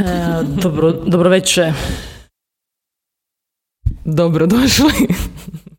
E, 0.00 0.42
dobro, 0.62 0.92
dobro 0.92 1.30
večer. 1.30 1.72
Dobro 4.04 4.46
došli. 4.46 4.92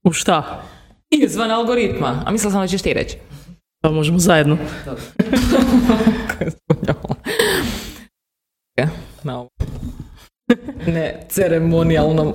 U 0.03 0.11
šta? 0.11 0.63
Izvan 1.09 1.51
algoritma. 1.51 2.23
A 2.25 2.31
mislila 2.31 2.51
sam 2.51 2.61
da 2.61 2.67
ćeš 2.67 2.81
ti 2.81 2.93
reći. 2.93 3.17
Pa 3.81 3.91
možemo 3.91 4.19
zajedno. 4.19 4.57
Na 9.23 9.39
ovo. 9.39 9.49
Ne 10.87 11.25
ceremonijalnom 11.29 12.33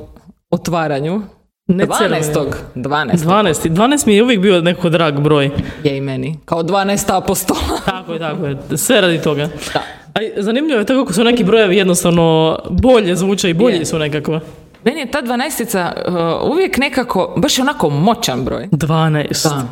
otvaranju. 0.51 1.23
Ne 1.67 1.87
12. 1.87 2.53
12. 2.75 3.17
12. 3.17 3.69
12 3.69 4.07
mi 4.07 4.17
je 4.17 4.23
uvijek 4.23 4.41
bio 4.41 4.61
nekako 4.61 4.89
drag 4.89 5.21
broj. 5.21 5.51
Je 5.85 5.97
i 5.97 6.01
meni. 6.01 6.39
Kao 6.45 6.63
12 6.63 7.17
apostola. 7.17 7.96
Tako 8.07 8.13
je, 8.13 8.19
tako 8.19 8.47
je. 8.47 8.79
Sve 8.79 9.01
radi 9.01 9.23
toga. 9.23 9.49
Da. 9.75 9.83
A 10.15 10.21
zanimljivo 10.37 10.79
je 10.79 10.87
to 10.87 11.01
kako 11.01 11.13
su 11.13 11.25
neki 11.25 11.45
brojevi 11.45 11.77
jednostavno 11.77 12.59
bolje 12.71 13.17
zvuče 13.17 13.51
i 13.51 13.55
bolji 13.55 13.85
su 13.85 13.99
nekako. 13.99 14.41
Meni 14.85 15.01
je 15.01 15.11
ta 15.11 15.23
12 15.23 16.43
uh, 16.43 16.51
uvijek 16.53 16.79
nekako, 16.79 17.35
baš 17.37 17.59
je 17.59 17.63
onako 17.63 17.91
moćan 17.91 18.45
broj. 18.45 18.69
12. 18.73 19.49
Da. 19.49 19.69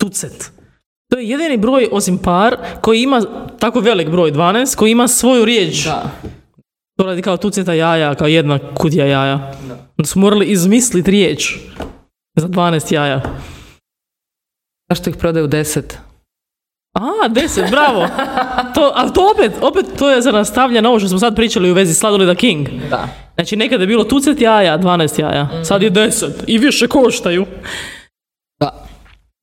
Tucet. 0.00 0.50
To 1.10 1.18
je 1.18 1.28
jedini 1.28 1.56
broj 1.56 1.88
osim 1.92 2.18
par 2.18 2.56
koji 2.80 3.02
ima 3.02 3.22
tako 3.58 3.80
velik 3.80 4.08
broj 4.08 4.32
12 4.32 4.76
koji 4.76 4.90
ima 4.90 5.08
svoju 5.08 5.44
riječ. 5.44 5.84
Da. 5.84 6.10
To 6.96 7.04
radi 7.04 7.22
kao 7.22 7.36
tuceta 7.36 7.74
jaja, 7.74 8.14
kao 8.14 8.26
jedna 8.26 8.58
kutija 8.74 9.06
jaja. 9.06 9.52
Onda 9.98 10.06
su 10.06 10.18
morali 10.18 10.46
izmisliti 10.46 11.10
riječ 11.10 11.56
za 12.36 12.48
12 12.48 12.94
jaja. 12.94 13.22
Zašto 14.90 15.10
ih 15.10 15.16
prodaju 15.16 15.48
10? 15.48 16.07
A, 16.92 17.28
10, 17.28 17.70
bravo. 17.70 18.08
To, 18.74 18.92
ali 18.94 19.12
to 19.12 19.30
opet, 19.30 19.52
opet 19.62 19.86
to 19.98 20.10
je 20.10 20.22
za 20.22 20.32
nastavlja 20.32 20.80
na 20.80 20.88
ovo 20.88 20.98
što 20.98 21.08
smo 21.08 21.18
sad 21.18 21.36
pričali 21.36 21.70
u 21.70 21.74
vezi 21.74 21.94
sladoleda 21.94 22.34
King. 22.34 22.68
Da. 22.90 23.08
Znači 23.34 23.56
nekada 23.56 23.82
je 23.82 23.86
bilo 23.86 24.04
tucet 24.04 24.40
jaja, 24.40 24.78
12 24.78 25.20
jaja. 25.20 25.64
Sad 25.64 25.82
je 25.82 25.90
10 25.90 26.30
i 26.46 26.58
više 26.58 26.86
koštaju. 26.86 27.46
Da. 28.60 28.86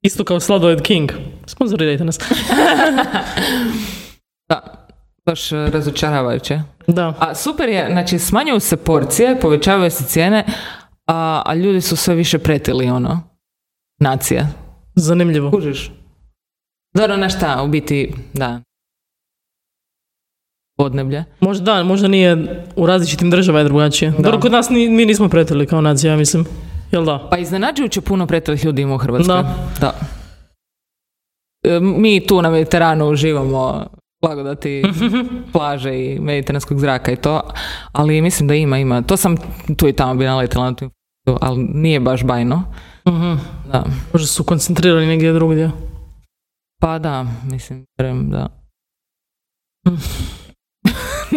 Isto 0.01 0.23
kao 0.23 0.39
sladoled 0.39 0.81
King. 0.81 1.11
Sponzorirajte 1.45 2.03
nas. 2.05 2.19
Da. 4.49 4.87
Baš 5.25 5.51
uh, 5.51 5.57
razočaravajuće. 5.69 6.59
Da. 6.87 7.13
A 7.19 7.35
super 7.35 7.69
je, 7.69 7.87
znači 7.91 8.19
smanjuju 8.19 8.59
se 8.59 8.77
porcije, 8.77 9.39
povećavaju 9.39 9.91
se 9.91 10.03
cijene, 10.03 10.45
a, 11.07 11.41
a 11.45 11.53
ljudi 11.55 11.81
su 11.81 11.95
sve 11.95 12.15
više 12.15 12.39
pretili, 12.39 12.89
ono, 12.89 13.21
nacije. 13.99 14.47
Zanimljivo. 14.95 15.51
Kužiš? 15.51 15.91
Dobro, 16.95 17.17
na 17.17 17.29
šta, 17.29 17.63
u 17.63 17.67
biti, 17.67 18.13
da. 18.33 18.61
Podneblje. 20.77 21.23
Možda 21.39 21.73
da, 21.73 21.83
možda 21.83 22.07
nije 22.07 22.63
u 22.75 22.85
različitim 22.85 23.29
državama 23.29 23.59
je 23.59 23.63
drugačije. 23.63 24.13
Dobro, 24.19 24.39
kod 24.39 24.51
nas 24.51 24.69
ni, 24.69 24.89
mi 24.89 25.05
nismo 25.05 25.29
pretili 25.29 25.67
kao 25.67 25.81
nacija, 25.81 26.11
ja 26.11 26.17
mislim. 26.17 26.45
Jel 26.91 27.05
da? 27.05 27.27
Pa 27.31 27.37
iznenađujuće 27.37 28.01
puno 28.01 28.27
pretilih 28.27 28.65
ljudi 28.65 28.81
ima 28.81 28.95
u 28.95 28.97
Hrvatskoj. 28.97 29.35
Da. 29.35 29.55
da. 29.79 29.93
E, 31.63 31.79
Mi 31.79 32.27
tu 32.27 32.41
na 32.41 32.49
Mediteranu 32.49 33.09
uživamo 33.09 33.85
blagodati 34.21 34.83
plaže 35.53 35.95
i 35.95 36.19
mediteranskog 36.19 36.79
zraka 36.79 37.11
i 37.11 37.15
to, 37.15 37.41
ali 37.91 38.21
mislim 38.21 38.47
da 38.47 38.55
ima, 38.55 38.77
ima. 38.77 39.01
To 39.01 39.17
sam 39.17 39.35
tu 39.77 39.87
i 39.87 39.93
tamo 39.93 40.15
bi 40.15 40.25
naletila 40.25 40.65
na 40.65 40.75
tu 40.75 40.85
informaciju, 40.85 41.37
ali 41.41 41.63
nije 41.73 41.99
baš 41.99 42.23
bajno. 42.23 42.63
Mhm. 43.07 43.33
Da. 43.71 43.83
Možda 44.13 44.27
su 44.27 44.43
koncentrirani 44.43 45.07
negdje 45.07 45.33
drugdje. 45.33 45.71
Pa 46.85 46.99
da, 46.99 47.25
mislim, 47.51 47.85
vjerujem 47.97 48.29
da. 48.29 48.47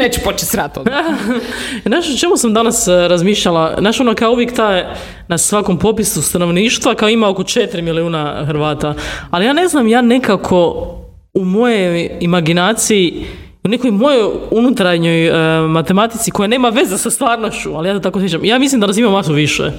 Neću 0.00 0.20
početi 0.24 0.46
srat 0.46 0.76
odmah. 0.76 1.04
Znaš 1.86 2.08
o 2.14 2.18
čemu 2.18 2.36
sam 2.36 2.54
danas 2.54 2.88
e, 2.88 3.08
razmišljala? 3.08 3.76
Znaš 3.78 4.00
ono 4.00 4.14
kao 4.14 4.32
uvijek 4.32 4.54
ta 4.56 4.70
je 4.72 4.94
na 5.28 5.38
svakom 5.38 5.78
popisu 5.78 6.22
stanovništva 6.22 6.94
kao 6.94 7.08
ima 7.08 7.28
oko 7.28 7.42
4 7.42 7.82
milijuna 7.82 8.44
Hrvata. 8.46 8.94
Ali 9.30 9.44
ja 9.44 9.52
ne 9.52 9.68
znam, 9.68 9.88
ja 9.88 10.02
nekako 10.02 10.86
u 11.34 11.44
mojoj 11.44 12.18
imaginaciji 12.20 13.26
u 13.64 13.68
nekoj 13.68 13.90
mojoj 13.90 14.30
unutarnjoj 14.50 15.26
e, 15.26 15.60
matematici 15.68 16.30
koja 16.30 16.46
nema 16.46 16.68
veze 16.68 16.98
sa 16.98 17.10
stvarnošću, 17.10 17.74
ali 17.74 17.88
ja 17.88 17.94
to 17.94 18.00
tako 18.00 18.20
sjećam. 18.20 18.44
Ja 18.44 18.58
mislim 18.58 18.80
da 18.80 18.86
nas 18.86 18.96
ima 18.96 19.10
masu 19.10 19.32
više. 19.32 19.72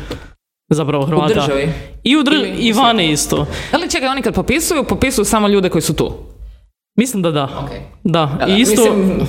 Zapravo 0.70 1.06
Hrvata. 1.06 1.34
državi? 1.34 1.70
I 2.04 2.18
u 2.18 2.24
državi, 2.24 2.50
u 2.50 2.56
i 2.60 2.72
vani 2.72 3.12
isto. 3.12 3.46
Ali 3.72 3.90
čekaj, 3.90 4.08
oni 4.10 4.22
kad 4.22 4.34
popisuju, 4.34 4.84
popisuju 4.84 5.26
samo 5.26 5.48
ljude 5.48 5.70
koji 5.70 5.82
su 5.82 5.96
tu. 5.96 6.12
Mislim 6.98 7.22
da 7.22 7.32
da. 7.32 7.48
Okay. 7.48 7.80
Da, 8.04 8.38
Da, 8.40 8.48
i 8.48 8.62
isto... 8.62 8.82
Mislim, 8.82 9.28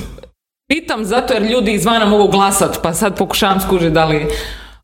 pitam 0.68 1.04
zato 1.04 1.34
jer 1.34 1.42
ljudi 1.42 1.72
izvana 1.72 2.06
mogu 2.06 2.28
glasat, 2.28 2.78
pa 2.82 2.92
sad 2.92 3.18
pokušavam 3.18 3.60
skužiti 3.60 3.90
da 3.90 4.04
li... 4.04 4.26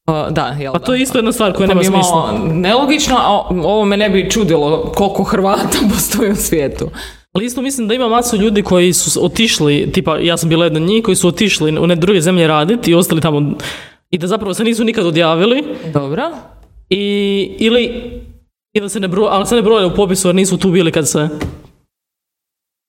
uh, 0.09 0.29
da, 0.31 0.47
jel 0.47 0.73
Pa 0.73 0.79
to 0.79 0.95
je 0.95 1.03
isto 1.03 1.19
jedna 1.19 1.33
stvar 1.33 1.53
koja 1.53 1.69
To 1.69 1.75
nema 1.75 1.83
smisla. 1.83 2.39
nelogično, 2.53 3.17
a 3.17 3.31
ovo 3.51 3.85
me 3.85 3.97
ne 3.97 4.11
bi 4.11 4.31
čudilo 4.31 4.93
koliko 4.97 5.23
Hrvata 5.25 5.79
postoji 5.95 6.31
u 6.31 6.37
svijetu. 6.37 6.91
Ali 7.33 7.45
isto 7.45 7.63
mislim 7.63 7.89
da 7.89 7.95
ima 7.95 8.09
masu 8.09 8.37
ljudi 8.37 8.63
koji 8.63 8.93
su 8.93 9.25
otišli, 9.25 9.91
tipa 9.93 10.19
ja 10.19 10.37
sam 10.37 10.49
bila 10.49 10.65
jedna 10.65 10.81
od 10.81 10.87
njih, 10.87 11.05
koji 11.05 11.17
su 11.17 11.29
otišli 11.29 11.79
u 11.79 11.87
ne 11.87 11.97
druge 11.97 12.21
zemlje 12.21 12.47
raditi 12.47 12.91
i 12.91 12.95
ostali 12.95 13.21
tamo 13.21 13.55
i 14.11 14.19
da 14.19 14.27
zapravo 14.27 14.55
se 14.55 14.65
nisu 14.65 14.85
nikad 14.85 15.07
odjavili 15.07 15.65
Dobro. 15.93 16.31
i 16.91 17.57
ili 17.59 18.13
i 18.73 18.81
da 18.81 18.89
se 18.89 19.01
ne 19.01 19.09
broje, 19.09 19.29
ali 19.31 19.47
se 19.47 19.55
ne 19.55 19.63
broje 19.63 19.87
u 19.87 19.95
popisu 19.95 20.29
jer 20.29 20.35
nisu 20.35 20.59
tu 20.59 20.71
bili 20.71 20.93
kad 20.93 21.09
se... 21.09 21.29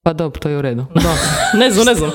Pa 0.03 0.13
dobro, 0.13 0.39
to 0.39 0.49
je 0.49 0.57
u 0.57 0.61
redu. 0.61 0.85
Ne 1.53 1.71
znam, 1.71 1.85
ne 1.85 1.95
znam. 1.95 2.11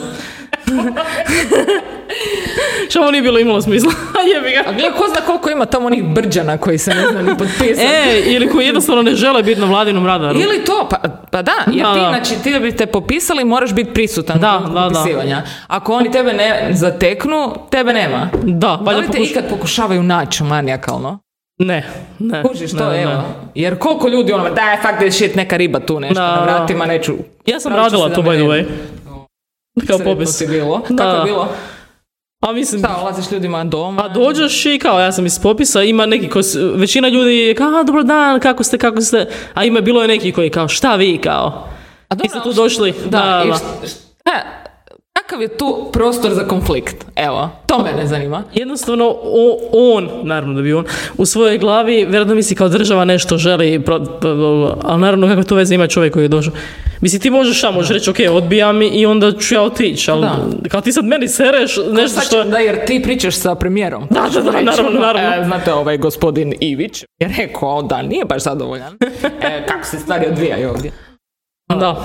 Što 2.91 3.01
ovo 3.01 3.11
nije 3.11 3.23
bilo 3.23 3.39
imalo 3.39 3.63
smisla. 3.63 3.93
Jebi 4.35 4.51
ga. 4.53 4.61
A 4.67 4.73
gledaj, 4.73 4.91
ko 4.93 5.05
zna 5.09 5.21
koliko 5.21 5.51
ima 5.51 5.67
tamo 5.67 5.87
onih 5.87 6.05
brđana 6.05 6.59
koji 6.59 6.79
se 6.79 6.91
ne 6.91 7.07
zna 7.11 7.23
ni 7.23 7.39
potpisati. 7.39 7.81
E, 7.83 8.23
ili 8.27 8.49
koji 8.49 8.67
jednostavno 8.67 9.03
ne 9.03 9.15
žele 9.15 9.43
biti 9.43 9.61
na 9.61 9.67
vladinom 9.67 10.07
radaru. 10.07 10.39
Ili 10.41 10.65
to, 10.65 10.89
pa, 10.91 10.97
pa 11.31 11.43
da, 11.43 11.53
jer 11.67 11.83
Da, 11.83 11.95
ti, 11.95 12.01
da. 12.01 12.09
znači, 12.09 12.43
ti 12.43 12.53
da 12.53 12.59
bi 12.59 12.77
te 12.77 12.87
popisali 12.87 13.45
moraš 13.45 13.73
biti 13.73 13.93
prisutan 13.93 14.41
Da, 14.41 14.63
da, 14.65 14.81
da. 14.81 14.89
popisivanja. 14.89 15.43
Ako 15.67 15.95
oni 15.95 16.11
tebe 16.11 16.33
ne 16.33 16.69
zateknu, 16.73 17.55
tebe 17.71 17.93
nema. 17.93 18.29
Da, 18.43 18.79
Da 18.83 18.91
li 18.91 19.03
te 19.03 19.13
pokuš... 19.13 19.31
ikad 19.31 19.45
pokušavaju 19.51 20.03
naći 20.03 20.45
manijakalno? 20.45 21.19
Ne, 21.59 21.87
ne. 22.19 22.43
Kužiš 22.43 22.71
to, 22.71 22.85
ne, 22.85 22.97
ne. 22.97 23.03
evo. 23.03 23.23
Jer 23.55 23.79
koliko 23.79 24.09
ljudi 24.09 24.33
ono, 24.33 24.51
daj, 24.51 24.77
fuck 24.77 24.95
that 24.95 25.13
shit, 25.13 25.35
neka 25.35 25.57
riba 25.57 25.81
tu 25.81 26.01
nešto 26.01 26.15
Da, 26.15 26.27
na 26.27 26.37
da. 26.37 26.43
vratima, 26.45 26.87
neću. 26.87 27.13
Ja 27.47 27.61
sam 27.61 27.73
radila 27.73 28.09
to 28.09 28.23
da 28.23 28.31
by 28.31 28.35
the 28.35 28.43
ne 28.43 28.49
way. 28.49 28.65
Kao 29.87 29.99
popis. 29.99 30.43
bilo. 30.49 30.81
Kako 30.81 30.95
Da. 30.95 31.09
je 31.09 31.25
bilo? 31.25 31.49
A 32.43 32.53
mislim, 32.53 32.79
Šta, 32.79 32.99
ulaziš 33.03 33.33
ljudima 33.33 33.65
doma? 33.65 34.05
A 34.05 34.09
dođeš 34.09 34.67
i 34.67 34.79
kao, 34.79 35.01
ja 35.01 35.13
sam 35.13 35.27
iz 35.27 35.39
popisa, 35.39 35.83
ima 35.83 36.07
neki 36.07 36.29
koji, 36.29 36.45
većina 36.75 37.09
ljudi 37.09 37.39
je 37.39 37.55
kao, 37.55 37.69
a, 37.69 37.83
dobar 37.83 38.05
dan, 38.05 38.41
kako 38.41 38.65
ste, 38.65 38.79
kako 38.79 39.01
ste, 39.01 39.27
a 39.55 39.65
ima, 39.65 39.81
bilo 39.81 40.03
je 40.03 40.09
neki 40.09 40.33
koji 40.33 40.51
kao, 40.51 40.69
šta 40.69 40.95
vi, 40.95 41.19
kao, 41.19 41.69
A 42.09 42.15
vi 42.15 42.29
ste 42.29 42.39
tu 42.43 42.53
došli, 42.53 42.95
da, 43.05 43.09
da, 43.11 43.43
i 43.45 43.49
da. 43.49 43.55
št- 43.55 43.89
šta- 43.89 44.62
kakav 45.33 45.43
je 45.43 45.49
tu 45.49 45.89
prostor 45.93 46.31
za 46.33 46.45
konflikt? 46.45 47.07
Evo, 47.17 47.51
to 47.67 47.79
mene 47.81 48.07
zanima. 48.07 48.43
Jednostavno, 48.55 49.05
o- 49.23 49.59
on, 49.73 50.09
naravno 50.23 50.55
da 50.55 50.63
bi 50.63 50.73
on, 50.73 50.85
u 51.17 51.27
svojoj 51.27 51.59
glavi, 51.59 51.95
vjerojatno 51.97 52.35
misli 52.35 52.57
kao 52.57 52.69
država 52.69 53.05
nešto 53.05 53.37
želi, 53.39 53.81
pro, 53.81 53.99
pro- 54.21 54.77
ali 54.83 55.01
naravno 55.01 55.27
kako 55.27 55.43
to 55.43 55.55
veze 55.55 55.75
ima 55.75 55.87
čovjek 55.87 56.13
koji 56.13 56.25
je 56.25 56.29
došao. 56.29 56.53
Mislim, 57.01 57.21
ti 57.21 57.31
možeš 57.31 57.59
šta, 57.59 57.71
možeš 57.71 57.91
reći, 57.91 58.11
ok, 58.11 58.17
odbijam 58.33 58.77
mi 58.77 58.87
i 58.89 59.07
onda 59.07 59.33
ću 59.33 59.55
ja 59.55 59.63
otići, 59.63 60.11
ali 60.11 60.21
Da. 60.21 60.37
kao 60.69 60.81
ti 60.81 60.93
sad 60.93 61.05
meni 61.05 61.29
sereš 61.29 61.77
nešto 61.93 62.21
što... 62.21 62.45
Da, 62.45 62.59
jer 62.59 62.85
ti 62.85 63.03
pričaš 63.03 63.35
sa 63.35 63.55
premijerom. 63.55 64.07
Da, 64.11 64.27
da, 64.35 64.41
da, 64.41 64.51
Reći, 64.51 64.65
naravno, 64.65 64.91
ono, 64.91 65.01
naravno. 65.01 65.43
e, 65.43 65.47
znate, 65.47 65.73
ovaj 65.73 65.99
gospodin 65.99 66.55
Ivić 66.61 67.03
je 67.21 67.35
rekao 67.39 67.83
da 67.83 68.03
nije 68.03 68.25
baš 68.25 68.43
zadovoljan. 68.43 68.93
E, 69.43 69.67
kako 69.69 69.85
se 69.85 69.99
stvari 69.99 70.27
odvijaju 70.27 70.71
ovdje? 70.71 70.91
Da. 71.71 71.97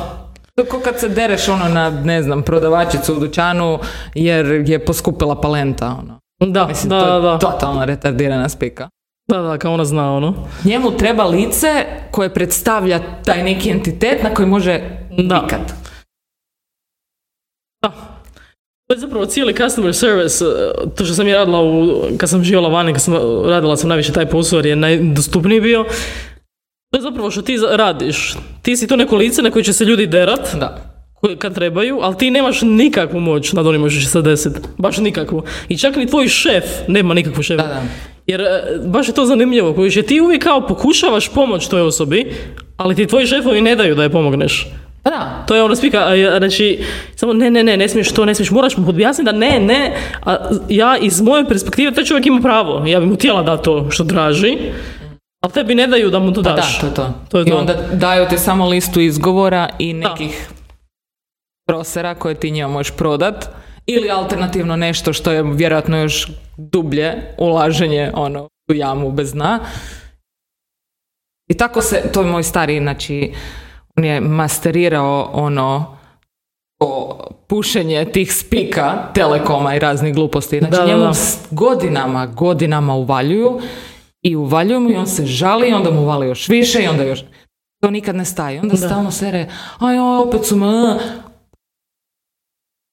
To 0.57 0.65
ko 0.65 0.80
kad 0.80 1.00
se 1.00 1.09
dereš 1.09 1.48
ono 1.50 1.69
na, 1.69 1.89
ne 1.89 2.24
znam, 2.24 2.44
prodavačicu 2.44 3.13
u 3.15 3.19
dućanu 3.19 3.80
jer 4.15 4.45
je 4.45 4.86
poskupila 4.86 5.42
palenta, 5.42 5.95
ono. 6.00 6.19
Da, 6.51 6.68
Mislim, 6.68 6.89
da, 6.89 7.00
to 7.01 7.15
je 7.15 7.21
da, 7.21 7.39
totalno 7.39 7.86
retardirana 7.86 8.50
spika. 8.50 8.89
da, 9.30 9.38
da, 9.42 9.57
kao 9.57 9.74
ona 9.74 9.86
zna, 9.86 10.13
ono. 10.13 10.33
Njemu 10.63 10.92
treba 10.92 11.24
lice 11.25 11.86
koje 12.12 12.33
predstavlja 12.33 13.00
taj 13.25 13.44
neki 13.44 13.69
entitet 13.69 14.24
na 14.24 14.33
koji 14.33 14.48
može 14.48 14.81
Da. 15.27 15.39
vikat. 15.39 15.74
Da. 17.81 17.92
To 18.88 18.94
je 18.94 19.00
zapravo 19.00 19.25
cijeli 19.25 19.56
customer 19.56 19.95
service, 19.95 20.45
eh, 20.45 20.89
to 20.95 21.06
što 21.06 21.13
sam 21.13 21.27
ja 21.27 21.38
radila 21.38 21.62
u, 21.62 21.88
kad 22.18 22.30
sam 22.30 22.44
živjela 22.44 22.69
vani, 22.69 22.94
kad 22.94 23.01
sam 23.01 23.13
radila 23.45 23.77
sam 23.77 23.89
najviše 23.89 24.13
taj 24.13 24.25
posao 24.30 24.57
jer 24.57 24.65
je 24.65 24.75
najdostupniji 24.75 25.62
bio. 25.62 25.86
To 26.92 26.98
je 26.98 27.01
zapravo 27.01 27.31
što 27.31 27.42
ti 27.42 27.57
radiš. 27.72 28.34
Ti 28.62 28.78
si 28.78 28.88
to 28.88 28.95
neko 28.95 29.16
lice 29.16 29.42
na 29.42 29.51
koje 29.51 29.63
će 29.63 29.74
se 29.74 29.86
ljudi 29.86 30.07
derat, 30.07 30.56
Da. 30.60 30.78
kad 31.39 31.56
trebaju, 31.56 32.00
ali 32.01 32.18
ti 32.18 32.31
nemaš 32.31 32.62
nikakvu 32.62 33.19
moć 33.19 33.54
nad 33.54 33.68
onima 33.68 33.89
što 33.89 34.01
će 34.01 34.07
se 34.07 34.22
desiti. 34.22 34.60
Baš 34.78 34.98
nikakvu. 34.98 35.44
I 35.69 35.78
čak 35.78 35.95
ni 35.95 36.07
tvoj 36.07 36.28
šef 36.28 36.63
nema 36.88 37.13
nikakvu 37.13 37.44
šefa. 37.44 37.63
Da, 37.63 37.68
da. 37.68 37.81
Jer 38.28 38.42
e, 38.42 38.63
baš 38.86 39.07
je 39.07 39.13
to 39.13 39.25
zanimljivo, 39.25 39.74
kojiš, 39.74 39.95
jer 39.95 40.06
ti 40.06 40.22
uvijek 40.22 40.44
kao 40.44 40.68
pokušavaš 40.68 41.30
pomoć 41.30 41.68
toj 41.68 41.81
osobi, 41.81 42.31
ali 42.78 42.95
ti 42.95 43.07
tvoji 43.07 43.28
šefovi 43.28 43.62
ne 43.62 43.75
daju 43.75 43.95
da 43.95 44.04
je 44.04 44.10
pomogneš. 44.10 44.68
Pa 45.04 45.10
da. 45.10 45.44
To 45.48 45.56
je 45.56 45.63
ono 45.63 45.75
spika, 45.75 46.07
znači, 46.38 46.80
samo 47.16 47.34
ne, 47.34 47.51
ne, 47.51 47.63
ne, 47.63 47.78
ne 47.78 47.89
smiješ 47.89 48.12
to, 48.12 48.25
ne 48.25 48.36
smiješ, 48.36 48.51
moraš 48.51 48.78
mu 48.78 48.89
objasniti 48.89 49.25
da 49.25 49.38
ne, 49.38 49.60
ne, 49.60 49.98
a 50.25 50.36
ja 50.69 50.98
iz 50.98 51.22
moje 51.22 51.45
perspektive, 51.45 51.92
taj 51.92 52.04
čovjek 52.04 52.25
ima 52.25 52.42
pravo, 52.42 52.86
ja 52.86 53.00
bi 53.00 53.06
mu 53.06 53.16
htjela 53.16 53.44
da 53.44 53.57
to 53.57 53.88
što 53.92 54.04
traži, 54.04 54.57
ali 55.39 55.54
tebi 55.54 55.75
ne 55.75 55.88
daju 55.88 56.10
da 56.10 56.19
mu 56.19 56.34
to 56.34 56.44
Pa 56.44 56.51
daš. 56.51 56.75
da, 56.75 56.81
to 56.81 56.88
je 56.88 56.94
to. 56.94 57.13
To 57.30 57.38
je 57.38 57.44
I 57.44 57.50
to. 57.50 57.57
onda 57.57 57.74
daju 57.94 58.28
ti 58.28 58.38
samo 58.38 58.68
listu 58.68 59.00
izgovora 59.01 59.69
i 59.80 59.94
nekih 59.94 60.50
prosera 61.68 62.16
koje 62.16 62.36
ti 62.36 62.51
njima 62.51 62.68
možeš 62.68 62.95
prodat. 62.95 63.50
Ili 63.86 64.10
alternativno 64.12 64.75
nešto 64.75 65.13
što 65.13 65.31
je 65.31 65.44
vjerojatno 65.45 65.98
još 65.98 66.28
dublje 66.57 67.13
ulaženje 67.38 68.12
ono, 68.13 68.48
u 68.69 68.74
jamu 68.74 69.12
bez 69.12 69.34
dna. 69.34 69.60
I 71.48 71.54
tako 71.54 71.81
se, 71.81 72.04
to 72.13 72.22
je 72.22 72.28
moj 72.28 72.44
stari, 72.44 72.80
znači, 72.80 73.34
on 73.98 74.04
je 74.04 74.22
masterirao 74.22 75.30
ono 75.34 75.98
o 76.80 77.18
pušenje 77.48 78.06
tih 78.06 78.34
spika 78.34 79.12
telekoma 79.13 79.75
i 79.75 79.80
raznih 79.80 80.13
gluposti. 80.16 80.60
Znači 80.60 80.72
Da, 80.72 80.78
da, 80.78 80.86
njemu 80.88 81.04
da. 81.04 81.12
godinama, 81.51 82.25
godinama 82.25 82.95
uvaljuju 82.95 83.60
i 84.22 84.36
uvaljuju 84.36 84.80
mu 84.80 84.90
i 84.92 84.96
on 84.96 85.08
se 85.08 85.25
žali 85.25 85.69
i 85.69 85.74
onda 85.74 85.92
mu 85.92 86.02
uvali 86.02 86.28
još 86.28 86.50
više 86.50 86.84
i 86.84 86.88
onda 86.88 87.04
još 87.04 87.24
to 87.81 87.90
nikad 87.90 88.16
ne 88.16 88.25
staje. 88.25 88.62
Onda 88.62 88.75
Da. 88.75 88.88
stalno 88.88 89.12
sere, 89.12 89.50
aj, 89.80 90.00
opet 90.00 90.46
su 90.46 90.56
me, 90.56 90.68
a." 90.68 91.00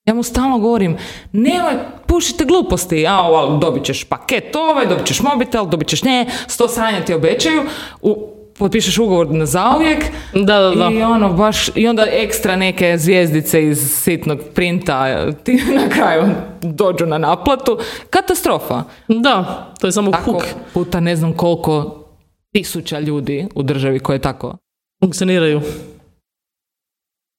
ja 0.04 0.14
mu 0.14 0.22
stalno 0.22 0.58
govorim, 0.58 0.96
nemoj, 1.32 1.74
pušite 2.06 2.44
gluposti, 2.44 3.06
a 3.06 3.58
dobit 3.60 3.84
ćeš 3.84 4.04
paket 4.04 4.56
ovaj, 4.56 4.86
dobit 4.86 5.06
ćeš 5.06 5.20
mobitel, 5.20 5.66
dobit 5.66 5.88
ćeš 5.88 6.02
ne, 6.02 6.26
sto 6.46 6.68
sranja 6.68 7.04
ti 7.04 7.14
obećaju, 7.14 7.62
u, 8.02 8.33
potpišeš 8.58 8.98
ugovor 8.98 9.30
na 9.30 9.46
zauvijek 9.46 10.04
Da, 10.34 10.58
da, 10.58 10.70
da. 10.70 10.90
i 10.92 11.02
ono 11.02 11.32
baš, 11.32 11.70
i 11.74 11.88
onda 11.88 12.06
ekstra 12.10 12.56
neke 12.56 12.98
zvijezdice 12.98 13.64
iz 13.64 13.78
sitnog 13.92 14.38
printa 14.54 15.26
ti 15.34 15.52
na 15.82 15.88
kraju 15.88 16.24
dođu 16.62 17.06
na 17.06 17.18
naplatu. 17.18 17.78
Katastrofa. 18.10 18.82
Da, 19.08 19.66
to 19.80 19.86
je 19.86 19.92
samo 19.92 20.10
Tako 20.10 20.32
huk. 20.32 20.42
puta 20.74 21.00
ne 21.00 21.16
znam 21.16 21.32
koliko 21.32 22.04
tisuća 22.52 22.98
ljudi 23.00 23.46
u 23.54 23.62
državi 23.62 23.98
koje 23.98 24.18
tako 24.18 24.56
Funkcioniraju. 25.04 25.60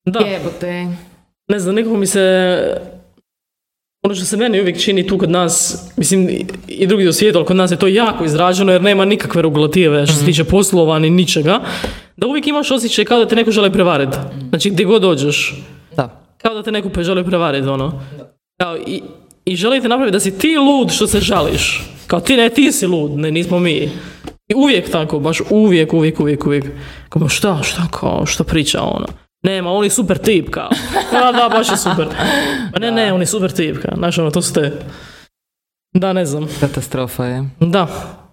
Da, 0.06 0.20
jebote. 0.20 0.88
ne 1.48 1.60
znam, 1.60 1.76
nekako 1.76 1.98
mi 1.98 2.08
se... 2.08 2.95
Ono 4.06 4.16
što 4.16 4.26
se 4.26 4.38
meni 4.38 4.62
uvijek 4.62 4.80
čini 4.80 5.08
tu 5.08 5.18
kod 5.18 5.30
nas, 5.30 5.78
mislim 5.98 6.30
i- 6.68 6.88
drugi 6.88 7.08
u 7.08 7.14
svijetu, 7.14 7.38
ali 7.38 7.48
kod 7.48 7.56
nas 7.56 7.72
je 7.72 7.78
to 7.80 7.88
jako 7.88 8.26
izraženo 8.26 8.72
jer 8.72 8.82
nema 8.82 9.06
nikakve 9.06 9.42
regulative 9.42 10.06
što 10.06 10.16
se 10.16 10.26
tiče 10.26 10.44
poslova 10.44 11.00
ni 11.00 11.10
ničega, 11.10 11.62
da 12.18 12.28
uvijek 12.28 12.48
imaš 12.48 12.72
osjećaj 12.72 13.06
kao 13.06 13.20
da 13.20 13.28
te 13.28 13.36
neko 13.36 13.52
želi 13.52 13.72
prevariti. 13.72 14.18
Znači 14.50 14.70
gdje 14.70 14.86
god 14.86 15.02
dođeš. 15.02 15.64
Da. 15.98 16.22
Kao 16.38 16.54
da 16.54 16.64
te 16.64 16.72
neko 16.72 17.04
želi 17.04 17.26
prevariti, 17.26 17.68
ono. 17.68 18.02
Kao, 18.58 18.78
i, 18.78 19.02
I 19.46 19.56
želite 19.56 19.88
napraviti 19.88 20.14
da 20.14 20.20
si 20.20 20.38
ti 20.38 20.58
lud 20.58 20.92
što 20.92 21.08
se 21.08 21.20
žališ. 21.20 21.84
Kao 22.08 22.20
ti 22.20 22.38
ne, 22.38 22.50
ti 22.50 22.72
si 22.72 22.88
lud, 22.88 23.12
ne, 23.12 23.32
nismo 23.32 23.60
mi. 23.60 23.90
I 24.48 24.56
uvijek 24.56 24.92
tako, 24.92 25.20
baš 25.20 25.42
uvijek, 25.50 25.94
uvijek, 25.94 26.20
uvijek, 26.20 26.46
uvijek. 26.46 26.66
Kao, 27.10 27.30
šta, 27.30 27.60
šta, 27.64 27.88
kao, 27.92 28.26
što 28.26 28.44
priča 28.44 28.82
ono. 28.82 29.06
Nema, 29.46 29.72
on 29.72 29.84
je 29.84 29.90
super 29.90 30.18
tip, 30.18 30.50
kao. 30.50 30.70
Da, 31.12 31.32
da, 31.32 31.50
baš 31.50 31.70
je 31.70 31.78
super. 31.78 32.08
Pa 32.74 32.80
ne, 32.80 32.92
ne, 32.92 33.14
on 33.14 33.20
je 33.20 33.26
super 33.26 33.52
tip, 33.52 33.78
kao. 33.82 33.92
Znaš, 33.98 34.18
ono, 34.18 34.32
to 34.32 34.42
su 34.42 34.54
te... 34.54 34.72
Da, 35.94 36.14
ne 36.14 36.26
znam. 36.26 36.48
Katastrofa 36.60 37.26
je. 37.26 37.50
Da, 37.60 37.88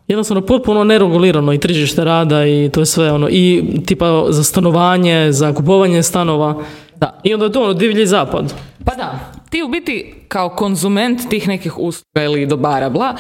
jednostavno 0.09 0.41
potpuno 0.47 0.85
neregulirano 0.85 1.53
i 1.53 1.59
tržište 1.59 2.05
rada 2.05 2.47
i 2.47 2.71
to 2.73 2.81
je 2.81 2.87
sve 2.87 3.13
ono. 3.13 3.29
I 3.31 3.65
tipa 3.87 4.27
za 4.29 4.45
stanovanje, 4.45 5.33
za 5.33 5.55
kupovanje 5.55 6.03
stanova. 6.03 6.63
Da. 6.97 7.21
I 7.23 7.35
onda 7.35 7.47
je 7.47 7.53
to 7.53 7.63
ono 7.63 7.73
divlji 7.73 8.07
zapad. 8.07 8.55
Pa 8.85 8.95
da, 8.95 9.19
ti 9.51 9.63
u 9.63 9.69
biti 9.69 10.15
kao 10.29 10.49
konzument 10.49 11.21
tih 11.31 11.49
nekih 11.49 11.79
usluga 11.79 12.23
ili 12.25 12.47
dobara, 12.47 12.91
bla, 12.91 13.17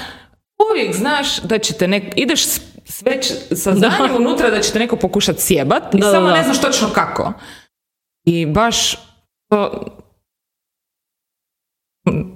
uvijek 0.71 0.95
znaš 0.95 1.41
da 1.41 1.59
će 1.59 1.73
te 1.75 1.89
nek... 1.89 2.03
ideš 2.17 2.47
s, 2.47 2.61
već 3.05 3.33
sa 3.55 3.75
znanjem 3.75 4.17
unutra 4.17 4.51
da 4.51 4.61
će 4.61 4.73
te 4.73 4.79
neko 4.79 4.97
pokušat 4.97 5.39
sjebat 5.39 5.95
i 5.95 5.99
Da, 5.99 6.07
da, 6.07 6.13
samo 6.13 6.27
da. 6.29 6.35
ne 6.35 6.43
znaš 6.43 6.61
točno 6.61 6.89
kako. 6.95 7.33
I 8.25 8.47
baš 8.47 8.97
to, 9.51 9.85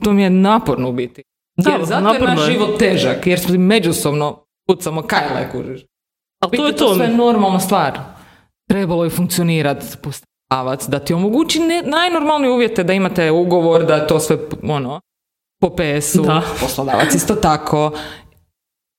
to 0.03 0.13
mi 0.13 0.23
je 0.23 0.31
naporno 0.31 0.89
u 0.89 0.93
biti. 0.93 1.23
Da, 1.57 1.71
jer 1.71 1.85
zato 1.85 2.15
je 2.15 2.21
naš 2.21 2.49
je. 2.49 2.53
život 2.53 2.79
težak, 2.79 3.27
jer 3.27 3.41
smo 3.41 3.59
međusobno 3.59 4.47
pucamo 4.67 5.03
kajle, 5.03 5.51
kužiš. 5.53 5.85
Ali 6.43 6.57
to 6.57 6.67
je 6.67 6.77
to. 6.77 6.95
sve 6.95 7.09
normalna 7.09 7.61
stvar. 7.61 7.99
Trebalo 8.69 9.05
je 9.05 9.11
funkcionirati 9.11 9.87
poslodavac, 10.03 10.89
da 10.89 10.99
ti 10.99 11.15
omogući 11.15 11.61
ne, 11.61 11.83
najnormalnije 11.83 12.51
uvjete, 12.53 12.85
da 12.85 12.93
imate 12.93 13.31
ugovor, 13.31 13.87
da 13.87 14.07
to 14.07 14.21
sve 14.21 14.39
ono, 14.69 15.01
po 15.61 15.71
PS-u, 15.71 16.23
Da. 16.23 16.43
poslodavac 16.61 17.15
isto 17.15 17.35
tako, 17.35 17.93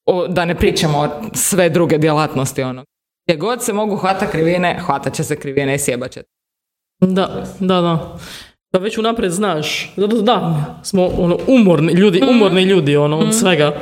o, 0.06 0.28
da 0.28 0.45
ne 0.45 0.56
pričamo 0.56 1.10
sve 1.33 1.69
druge 1.69 1.98
djelatnosti, 1.98 2.63
ono. 2.63 2.83
Gdje 3.25 3.38
god 3.38 3.63
se 3.63 3.74
mogu 3.74 3.95
hvata 3.95 4.28
krivine, 4.31 4.80
hvatat 4.86 5.13
će 5.13 5.24
se 5.24 5.40
krivine 5.40 5.75
i 5.75 5.80
sjebat 5.80 6.12
će. 6.12 6.24
Da, 7.00 7.46
da, 7.60 7.82
da. 7.82 8.18
Da 8.74 8.80
već 8.80 8.98
unaprijed 8.98 9.32
znaš. 9.32 9.94
Zato 9.98 10.22
da, 10.22 10.66
smo 10.84 11.06
ono, 11.06 11.38
umorni 11.48 11.94
ljudi, 11.94 12.22
umorni 12.30 12.64
ljudi, 12.64 12.98
ono, 12.98 13.18
od 13.18 13.36
svega. 13.36 13.74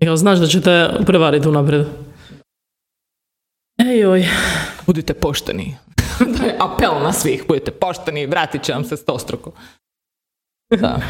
I 0.00 0.06
kao 0.06 0.16
znaš 0.16 0.38
da 0.38 0.46
će 0.46 0.60
te 0.60 0.90
prevariti 1.06 1.48
unaprijed. 1.48 1.86
Ej, 3.78 4.06
oj. 4.06 4.24
Budite 4.86 5.14
pošteni. 5.14 5.76
to 6.38 6.44
je 6.44 6.56
apel 6.60 7.02
na 7.02 7.12
svih, 7.12 7.44
budite 7.48 7.70
pošteni, 7.70 8.26
vratit 8.26 8.62
će 8.62 8.72
vam 8.72 8.84
se 8.84 8.96
stostruko. 8.96 9.52
Da. 10.80 11.00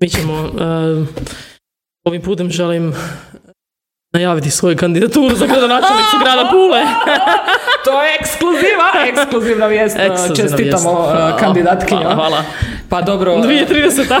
Mi 0.00 0.08
ćemo, 0.08 0.34
eh, 0.34 1.06
ovim 2.04 2.22
putem 2.22 2.50
želim 2.50 2.94
najaviti 4.12 4.50
svoju 4.50 4.76
kandidaturu 4.76 5.34
za 5.36 5.46
gradonačelnicu 5.46 6.16
grada 6.24 6.50
Pule. 6.50 6.80
To 7.84 8.02
je 8.02 8.16
ekskluziva, 8.20 8.92
ekskluzivna 9.08 9.66
vijest. 9.66 9.96
Ekskluzivna 9.98 10.36
Čestitamo 10.36 11.12
vijest. 11.12 11.38
kandidatkinju. 11.40 12.00
Hvala, 12.00 12.14
hvala. 12.14 12.44
Pa 12.88 13.02
dobro, 13.02 13.36
2030. 13.36 14.20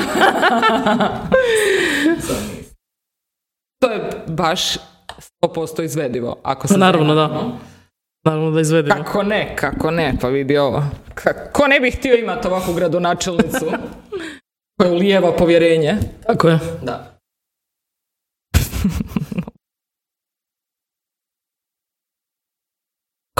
to 3.80 3.90
je 3.90 4.10
baš 4.26 4.76
100% 5.42 5.84
izvedivo. 5.84 6.36
Ako 6.42 6.68
se 6.68 6.78
Naravno, 6.78 7.14
da. 7.14 7.30
Naravno 8.24 8.50
da 8.50 8.60
izvedemo. 8.60 9.04
Kako 9.04 9.22
ne, 9.22 9.56
kako 9.56 9.90
ne, 9.90 10.14
pa 10.20 10.28
vidi 10.28 10.58
ovo. 10.58 10.84
Kako 11.14 11.66
ne 11.66 11.80
bi 11.80 11.90
htio 11.90 12.14
imati 12.14 12.48
ovakvu 12.48 12.74
gradonačelnicu 12.74 13.66
koja 14.78 14.92
ulijeva 14.92 15.32
povjerenje. 15.32 15.96
Tako 16.26 16.48
je. 16.48 16.58
Da. 16.82 17.20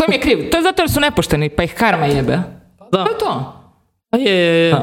Ko 0.00 0.04
im 0.06 0.12
je 0.12 0.20
kriv? 0.20 0.50
To 0.50 0.56
je 0.56 0.62
zato 0.62 0.82
jer 0.82 0.90
su 0.90 1.00
nepošteni, 1.00 1.48
pa 1.48 1.62
ih 1.62 1.74
karma 1.74 2.06
jebe. 2.06 2.38
Da. 2.92 3.04
To 3.04 3.10
je 3.10 3.18
to. 3.18 3.52
Pa 4.10 4.18
je, 4.18 4.24
je, 4.26 4.66
je. 4.66 4.74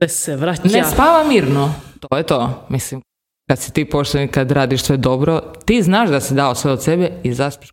Da. 0.00 0.08
Se 0.08 0.36
vraća. 0.36 0.62
Ne 0.64 0.84
spava 0.84 1.24
mirno. 1.24 1.74
To 2.00 2.16
je 2.16 2.22
to. 2.22 2.66
Mislim, 2.68 3.02
kad 3.48 3.58
si 3.58 3.72
ti 3.72 3.84
pošten 3.84 4.28
kad 4.28 4.50
radiš 4.50 4.82
sve 4.82 4.96
dobro, 4.96 5.40
ti 5.64 5.82
znaš 5.82 6.08
da 6.10 6.20
si 6.20 6.34
dao 6.34 6.54
sve 6.54 6.72
od 6.72 6.82
sebe 6.82 7.12
i 7.22 7.34
zaspiš. 7.34 7.70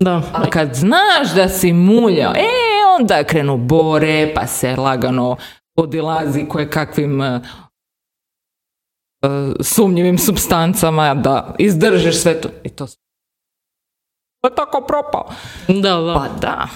Da. 0.00 0.22
A 0.32 0.50
kad 0.50 0.74
znaš 0.74 1.34
da 1.34 1.48
si 1.48 1.72
muljao, 1.72 2.32
e, 2.32 2.48
onda 3.00 3.24
krenu 3.24 3.56
bore, 3.56 4.34
pa 4.34 4.46
se 4.46 4.76
lagano 4.76 5.36
podilazi 5.76 6.46
koje 6.48 6.70
kakvim 6.70 7.20
e, 7.22 7.40
e, 9.22 9.28
sumnjivim 9.60 10.18
substancama 10.18 11.14
da 11.14 11.54
izdržiš 11.58 12.16
sve 12.16 12.40
to. 12.40 12.48
I 12.64 12.68
to 12.68 12.86
s- 12.86 12.94
to 12.94 13.07
je 14.46 14.54
tako 14.54 14.80
propao. 14.80 15.24
Da, 15.68 15.96
da. 15.96 16.14
Pa 16.14 16.26
da. 16.40 16.68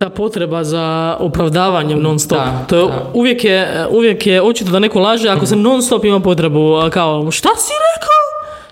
Ta 0.00 0.10
potreba 0.10 0.64
za 0.64 1.16
opravdavanjem 1.20 2.02
non 2.02 2.18
stop. 2.18 2.38
Da, 2.38 2.64
to 2.68 2.76
je, 2.76 2.86
da. 2.86 3.10
uvijek, 3.14 3.44
je, 3.44 3.86
uvijek 3.90 4.26
je 4.26 4.42
očito 4.42 4.70
da 4.70 4.78
neko 4.78 5.00
laže 5.00 5.28
ako 5.28 5.46
se 5.46 5.56
non 5.56 5.82
stop 5.82 6.04
ima 6.04 6.20
potrebu 6.20 6.90
kao 6.92 7.30
šta 7.30 7.48
si 7.56 7.72
rekao? 7.96 8.18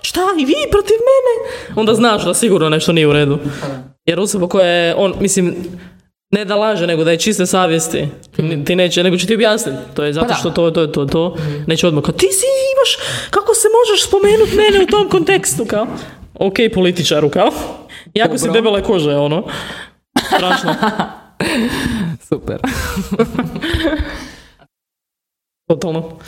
Šta 0.01 0.21
i 0.39 0.45
vi 0.45 0.55
protiv 0.71 0.95
mene? 0.95 1.51
Onda 1.75 1.93
znaš 1.93 2.25
da 2.25 2.33
sigurno 2.33 2.69
nešto 2.69 2.91
nije 2.91 3.07
u 3.07 3.13
redu. 3.13 3.39
Jer 4.05 4.19
osoba 4.19 4.47
koja 4.47 4.67
je, 4.67 4.95
on, 4.95 5.13
mislim, 5.19 5.55
ne 6.31 6.45
da 6.45 6.55
laže, 6.55 6.87
nego 6.87 7.03
da 7.03 7.11
je 7.11 7.19
čiste 7.19 7.45
savjesti. 7.45 8.07
Ti 8.65 8.75
neće, 8.75 9.03
nego 9.03 9.17
će 9.17 9.27
ti 9.27 9.35
objasniti. 9.35 9.77
To 9.93 10.03
je 10.03 10.13
zato 10.13 10.27
Pa 10.27 10.33
što 10.33 10.49
to, 10.49 10.71
to, 10.71 10.87
to, 10.87 11.05
to. 11.05 11.35
Neće 11.67 11.87
odmah 11.87 12.03
kao, 12.03 12.13
ti 12.13 12.27
si 12.31 12.45
imaš, 12.75 12.97
kako 13.29 13.53
se 13.53 13.67
možeš 13.79 14.07
spomenuti 14.07 14.55
mene 14.55 14.83
u 14.83 14.87
tom 14.87 15.09
kontekstu, 15.09 15.65
kao. 15.65 15.87
Ok, 16.39 16.53
političaru, 16.73 17.29
kao. 17.29 17.49
Jako 18.13 18.37
si 18.37 18.45
Dobro. 18.47 18.61
debele 18.61 18.83
kože, 18.83 19.15
ono. 19.15 19.43
Strašno. 20.27 20.75
Super. 22.29 22.57
Totalno. 25.69 26.19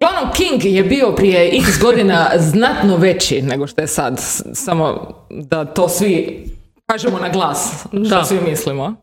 Uglavnom, 0.00 0.32
King 0.34 0.64
je 0.64 0.84
bio 0.84 1.12
prije 1.16 1.50
x 1.58 1.78
godina 1.82 2.30
znatno 2.38 2.96
veći 2.96 3.42
nego 3.42 3.66
što 3.66 3.80
je 3.80 3.86
sad. 3.86 4.20
Samo 4.54 5.08
da 5.30 5.64
to 5.64 5.88
svi 5.88 6.44
kažemo 6.86 7.18
na 7.18 7.28
glas, 7.28 7.86
što 7.90 7.98
Da. 8.16 8.24
svi 8.24 8.40
mislimo. 8.40 8.94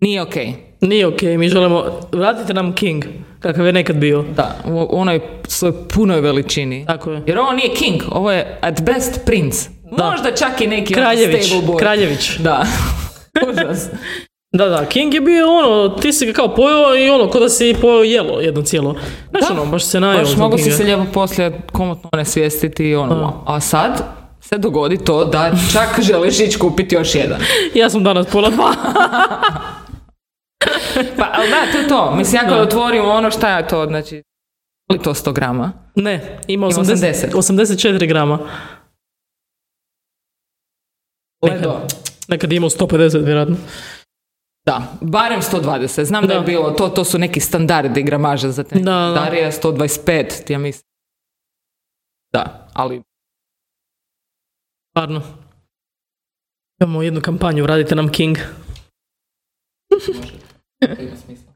Nije 0.00 0.22
okej. 0.22 0.71
Nije 0.82 1.06
okej, 1.06 1.38
mi 1.38 1.48
želimo, 1.48 1.84
vratite 2.12 2.54
nam 2.54 2.72
King, 2.72 3.04
kakav 3.40 3.66
je 3.66 3.72
nekad 3.72 3.96
bio. 3.96 4.24
Da, 4.36 4.56
u 4.64 5.00
onoj 5.00 5.20
svojoj 5.48 5.74
punoj 5.88 6.20
veličini. 6.20 6.86
Tako 6.86 7.10
je. 7.10 7.22
Jer 7.26 7.38
ovo 7.38 7.52
nije 7.52 7.74
king, 7.74 8.02
ovo 8.10 8.32
je 8.32 8.58
at 8.60 8.82
best 8.82 9.20
prince. 9.26 9.70
Da. 9.96 10.10
Možda 10.10 10.34
čak 10.34 10.60
i 10.60 10.66
neki 10.66 10.94
ono 10.94 11.02
Kraljević, 11.02 11.46
stable 11.46 11.66
boy. 11.66 11.78
Kraljević. 11.78 12.36
Da. 12.36 12.66
Užas. 13.50 13.88
Da, 14.52 14.68
da, 14.68 14.84
King 14.84 15.14
je 15.14 15.20
bio 15.20 15.46
ono, 15.48 15.88
ti 15.88 16.12
si 16.12 16.26
ga 16.26 16.32
kao 16.32 16.54
pojeo 16.54 16.96
i 16.96 17.10
ono, 17.10 17.30
ko 17.30 17.40
da 17.40 17.48
si 17.48 17.74
pojeo 17.80 18.02
jelo 18.02 18.40
jedno 18.40 18.62
cijelo. 18.62 18.94
Znaš 19.30 19.50
ono, 19.50 19.66
baš 19.66 19.84
se 19.84 20.00
najeo. 20.00 20.22
Baš 20.22 20.36
mogu 20.36 20.58
si 20.58 20.70
se 20.70 20.84
lijepo 20.84 21.04
poslije 21.12 21.60
komotno 21.72 22.10
ne 22.16 22.24
svijestiti 22.24 22.84
i 22.84 22.94
ono. 22.94 23.44
A 23.46 23.60
sad 23.60 24.04
se 24.40 24.58
dogodi 24.58 24.98
to 25.04 25.24
da 25.24 25.50
čak 25.72 26.00
želiš 26.00 26.40
ići 26.40 26.58
kupiti 26.58 26.94
još 26.94 27.14
jedan. 27.14 27.40
Ja 27.74 27.90
sam 27.90 28.04
danas 28.04 28.26
pola 28.26 28.50
dva. 28.50 28.74
Pa, 31.16 31.30
ali 31.32 31.50
da, 31.50 31.72
to 31.72 31.78
je 31.78 31.88
to. 31.88 32.14
Mislim, 32.16 32.42
Da. 32.48 32.62
otvorim 32.62 33.04
ono, 33.04 33.30
šta 33.30 33.56
je 33.56 33.68
to, 33.68 33.86
znači, 33.86 34.16
je 34.16 34.22
li 34.90 34.98
to 34.98 35.10
100 35.10 35.32
grama? 35.32 35.72
Ne, 35.94 36.14
ima 36.46 36.66
Ima 36.66 36.66
80, 36.66 37.30
80. 37.32 37.32
84 37.32 38.08
grama. 38.08 38.38
Ledo. 41.42 41.80
Nekad 42.28 42.52
je 42.52 42.56
imao 42.56 42.70
150 42.70 43.24
vjerojatno. 43.24 43.56
Da, 44.66 44.82
barem 45.00 45.40
120. 45.42 46.04
Znam 46.04 46.26
da, 46.26 46.32
je 46.34 46.40
Da. 46.40 46.46
bilo, 46.46 46.70
to, 46.70 46.88
to 46.88 47.04
su 47.04 47.18
neki 47.18 47.40
standardi 47.40 48.02
gramaže 48.02 48.48
za 48.48 48.64
te. 48.64 48.74
Da, 48.74 48.82
da. 48.82 49.12
Darija 49.14 49.52
125, 49.52 50.52
ja 50.52 50.58
mislim. 50.58 50.84
Da, 52.32 52.68
ali 52.72 53.02
Stvarno. 54.90 55.22
Imamo 56.80 57.02
jednu 57.02 57.20
kampanju, 57.20 57.62
vratite 57.62 57.94
nam 57.94 58.08
King. 58.08 58.38
ima 60.82 61.16
smisla. 61.16 61.52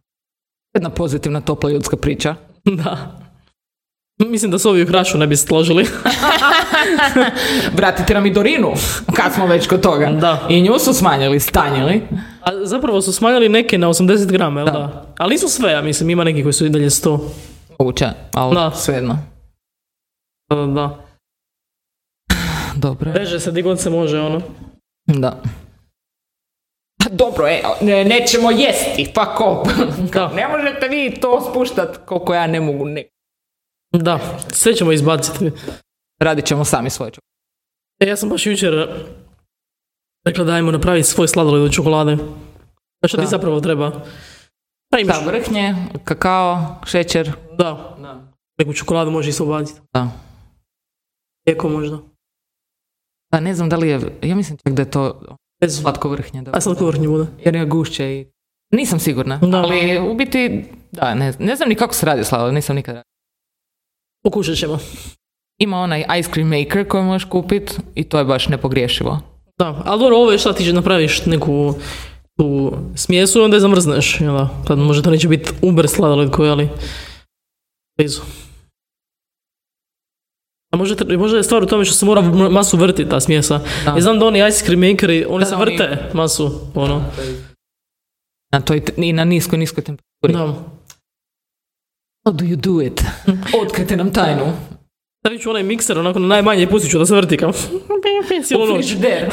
Jedna 0.75 0.90
pozitivna, 0.90 1.40
topla 1.40 1.71
ljudska 1.71 1.97
priča. 1.97 2.35
Da. 2.85 3.18
Mislim 4.18 4.50
da 4.50 4.59
se 4.59 4.68
ovi 4.68 4.83
u 4.83 4.87
Hrašu 4.87 5.18
ne 5.18 5.26
bi 5.26 5.37
složili. 5.37 5.87
Vratite 7.76 8.14
nam 8.14 8.26
i 8.26 8.33
Dorinu, 8.33 8.73
kad 9.14 9.35
smo 9.35 9.47
već 9.47 9.66
kod 9.66 9.80
toga. 9.80 10.06
Da. 10.12 10.47
I 10.50 10.61
nju 10.62 10.78
su 10.78 10.92
smanjili, 10.92 11.40
stanjili. 11.40 12.02
A 12.40 12.64
zapravo 12.64 13.02
su 13.02 13.12
smanjili 13.12 13.49
neke 13.49 13.78
na 13.78 13.88
80 13.88 14.33
grama, 14.33 14.61
jel 14.61 14.66
da? 14.66 14.73
Da. 14.73 15.14
Ali 15.18 15.30
nisu 15.30 15.49
sve, 15.49 15.73
ja 15.73 15.83
mislim, 15.83 16.11
ima 16.11 16.25
neki 16.25 16.42
koji 16.42 16.52
su 16.52 16.66
i 16.66 16.71
dalje 16.71 16.90
100. 16.90 17.18
Moguće, 17.78 18.06
ali 18.35 18.54
Da. 18.54 18.71
svejedno. 18.71 19.18
Da, 20.50 20.56
da. 20.66 21.06
Dobro. 22.76 23.12
Reže 23.12 23.40
se 23.40 23.52
di 23.52 23.62
god 23.62 23.80
se 23.80 23.90
može, 23.90 24.21
ono. 24.21 24.42
Da. 25.06 25.42
Dobro, 27.16 27.46
e, 27.49 27.62
ne, 27.80 28.04
nećemo 28.04 28.50
jesti, 28.50 29.04
fuck 29.06 29.40
up. 29.40 29.68
Da. 30.14 30.28
ne 30.28 30.49
možete 30.49 30.88
vi 30.88 31.20
to 31.20 31.50
spuštat 31.50 31.96
koliko 32.06 32.35
ja 32.35 32.46
ne 32.46 32.61
mogu, 32.61 32.85
ne. 32.85 33.04
Da, 33.92 34.18
sve 34.52 34.75
ćemo 34.75 34.92
izbaciti. 34.92 35.50
Radit 36.20 36.44
ćemo 36.44 36.64
sami 36.64 36.90
svoje. 36.90 37.12
E, 38.00 38.06
ja 38.06 38.16
sam 38.16 38.28
baš 38.28 38.46
jučer 38.46 38.88
rekla 40.26 40.44
da 40.44 40.52
ajmo 40.52 40.70
napraviti 40.70 41.08
svoj 41.08 41.28
sladoled 41.28 41.62
od 41.62 41.73
čokolade. 41.73 42.12
A 43.02 43.08
što 43.08 43.16
ti 43.16 43.23
Da. 43.23 43.28
zapravo 43.28 43.61
treba? 43.61 43.92
Pa 44.90 44.99
imaš, 44.99 45.20
Da, 45.20 45.26
vrhnje, 45.26 45.75
kakao, 46.04 46.76
šećer. 46.87 47.32
da, 47.58 47.96
neku 48.58 48.73
čokoladu 48.73 49.11
može 49.11 49.30
isto 49.30 49.44
ubaciti. 49.44 49.80
Da. 49.94 50.08
Eko 51.46 51.68
možda. 51.68 51.99
Da, 53.32 53.40
ne 53.40 53.54
znam 53.54 53.68
da 53.68 53.76
li 53.76 53.88
je, 53.88 54.00
ja 54.23 54.35
mislim 54.37 54.58
čak 54.58 54.73
da 54.73 54.82
je 54.82 54.90
to 54.90 55.20
Bez 55.60 55.80
slatko 55.80 56.08
vrhnje. 56.08 56.42
Da. 56.42 56.50
A 56.54 56.60
slatko 56.60 56.86
vrhnje 56.86 57.08
bude. 57.08 57.26
Jer 57.44 57.54
je 57.56 57.66
gušće 57.66 58.04
i... 58.06 58.26
Nisam 58.72 58.98
sigurna, 59.00 59.38
Da. 59.38 59.58
ali 59.58 59.98
u 60.10 60.14
biti, 60.14 60.64
da, 60.92 61.14
ne, 61.14 61.32
ne 61.38 61.56
znam 61.56 61.68
ni 61.68 61.75
kako 61.75 61.94
se 61.94 62.06
radi 62.06 62.25
sladoled, 62.25 62.54
nisam 62.54 62.76
nikad 62.76 62.94
radio. 62.94 63.10
Pokušat 64.22 64.56
ćemo. 64.56 64.78
Ima 65.58 65.76
onaj 65.78 66.04
ice 66.18 66.30
cream 66.32 66.48
maker 66.48 66.88
koji 66.88 67.04
možeš 67.04 67.28
kupit 67.28 67.80
i 67.94 68.04
to 68.04 68.18
je 68.18 68.25
baš 68.25 68.48
nepogriješivo. 68.48 69.18
Da, 69.58 69.82
ali 69.84 70.00
dobro, 70.00 70.16
ovo 70.16 70.32
je 70.32 70.38
šta 70.38 70.52
ti 70.52 70.64
će 70.64 70.72
napraviš 70.72 71.26
neku 71.26 71.75
tu 72.36 72.72
smjesu 72.94 73.38
i 73.38 73.42
onda 73.42 73.56
je 73.56 73.60
zamrzneš. 73.60 74.20
Jel 74.20 74.34
da? 74.34 74.48
Tad 74.66 74.78
možda 74.78 75.02
to 75.02 75.10
neće 75.10 75.28
biti 75.28 75.50
uber 75.62 75.88
sladoled 75.88 76.30
koji, 76.30 76.50
ali 76.50 76.68
blizu. 77.98 78.20
A 80.76 80.78
možda, 80.78 81.16
možda 81.16 81.37
je 81.37 81.42
stvar 81.42 81.62
u 81.62 81.66
tome 81.66 81.85
što 81.85 81.95
se 81.95 82.06
mora 82.06 82.21
masu 82.50 82.76
vrti 82.76 83.09
ta 83.09 83.21
smjesa. 83.21 83.61
Da. 83.85 83.90
Ja 83.90 84.00
znam 84.00 84.18
da 84.18 84.26
oni 84.26 84.49
ice 84.49 84.64
cream 84.64 84.80
makeri, 84.80 85.26
oni 85.28 85.40
Da, 85.40 85.47
se 85.47 85.54
oni- 85.54 85.64
vrte 85.64 85.99
masu. 86.12 86.61
Ono. 86.75 87.02
Na 88.52 88.61
toj, 88.61 88.83
I 88.97 89.12
na 89.12 89.25
niskoj, 89.25 89.59
niskoj 89.59 89.85
temperaturi. 89.85 90.33
Da. 90.33 90.54
How 92.26 92.33
do 92.33 92.45
you 92.45 92.56
do 92.56 92.83
it? 92.83 93.02
Otkrite 93.62 93.97
nam 93.97 94.12
tajnu. 94.12 94.52
Stavit 95.21 95.42
ću 95.42 95.50
onaj 95.50 95.62
mikser 95.62 95.99
onako 95.99 96.18
na 96.18 96.26
najmanje 96.26 96.62
i 96.62 96.66
pustit 96.66 96.90
ću 96.90 96.99
da 96.99 97.06
se 97.06 97.14
vrti 97.14 97.37
kao 97.37 97.52
cijelu 98.45 98.64
U 98.64 98.66
noć. 98.66 98.76
frižider. 98.76 99.25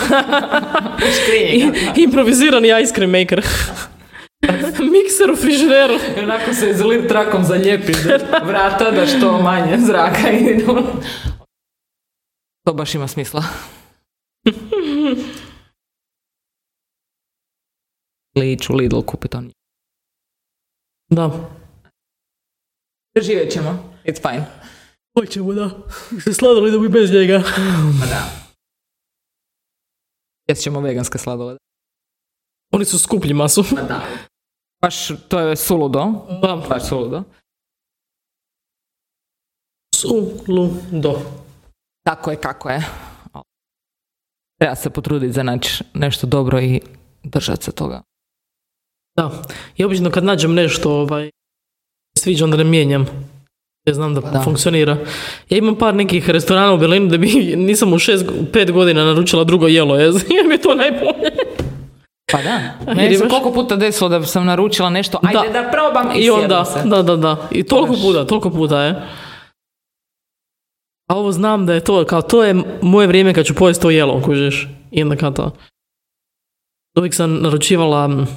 U 0.96 1.08
I, 1.08 1.12
škrinji. 1.14 1.72
improvizirani 1.98 2.82
ice 2.84 2.94
cream 2.94 3.12
maker. 3.12 3.42
Mikser 4.92 5.32
u 5.32 5.36
frižideru. 5.36 5.94
I 6.18 6.24
onako 6.24 6.54
se 6.54 6.70
izolir 6.70 7.08
trakom 7.08 7.44
zalijepi 7.44 7.94
vrata 8.46 8.92
da 8.92 9.08
što 9.08 9.42
manje 9.42 9.78
zraka 9.80 10.32
ide. 10.32 10.66
To 12.65 12.74
baš 12.74 12.96
ima 12.96 13.08
smisla. 13.08 13.43
Ili 18.36 18.51
ići 18.51 18.74
u 18.74 18.75
Lidl 18.75 19.01
kupiti 19.01 19.38
on. 19.38 19.51
Da. 21.10 21.50
Živjet 23.22 23.53
ćemo. 23.53 23.93
It's 24.05 24.22
fine. 24.22 24.46
Hoćemo 25.20 25.53
da. 25.53 25.70
Se 26.24 26.34
sladoli 26.34 26.72
da 26.72 26.77
bi 26.79 26.89
bez 26.89 27.12
njega. 27.12 27.43
Pa 28.00 28.05
da. 28.05 28.29
Jes 30.48 30.60
ćemo 30.60 30.82
veganske 30.82 31.17
sladolede. 31.17 31.60
Oni 32.72 32.86
su 32.86 33.00
skuplji 33.00 33.34
masu. 33.34 33.63
Pa 33.75 33.82
da. 33.82 34.08
Baš, 34.82 35.08
to 35.29 35.39
je 35.39 35.55
suludo. 35.55 36.05
Da. 36.41 36.65
Baš 36.70 36.89
suludo. 36.89 37.24
Suludo. 39.96 41.43
Tako 42.03 42.31
je 42.31 42.38
kako 42.38 42.69
je. 42.69 42.83
Treba 44.60 44.75
se 44.75 44.89
potruditi 44.89 45.33
za 45.33 45.43
naći 45.43 45.83
nešto 45.93 46.27
dobro 46.27 46.62
i 46.62 46.81
držati 47.24 47.63
se 47.63 47.72
toga. 47.72 48.01
Da. 49.17 49.31
I 49.77 49.83
obično 49.83 50.12
kad 50.12 50.24
nađem 50.24 50.53
nešto 50.53 50.91
ovaj, 50.91 51.29
sviđa, 52.17 52.45
onda 52.45 52.57
ne 52.57 52.63
mijenjam. 52.63 53.05
Ja 53.86 53.93
znam 53.93 54.13
da, 54.13 54.22
Da. 54.22 54.41
funkcionira. 54.41 54.98
Ja 55.50 55.57
imam 55.57 55.75
par 55.75 55.95
nekih 55.95 56.29
restorana 56.29 56.74
u 56.74 56.77
Berlinu 56.77 57.07
da 57.07 57.17
bi 57.17 57.27
nisam 57.57 57.93
u 57.93 58.00
šest, 58.00 58.25
pet 58.53 58.72
godina 58.72 59.05
naručila 59.05 59.43
drugo 59.43 59.67
jelo. 59.67 59.95
Jer 60.36 60.48
mi 60.48 60.53
je 60.53 60.62
to 60.62 60.75
najbolje. 60.75 61.31
Pa 62.31 62.41
da. 62.41 62.60
Meni 62.95 63.17
se 63.17 63.29
koliko 63.29 63.51
puta 63.51 63.75
desilo 63.75 64.10
da 64.10 64.24
sam 64.24 64.45
naručila 64.45 64.89
nešto, 64.89 65.19
ajde 65.24 65.53
da, 65.53 65.69
probam 65.72 66.12
i, 66.15 66.19
I 66.19 66.29
onda, 66.29 66.65
se. 66.65 66.81
da, 66.86 67.01
da, 67.01 67.15
da. 67.15 67.48
I 67.51 67.63
toliko 67.63 67.93
puta, 67.93 68.25
toliko 68.25 68.50
puta 68.50 68.81
je. 68.81 69.01
A 71.13 71.17
ovo 71.17 71.32
znam 71.32 71.65
da 71.65 71.74
je 71.74 71.84
to, 71.84 72.05
kao 72.05 72.22
to 72.22 72.43
je 72.43 72.55
moje 72.82 73.08
vrijeme 73.08 73.34
kad 73.34 73.46
ću 73.46 73.53
pojesti 73.55 73.82
to 73.82 73.89
jelo, 73.89 74.22
kužiš. 74.22 74.67
I 74.91 75.03
onda 75.03 75.15
kao 75.15 75.32
to. 75.32 75.51
Uvijek 76.98 77.13
sam 77.13 77.41
naručivala 77.41 78.05
m, 78.05 78.27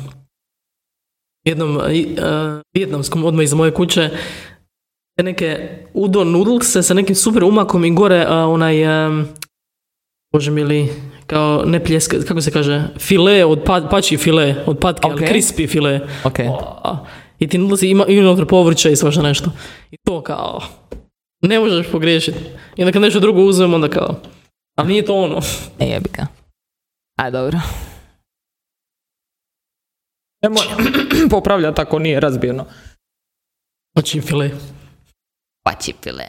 jednom 1.44 1.80
i, 1.90 2.00
e, 2.02 2.60
vijetnamskom 2.74 3.24
odmah 3.24 3.44
iza 3.44 3.56
moje 3.56 3.74
kuće 3.74 4.10
te 5.16 5.22
neke 5.22 5.78
udon 5.94 6.30
noodlese 6.32 6.82
sa 6.82 6.94
nekim 6.94 7.14
super 7.16 7.44
umakom 7.44 7.84
i 7.84 7.94
gore 7.94 8.24
a, 8.28 8.46
onaj 8.46 9.06
em, 9.06 9.28
bože 10.32 10.50
mili 10.50 10.88
kao 11.26 11.62
ne 11.66 11.84
pljeska, 11.84 12.16
kako 12.28 12.40
se 12.40 12.50
kaže 12.50 12.82
file 12.98 13.44
od 13.44 13.62
pa, 13.66 13.80
pači 13.90 14.16
file 14.16 14.54
od 14.66 14.78
patke, 14.78 15.08
ali 15.08 15.24
Ok. 15.24 15.30
crispy 15.30 15.68
file 15.68 16.00
Ok. 16.24 16.38
a, 16.84 17.04
I 17.38 17.48
ti 17.48 17.58
nudlesi 17.58 17.88
ima 17.88 18.06
i 18.08 18.20
unutra 18.20 18.46
povrća 18.46 18.90
i 18.90 18.96
svašta 18.96 19.22
nešto. 19.22 19.50
I 19.90 19.96
to 20.04 20.22
kao, 20.22 20.62
ne 21.48 21.60
možeš 21.60 21.92
pogriješiti. 21.92 22.38
I 22.76 22.82
onda 22.82 22.92
kad 22.92 23.02
nešto 23.02 23.20
drugo 23.20 23.40
uzmem, 23.40 23.74
onda 23.74 23.88
kao, 23.88 24.20
ali 24.78 24.88
nije 24.88 25.04
to 25.04 25.14
ono. 25.14 25.40
Ne 25.78 25.88
jebi 25.88 26.08
ga. 26.12 26.26
A 27.16 27.30
dobro. 27.30 27.58
Nemoj 30.42 30.64
popravljati 31.30 31.80
ako 31.80 31.98
nije 31.98 32.20
razbijeno. 32.20 32.66
Pači 33.94 34.20
file. 34.20 34.50
Paći 35.64 35.94
pile. 36.02 36.24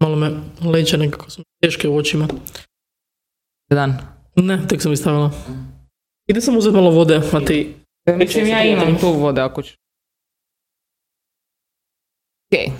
Malo 0.00 0.16
me 0.16 0.30
leće 0.70 0.98
nekako 0.98 1.30
su 1.30 1.42
teške 1.62 1.88
u 1.88 1.96
očima. 1.96 2.28
Dan. 3.70 3.98
Ne, 4.36 4.66
tek 4.68 4.82
sam 4.82 4.92
ih 4.92 4.98
stavila. 4.98 5.30
Ide 6.26 6.40
sam 6.40 6.56
uzeti 6.56 6.76
malo 6.76 6.90
vode, 6.90 7.20
a 7.32 7.40
ti... 7.40 7.76
Mislim, 8.16 8.46
ja 8.46 8.64
imam 8.64 8.98
tu 9.00 9.12
vode 9.12 9.40
ako 9.40 9.62
ću. 9.62 9.76
Ok. 12.54 12.72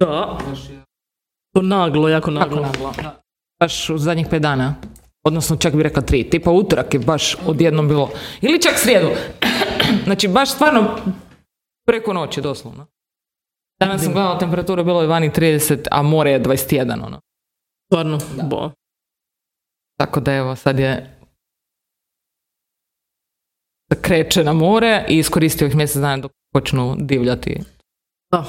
Da. 0.00 0.38
To 1.54 1.62
naglo, 1.62 2.08
jako 2.08 2.30
naglo. 2.30 2.62
Kako 2.62 2.82
naglo? 2.82 3.10
Baš 3.60 3.90
u 3.90 3.98
zadnjih 3.98 4.26
pet 4.30 4.42
dana. 4.42 4.74
Odnosno 5.24 5.56
čak 5.56 5.74
bi 5.74 5.82
rekla 5.82 6.02
tri. 6.02 6.30
Tipa 6.30 6.50
utorak 6.50 6.94
je 6.94 7.00
baš 7.00 7.36
odjednom 7.46 7.88
bilo. 7.88 8.10
Ili 8.40 8.62
čak 8.62 8.72
srijedu. 8.76 9.08
znači 10.04 10.28
baš 10.28 10.50
stvarno 10.50 10.98
preko 11.86 12.12
noći 12.12 12.40
doslovno. 12.40 12.86
Danas 13.80 14.02
sam 14.02 14.12
gledala 14.12 14.38
temperatura, 14.38 14.82
bilo 14.82 15.00
je 15.00 15.08
vani 15.08 15.30
30, 15.30 15.86
a 15.90 16.02
more 16.02 16.30
je 16.30 16.42
21. 16.42 17.06
Ono. 17.06 17.20
Stvarno, 17.86 18.18
bo. 18.50 18.70
Tako 19.96 20.20
da 20.20 20.34
evo, 20.34 20.56
sad 20.56 20.78
je 20.78 21.10
kreće 24.02 24.44
na 24.44 24.52
more 24.52 25.04
i 25.08 25.18
iskoristio 25.18 25.66
ih 25.66 25.76
mjesec 25.76 25.96
dana 25.96 26.16
dok 26.16 26.32
počnu 26.52 26.96
divljati. 26.98 27.60
Da. 28.32 28.44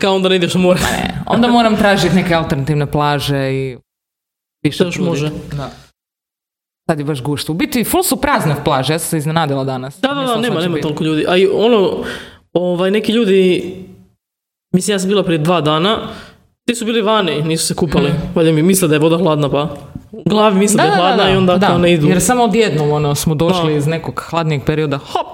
Kao 0.00 0.14
onda 0.14 0.28
ne 0.28 0.36
ideš 0.36 0.54
na 0.54 0.60
more. 0.60 0.80
Ne, 0.80 1.22
onda 1.26 1.48
moram 1.48 1.76
tražiti 1.76 2.14
neke 2.14 2.34
alternativne 2.34 2.90
plaže 2.90 3.52
i 3.52 3.78
više 4.62 4.84
još 4.84 4.98
može. 4.98 5.30
Da. 5.56 5.70
Sad 6.90 6.98
je 6.98 7.04
baš 7.04 7.22
gušt. 7.22 7.48
U 7.48 7.54
biti, 7.54 7.84
full 7.84 8.02
su 8.02 8.20
prazne 8.20 8.56
plaže, 8.64 8.92
ja 8.92 8.98
sam 8.98 9.08
se 9.08 9.16
iznenadila 9.18 9.64
danas. 9.64 10.00
Da, 10.00 10.08
da, 10.08 10.14
da, 10.14 10.36
nema, 10.36 10.60
nema 10.60 10.74
biti. 10.74 10.82
toliko 10.82 11.04
ljudi. 11.04 11.24
A 11.28 11.36
i 11.36 11.46
ono, 11.46 12.04
ovaj, 12.52 12.90
neki 12.90 13.12
ljudi, 13.12 13.74
mislim 14.74 14.94
ja 14.94 14.98
sam 14.98 15.08
bila 15.08 15.24
prije 15.24 15.38
dva 15.38 15.60
dana, 15.60 16.08
ti 16.68 16.74
su 16.74 16.84
bili 16.84 17.02
vani, 17.02 17.42
nisu 17.42 17.66
se 17.66 17.74
kupali. 17.74 18.10
Valjda 18.34 18.52
mi 18.52 18.62
misle 18.62 18.88
da 18.88 18.94
je 18.94 18.98
voda 18.98 19.16
hladna, 19.18 19.50
pa 19.50 19.76
u 20.12 20.22
glavi 20.26 20.58
misle 20.58 20.76
da, 20.76 20.82
je 20.82 20.96
hladna 20.96 21.30
i 21.30 21.36
onda 21.36 21.56
da, 21.56 21.66
kao 21.66 21.78
ne 21.78 21.92
idu. 21.92 22.08
Jer 22.08 22.20
samo 22.20 22.44
odjednom 22.44 22.92
ono, 22.92 23.14
smo 23.14 23.34
došli 23.34 23.72
Da. 23.72 23.78
iz 23.78 23.86
nekog 23.86 24.22
hladnijeg 24.30 24.62
perioda, 24.66 24.96
hop, 24.98 25.26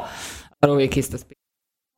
a 0.61 0.73
uvijek 0.73 0.97
isto 0.97 1.19
spi. 1.19 1.35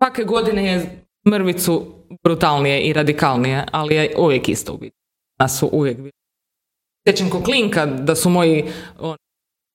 Svake 0.03 0.25
godine 0.25 0.65
je 0.65 1.05
mrvicu 1.29 1.87
brutalnije 2.25 2.81
i 2.81 2.93
radikalnije, 2.93 3.65
ali 3.73 3.95
je 3.95 4.15
uvijek 4.19 4.49
isto 4.49 4.73
u 4.73 4.77
biti. 4.79 4.97
Nas 5.39 5.59
su 5.59 5.69
uvijek 5.73 5.97
bili. 5.97 6.11
Sjećam 7.09 7.31
ko 7.31 7.43
klinka 7.43 7.87
da 7.87 8.15
su 8.15 8.31
moji 8.31 8.65
on, 9.01 9.17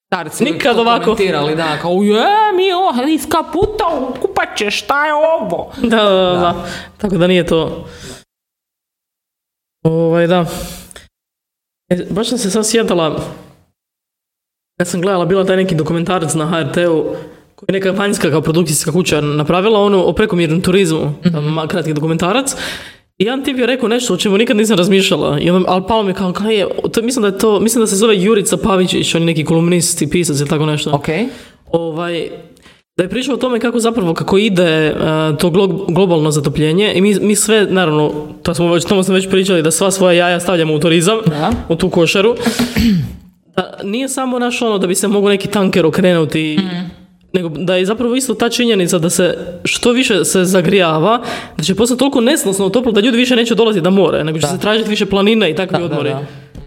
starci 0.07 0.43
Nikad 0.43 0.79
ovako. 0.79 1.03
komentirali, 1.03 1.55
da, 1.55 1.77
kao 1.81 1.91
je, 1.91 2.25
mi 2.55 2.73
oh, 2.73 3.13
iz 3.13 3.27
kaputa 3.29 3.85
u 3.99 4.21
kupaće, 4.21 4.71
šta 4.71 5.05
je 5.05 5.13
ovo? 5.13 5.71
Da, 5.81 6.03
da, 6.03 6.03
da, 6.03 6.31
da. 6.39 6.65
Tako 6.97 7.17
da 7.17 7.27
nije 7.27 7.45
to... 7.45 7.85
Ovaj, 9.83 10.27
da. 10.27 10.45
E, 11.89 12.05
baš 12.09 12.29
sam 12.29 12.37
se 12.37 12.49
sad 12.49 12.67
sjetala, 12.67 13.23
kad 14.77 14.87
sam 14.87 15.01
gledala, 15.01 15.25
bila 15.25 15.45
taj 15.45 15.57
neki 15.57 15.75
dokumentarac 15.75 16.33
na 16.33 16.45
HRT-u, 16.45 17.15
koji 17.55 17.67
je 17.69 17.73
neka 17.73 17.91
vanjska 17.91 18.29
kao 18.29 18.41
produkcijska 18.41 18.91
kuća 18.91 19.21
napravila, 19.21 19.79
ono 19.79 20.03
o 20.03 20.13
prekomjernom 20.13 20.61
turizmu, 20.61 21.13
ma- 21.23 21.67
kratki 21.67 21.93
dokumentarac. 21.93 22.53
I 23.17 23.23
jedan 23.23 23.43
tip 23.43 23.57
je 23.57 23.65
rekao 23.65 23.89
nešto 23.89 24.13
o 24.13 24.17
čemu 24.17 24.37
nikad 24.37 24.57
nisam 24.57 24.77
razmišljala, 24.77 25.39
I 25.39 25.49
onda, 25.49 25.71
ali 25.71 25.83
palo 25.87 26.03
mi 26.03 26.13
kao, 26.13 26.33
kaj 26.33 26.55
je, 26.55 26.67
to, 26.93 27.01
mislim 27.01 27.21
da 27.21 27.27
je 27.27 27.37
to, 27.37 27.59
mislim 27.59 27.81
da 27.81 27.87
se 27.87 27.95
zove 27.95 28.21
Jurica 28.21 28.57
Pavičić, 28.57 29.15
on 29.15 29.21
je 29.21 29.25
neki 29.25 29.45
kolumnist 29.45 30.01
i 30.01 30.09
pisac 30.09 30.39
ili 30.39 30.49
tako 30.49 30.65
nešto 30.65 30.91
Ok, 30.91 31.07
ovaj, 31.71 32.29
da 33.01 33.05
je 33.05 33.09
pričao 33.09 33.33
o 33.33 33.39
tome 33.39 33.59
kako 33.59 33.79
zapravo, 33.79 34.13
kako 34.13 34.37
ide 34.37 34.63
e, 34.63 34.93
to 35.39 35.49
glo- 35.49 35.85
globalno 35.87 36.31
zatopljenje 36.31 36.93
i 36.93 37.01
mi, 37.01 37.15
mi 37.15 37.35
sve, 37.35 37.65
naravno, 37.65 38.11
to 38.43 38.53
smo 38.53 38.73
već, 38.73 38.85
tamo 38.85 39.03
smo 39.03 39.13
već 39.13 39.29
pričali, 39.29 39.61
da 39.61 39.71
sva 39.71 39.91
svoja 39.91 40.13
jaja 40.15 40.39
stavljamo 40.39 40.73
u 40.73 40.79
turizam, 40.79 41.17
Da. 41.27 41.51
u 41.69 41.75
tu 41.75 41.89
košaru. 41.89 42.35
Da 43.55 43.79
nije 43.83 44.09
samo 44.09 44.39
naš 44.39 44.61
ono 44.61 44.77
da 44.77 44.87
bi 44.87 44.95
se 44.95 45.07
mogao 45.07 45.29
neki 45.29 45.47
tanker 45.47 45.85
okrenuti, 45.85 46.59
nego 47.33 47.49
da 47.49 47.75
je 47.75 47.85
zapravo 47.85 48.15
isto 48.15 48.33
ta 48.33 48.49
činjenica 48.49 48.99
da 48.99 49.09
se 49.09 49.33
što 49.63 49.91
više 49.91 50.25
se 50.25 50.45
zagrijava, 50.45 51.21
da 51.57 51.63
će 51.63 51.75
postati 51.75 51.99
toliko 51.99 52.21
nesnosno 52.21 52.69
toplo 52.69 52.91
da 52.91 53.01
ljudi 53.01 53.17
više 53.17 53.35
neće 53.35 53.55
dolaziti 53.55 53.83
na 53.83 53.89
more, 53.89 54.23
nego 54.23 54.39
će 54.39 54.47
se 54.47 54.59
tražiti 54.59 54.89
više 54.89 55.05
planine 55.05 55.51
i 55.51 55.55
takvi 55.55 55.73
Da, 55.73 55.79
da, 55.79 55.85
odmori. 55.85 56.09
da. 56.09 56.21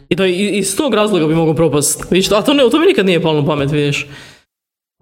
I 0.09 0.17
da 0.17 0.27
i- 0.27 0.51
iz 0.53 0.77
tog 0.77 0.95
razloga 0.95 1.27
bi 1.27 1.35
mogao 1.35 1.55
propast. 1.55 2.05
Vidiš, 2.11 2.31
a 2.31 2.43
to, 2.43 2.55
ne, 2.55 2.71
to 2.71 2.79
mi 2.79 2.87
nikad 2.87 3.07
nije 3.07 3.23
palo 3.23 3.41
na 3.41 3.47
pamet, 3.47 3.71
vidiš. 3.71 4.07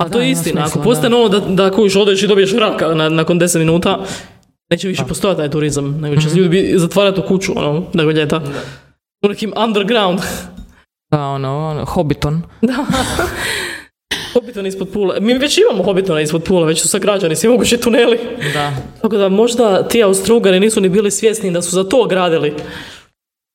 A 0.03 0.09
to 0.09 0.19
Da, 0.19 0.25
je 0.25 0.31
istina. 0.31 0.65
Ako 0.65 0.81
postane 0.81 1.17
ono 1.17 1.29
da, 1.29 1.41
da 1.41 1.71
kojiš 1.71 1.97
odeš 1.97 2.23
i 2.23 2.27
dobiješ 2.27 2.53
raka 2.53 2.88
na, 2.88 3.09
nakon 3.09 3.41
10 3.41 3.59
minuta, 3.59 3.99
neće 4.71 4.88
više 4.88 5.03
postojati 5.05 5.38
taj 5.38 5.51
turizam, 5.51 6.01
nego 6.01 6.21
će 6.21 6.29
se 6.29 6.37
ljudi 6.37 6.49
bi- 6.51 6.79
zatvarati 6.79 7.21
u 7.21 7.25
kuću, 7.25 7.53
ono, 7.57 7.83
nego 7.95 8.11
ljeta. 8.11 8.41
U 9.25 9.29
nekim 9.29 9.53
underground. 9.59 10.21
da, 11.11 11.21
ono, 11.21 11.69
ono, 11.69 11.85
Hobbiton. 11.85 12.43
Hobbiton 14.33 14.67
ispod 14.67 14.88
pula. 14.88 15.17
Mi 15.21 15.35
već 15.35 15.59
imamo 15.59 15.85
Hobbitona 15.85 16.21
ispod 16.21 16.45
pula, 16.45 16.67
već 16.67 16.81
su 16.81 16.88
sagrađeni 16.88 17.37
svi 17.37 17.49
mogući 17.49 17.77
tuneli. 17.77 18.19
Da. 18.55 18.73
Tako 19.03 19.17
da 19.17 19.29
možda 19.29 19.88
ti 19.88 20.03
Austrugari 20.03 20.61
nisu 20.61 20.81
ni 20.81 20.88
bili 20.88 21.11
svjesni 21.11 21.51
da 21.51 21.62
su 21.62 21.71
za 21.71 21.85
to 21.85 22.07
gradili. 22.07 22.55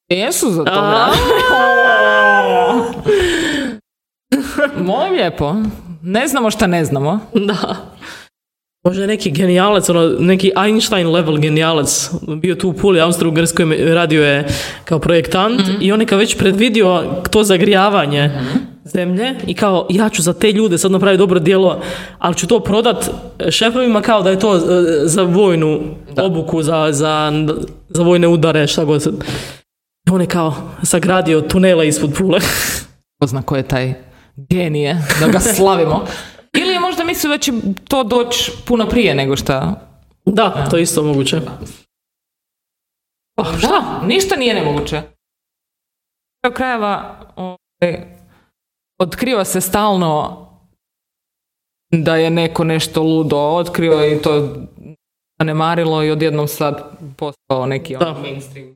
Jesu 0.10 0.52
za 0.52 0.64
to, 0.64 0.72
A? 0.74 1.08
Molim 4.84 5.14
lijepo. 5.14 5.56
Ne 6.08 6.28
znamo 6.28 6.52
šta 6.52 6.67
ne 6.67 6.86
znamo. 6.86 7.20
Da. 7.34 7.76
Možda 8.86 9.04
je 9.04 9.08
neki 9.08 9.32
genijalac, 9.32 9.89
ono, 9.89 10.15
neki 10.20 10.52
Einstein 10.65 11.12
level 11.12 11.38
genijalac 11.38 12.10
bio 12.41 12.56
tu 12.56 12.70
u 12.70 12.74
Puli, 12.74 13.00
Austro-Ugrskoj, 13.00 13.93
radio 13.93 14.24
je 14.26 14.48
kao 14.86 15.00
projektant 15.00 15.62
i 15.82 15.91
on 15.91 16.02
je 16.02 16.08
kao 16.08 16.17
već 16.17 16.38
predvidio 16.38 17.04
to 17.32 17.43
zagrijavanje 17.43 18.32
zemlje 18.84 19.36
i 19.48 19.54
kao 19.54 19.88
ja 19.89 20.10
ću 20.10 20.22
za 20.22 20.34
te 20.34 20.52
ljude 20.52 20.78
sad 20.78 20.91
napraviti 20.91 21.20
dobro 21.20 21.39
djelo, 21.39 21.82
ali 22.20 22.36
ću 22.36 22.48
to 22.48 22.60
prodat 22.60 23.10
šefovima 23.50 24.02
kao 24.02 24.22
da 24.22 24.30
je 24.30 24.39
to 24.39 24.56
e, 24.56 24.60
za 25.04 25.24
vojnu 25.24 25.80
obuku, 26.17 26.63
za, 26.63 26.88
za, 26.91 27.32
za 27.89 28.04
vojne 28.04 28.28
udare, 28.28 28.67
šta 28.67 28.86
god. 28.86 29.04
I 30.08 30.12
on 30.12 30.22
je 30.22 30.28
kao 30.28 30.56
sagradio 30.84 31.41
tunele 31.41 31.88
ispod 31.88 32.13
Pule. 32.17 32.39
Ko 33.20 33.28
zna 33.28 33.41
ko 33.41 33.56
je 33.56 33.63
taj 33.63 34.07
genije, 34.38 34.97
da 35.19 35.28
ga 35.28 35.39
slavimo. 35.39 36.06
Ili 36.54 36.73
je 36.73 36.80
možda 36.80 37.04
mislio 37.04 37.32
da 37.32 37.38
će 37.38 37.52
to 37.88 38.04
doći 38.04 38.52
puno 38.65 38.89
prije 38.89 39.15
nego 39.15 39.36
šta... 39.36 39.82
da, 40.26 40.67
to 40.69 40.78
je 40.78 40.84
isto 40.84 41.04
moguće. 41.04 41.41
Oh, 43.38 43.62
da, 43.62 44.02
ništa 44.06 44.36
nije 44.36 44.54
nemoguće. 44.54 45.02
Kraju 46.41 46.56
krajeva 46.56 47.19
ovaj, 47.36 48.17
otkriva 49.00 49.45
se 49.45 49.62
stalno 49.62 50.43
da 51.91 52.15
je 52.15 52.30
neko 52.30 52.63
nešto 52.63 53.04
ludo 53.04 53.38
otkrio 53.38 54.13
i 54.15 54.21
to 54.21 54.56
zanemarilo 55.39 56.04
i 56.04 56.12
odjednom 56.12 56.47
sad 56.47 56.97
postao 57.17 57.65
neki 57.65 57.97
Da. 57.97 58.08
ono 58.12 58.19
mainstream. 58.21 58.76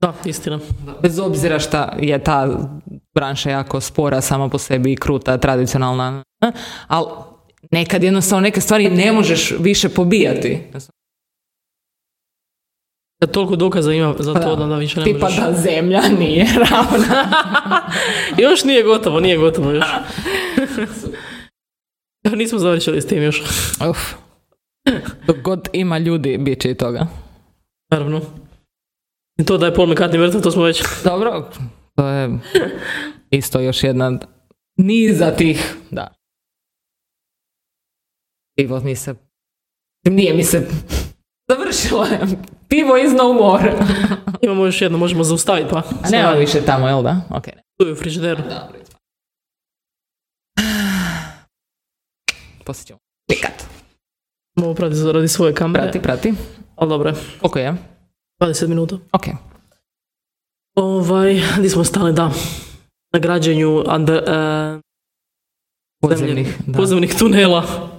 Da, 0.00 0.14
istina. 0.24 0.58
Bez 1.02 1.18
obzira 1.18 1.58
šta 1.58 1.96
je 2.00 2.24
ta 2.24 2.48
branša 3.14 3.50
jako 3.50 3.80
spora 3.80 4.20
sama 4.20 4.48
po 4.48 4.58
sebi 4.58 4.92
i 4.92 4.96
kruta, 4.96 5.38
tradicionalna, 5.38 6.22
ali 6.86 7.06
nekad 7.70 8.02
jednostavno 8.02 8.40
neke 8.42 8.60
stvari 8.60 8.90
ne 8.90 9.12
možeš 9.12 9.54
više 9.58 9.88
pobijati. 9.88 10.60
Kad 13.20 13.30
toliko 13.30 13.56
dokaza 13.56 13.92
ima 13.92 14.14
za 14.18 14.34
to 14.34 14.56
da, 14.56 14.66
da 14.66 14.76
više 14.76 15.00
ne 15.00 15.04
Tipa 15.04 15.26
možeš. 15.26 15.38
da 15.38 15.52
zemlja 15.52 16.02
nije 16.18 16.46
ravna. 16.70 17.24
Još 18.48 18.64
nije 18.64 18.82
gotovo, 18.82 19.20
nije 19.20 19.36
gotovo 19.36 19.70
još. 19.70 19.86
Nismo 22.36 22.58
završili 22.58 23.00
s 23.00 23.06
tim 23.06 23.22
još. 23.22 23.42
Uf. 23.90 23.98
Dok 25.26 25.36
god 25.42 25.68
ima 25.72 25.98
ljudi, 25.98 26.38
bit 26.38 26.62
će 26.62 26.70
i 26.70 26.74
toga. 26.74 27.06
Naravno. 27.90 28.20
I 29.38 29.44
to 29.44 29.58
da 29.58 29.66
je 29.66 29.74
Paul 29.74 29.88
McCartney 29.88 30.18
mrtav, 30.18 30.40
to 30.42 30.50
smo 30.50 30.62
već... 30.62 30.82
Dobro, 31.04 31.50
to 31.96 32.08
je 32.08 32.38
isto 33.30 33.60
još 33.60 33.84
jedna 33.84 34.18
niza 34.76 35.30
tih, 35.36 35.76
da. 35.90 36.14
Pivo 38.56 38.80
mi 38.80 38.96
se, 38.96 39.14
nije 40.04 40.34
mi 40.34 40.44
se 40.44 40.68
završilo 41.48 42.04
je. 42.04 42.20
Pivo 42.68 42.96
is 42.96 43.12
no 43.12 43.32
more. 43.32 43.72
Imamo 44.42 44.64
još 44.64 44.82
jedno, 44.82 44.98
možemo 44.98 45.24
zaustaviti 45.24 45.70
pa. 45.70 45.78
A 45.78 46.10
nema 46.10 46.30
više 46.30 46.64
tamo, 46.64 46.88
jel 46.88 47.02
da? 47.02 47.20
Ok. 47.30 47.44
Tu 47.78 47.86
je 47.86 47.92
u 47.92 47.96
frižideru. 47.96 48.42
Dobro. 48.42 48.78
Poslije 52.66 52.86
ćemo 52.86 52.98
pikat. 53.30 53.64
Mogu 54.56 54.74
prati 54.74 54.94
radi 55.12 55.28
svoje 55.28 55.54
kamere. 55.54 55.82
Prati, 55.82 56.02
prati. 56.02 56.34
Ali 56.76 56.88
dobro. 56.88 57.14
Koliko 57.40 57.58
je? 57.58 57.74
20 58.40 58.68
minuta. 58.68 58.96
Ok. 59.12 59.51
Ovaj, 60.74 61.42
gdje 61.58 61.70
smo 61.70 61.84
stali, 61.84 62.12
da. 62.12 62.30
Na 63.12 63.18
građenju 63.18 63.84
under, 63.94 64.24
eh, 64.28 64.80
Podzemnih. 66.02 66.56
Da. 66.66 66.78
podzemnih 66.78 67.14
tunela. 67.18 67.90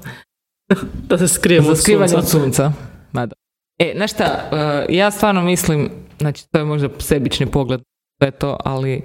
da 1.09 1.17
se 1.17 1.27
skrijemo 1.27 1.69
od 1.69 1.77
sunca. 1.77 2.17
od 2.17 2.29
sunca. 2.29 2.71
Ma 3.11 3.25
da. 3.25 3.35
E, 3.79 3.93
znaš 3.95 4.11
šta, 4.11 4.49
uh, 4.51 4.95
ja 4.95 5.11
stvarno 5.11 5.41
mislim 5.41 5.91
znači 6.19 6.49
to 6.51 6.57
je 6.57 6.65
možda 6.65 6.89
sebični 6.99 7.45
pogled 7.45 7.81
sve 8.17 8.31
to, 8.31 8.57
ali 8.65 9.01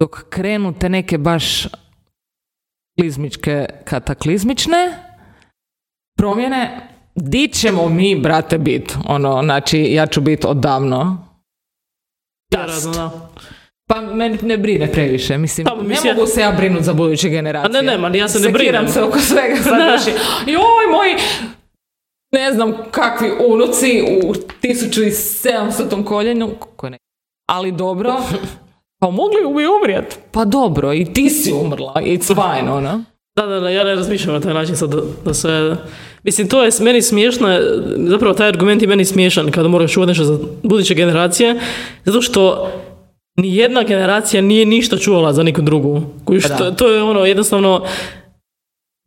dok 0.00 0.28
krenu 0.28 0.74
te 0.78 0.88
neke 0.88 1.18
baš 1.18 1.66
klizmičke, 2.98 3.66
kataklizmične 3.84 5.02
promjene, 6.18 6.88
di 7.14 7.48
ćemo 7.48 7.88
mi, 7.88 8.20
brate, 8.20 8.58
bit? 8.58 8.96
Ono, 9.06 9.42
znači, 9.42 9.80
ja 9.92 10.06
ću 10.06 10.20
bit 10.20 10.44
odavno. 10.44 11.27
Da. 12.50 12.66
Pa 13.88 14.00
meni 14.00 14.38
ne 14.42 14.56
brine 14.56 14.92
previše, 14.92 15.38
mislim, 15.38 15.64
Pa, 15.66 15.74
ne 15.74 15.82
mislim, 15.82 16.14
mogu 16.14 16.26
se 16.26 16.40
ja 16.40 16.52
brinuti 16.52 16.84
za 16.84 16.92
buduće 16.92 17.28
generacije. 17.28 17.78
A 17.78 17.82
ne, 17.82 17.90
ne, 17.92 17.98
ma 17.98 18.16
ja 18.16 18.28
se 18.28 18.38
ne 18.38 18.42
Sekiram 18.42 18.84
brinem. 18.84 18.88
se 18.88 19.02
oko 19.02 19.18
svega 19.18 19.56
sad 19.62 19.74
znači, 19.74 20.10
joj, 20.46 20.86
moji, 20.92 21.14
ne 22.32 22.52
znam 22.52 22.74
kakvi 22.90 23.30
unuci 23.48 24.02
u 24.22 24.34
1700. 24.62 26.04
koljenju, 26.04 26.48
kako 26.48 26.90
ne, 26.90 26.98
ali 27.48 27.72
dobro, 27.72 28.16
pa 29.00 29.10
mogli 29.10 29.36
bi 29.56 29.66
umrijet. 29.66 30.18
Pa 30.30 30.44
dobro, 30.44 30.92
i 30.92 31.12
ti 31.12 31.30
si 31.30 31.52
umrla, 31.52 31.94
it's 31.96 32.26
fine, 32.34 32.72
ono. 32.72 33.04
Da, 33.36 33.46
da, 33.46 33.60
da, 33.60 33.70
ja 33.70 33.84
ne 33.84 33.94
razmišljam 33.94 34.34
na 34.34 34.40
taj 34.40 34.54
način 34.54 34.76
sad 34.76 34.90
da, 34.90 35.02
da 35.24 35.34
se... 35.34 35.76
Mislim, 36.22 36.48
to 36.48 36.64
je 36.64 36.70
meni 36.80 37.02
smiješno, 37.02 37.58
zapravo 37.96 38.34
taj 38.34 38.48
argument 38.48 38.82
je 38.82 38.88
meni 38.88 39.04
smiješan 39.04 39.50
kada 39.50 39.68
moraš 39.68 39.92
čuvati 39.92 40.08
nešto 40.08 40.24
za 40.24 40.38
buduće 40.62 40.94
generacije, 40.94 41.60
zato 42.04 42.22
što 42.22 42.70
ni 43.36 43.56
jedna 43.56 43.82
generacija 43.82 44.42
nije 44.42 44.66
ništa 44.66 44.96
čuvala 44.98 45.32
za 45.32 45.42
neku 45.42 45.62
drugu. 45.62 46.02
Kojiš, 46.24 46.44
Da. 46.44 46.56
to, 46.56 46.70
to 46.70 46.88
je 46.88 47.02
ono, 47.02 47.24
jednostavno, 47.24 47.84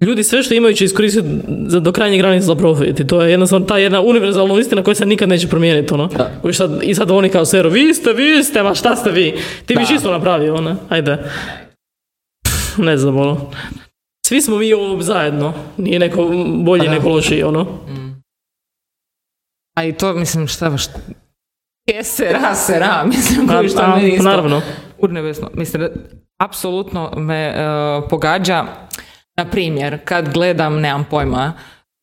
ljudi 0.02 0.24
sve 0.24 0.44
što 0.44 0.54
imaju 0.54 0.76
će 0.76 0.86
iskoristiti 0.86 1.28
za, 1.68 1.80
do 1.80 1.92
krajnje 1.92 2.18
granice 2.18 2.46
za 2.46 2.56
profit. 2.56 3.00
I 3.00 3.08
to 3.08 3.22
je 3.22 3.32
jednostavno 3.32 3.66
ta 3.66 3.78
jedna 3.78 4.02
univerzalna 4.02 4.60
istina 4.60 4.84
koja 4.84 4.96
se 4.96 5.06
nikad 5.06 5.30
neće 5.30 5.48
promijeniti. 5.48 5.94
Ono. 5.94 6.08
Da. 6.08 6.32
Kojiš 6.42 6.58
sad, 6.58 6.80
I 6.84 6.96
sad 6.96 7.12
oni 7.12 7.30
kao 7.30 7.46
seru, 7.46 7.70
vi 7.70 7.94
ste, 7.94 8.14
vi 8.14 8.44
ste, 8.44 8.64
ma 8.64 8.76
šta 8.76 8.96
ste 8.96 9.12
vi? 9.12 9.34
Ti 9.66 9.76
biš 9.76 9.90
Da. 9.90 9.96
isto 9.96 10.12
napravio, 10.12 10.56
ono. 10.56 10.76
Ajde. 10.90 11.18
ne 12.78 12.98
znam, 12.98 13.18
ono. 13.18 13.52
Svi 14.32 14.42
smo 14.42 14.58
mi 14.58 14.74
ovo 14.74 15.02
zajedno. 15.02 15.54
Nije 15.78 16.00
neko 16.00 16.30
bolji, 16.64 16.86
Pa 16.86 16.92
neko 16.92 17.10
lošiji, 17.10 17.44
ono. 17.44 17.68
A 19.76 19.84
i 19.84 19.94
to, 19.94 20.14
mislim, 20.14 20.48
šta 20.48 20.70
baš... 20.70 20.86
Je 21.88 22.04
sera, 22.04 22.56
sera, 22.56 23.04
mislim, 23.06 23.48
koji 23.48 23.70
što 23.70 23.82
a, 23.82 23.96
meni 23.96 24.10
isto. 24.10 24.24
naravno. 24.24 24.62
Urnebesno. 24.98 25.50
Mislim, 25.54 25.82
da 25.82 25.90
apsolutno 26.40 27.14
me 27.18 27.36
e, 27.36 27.56
pogađa, 28.10 28.66
na 29.38 29.46
primjer, 29.52 30.00
kad 30.06 30.34
gledam, 30.34 30.80
nemam 30.80 31.06
pojma, 31.10 31.54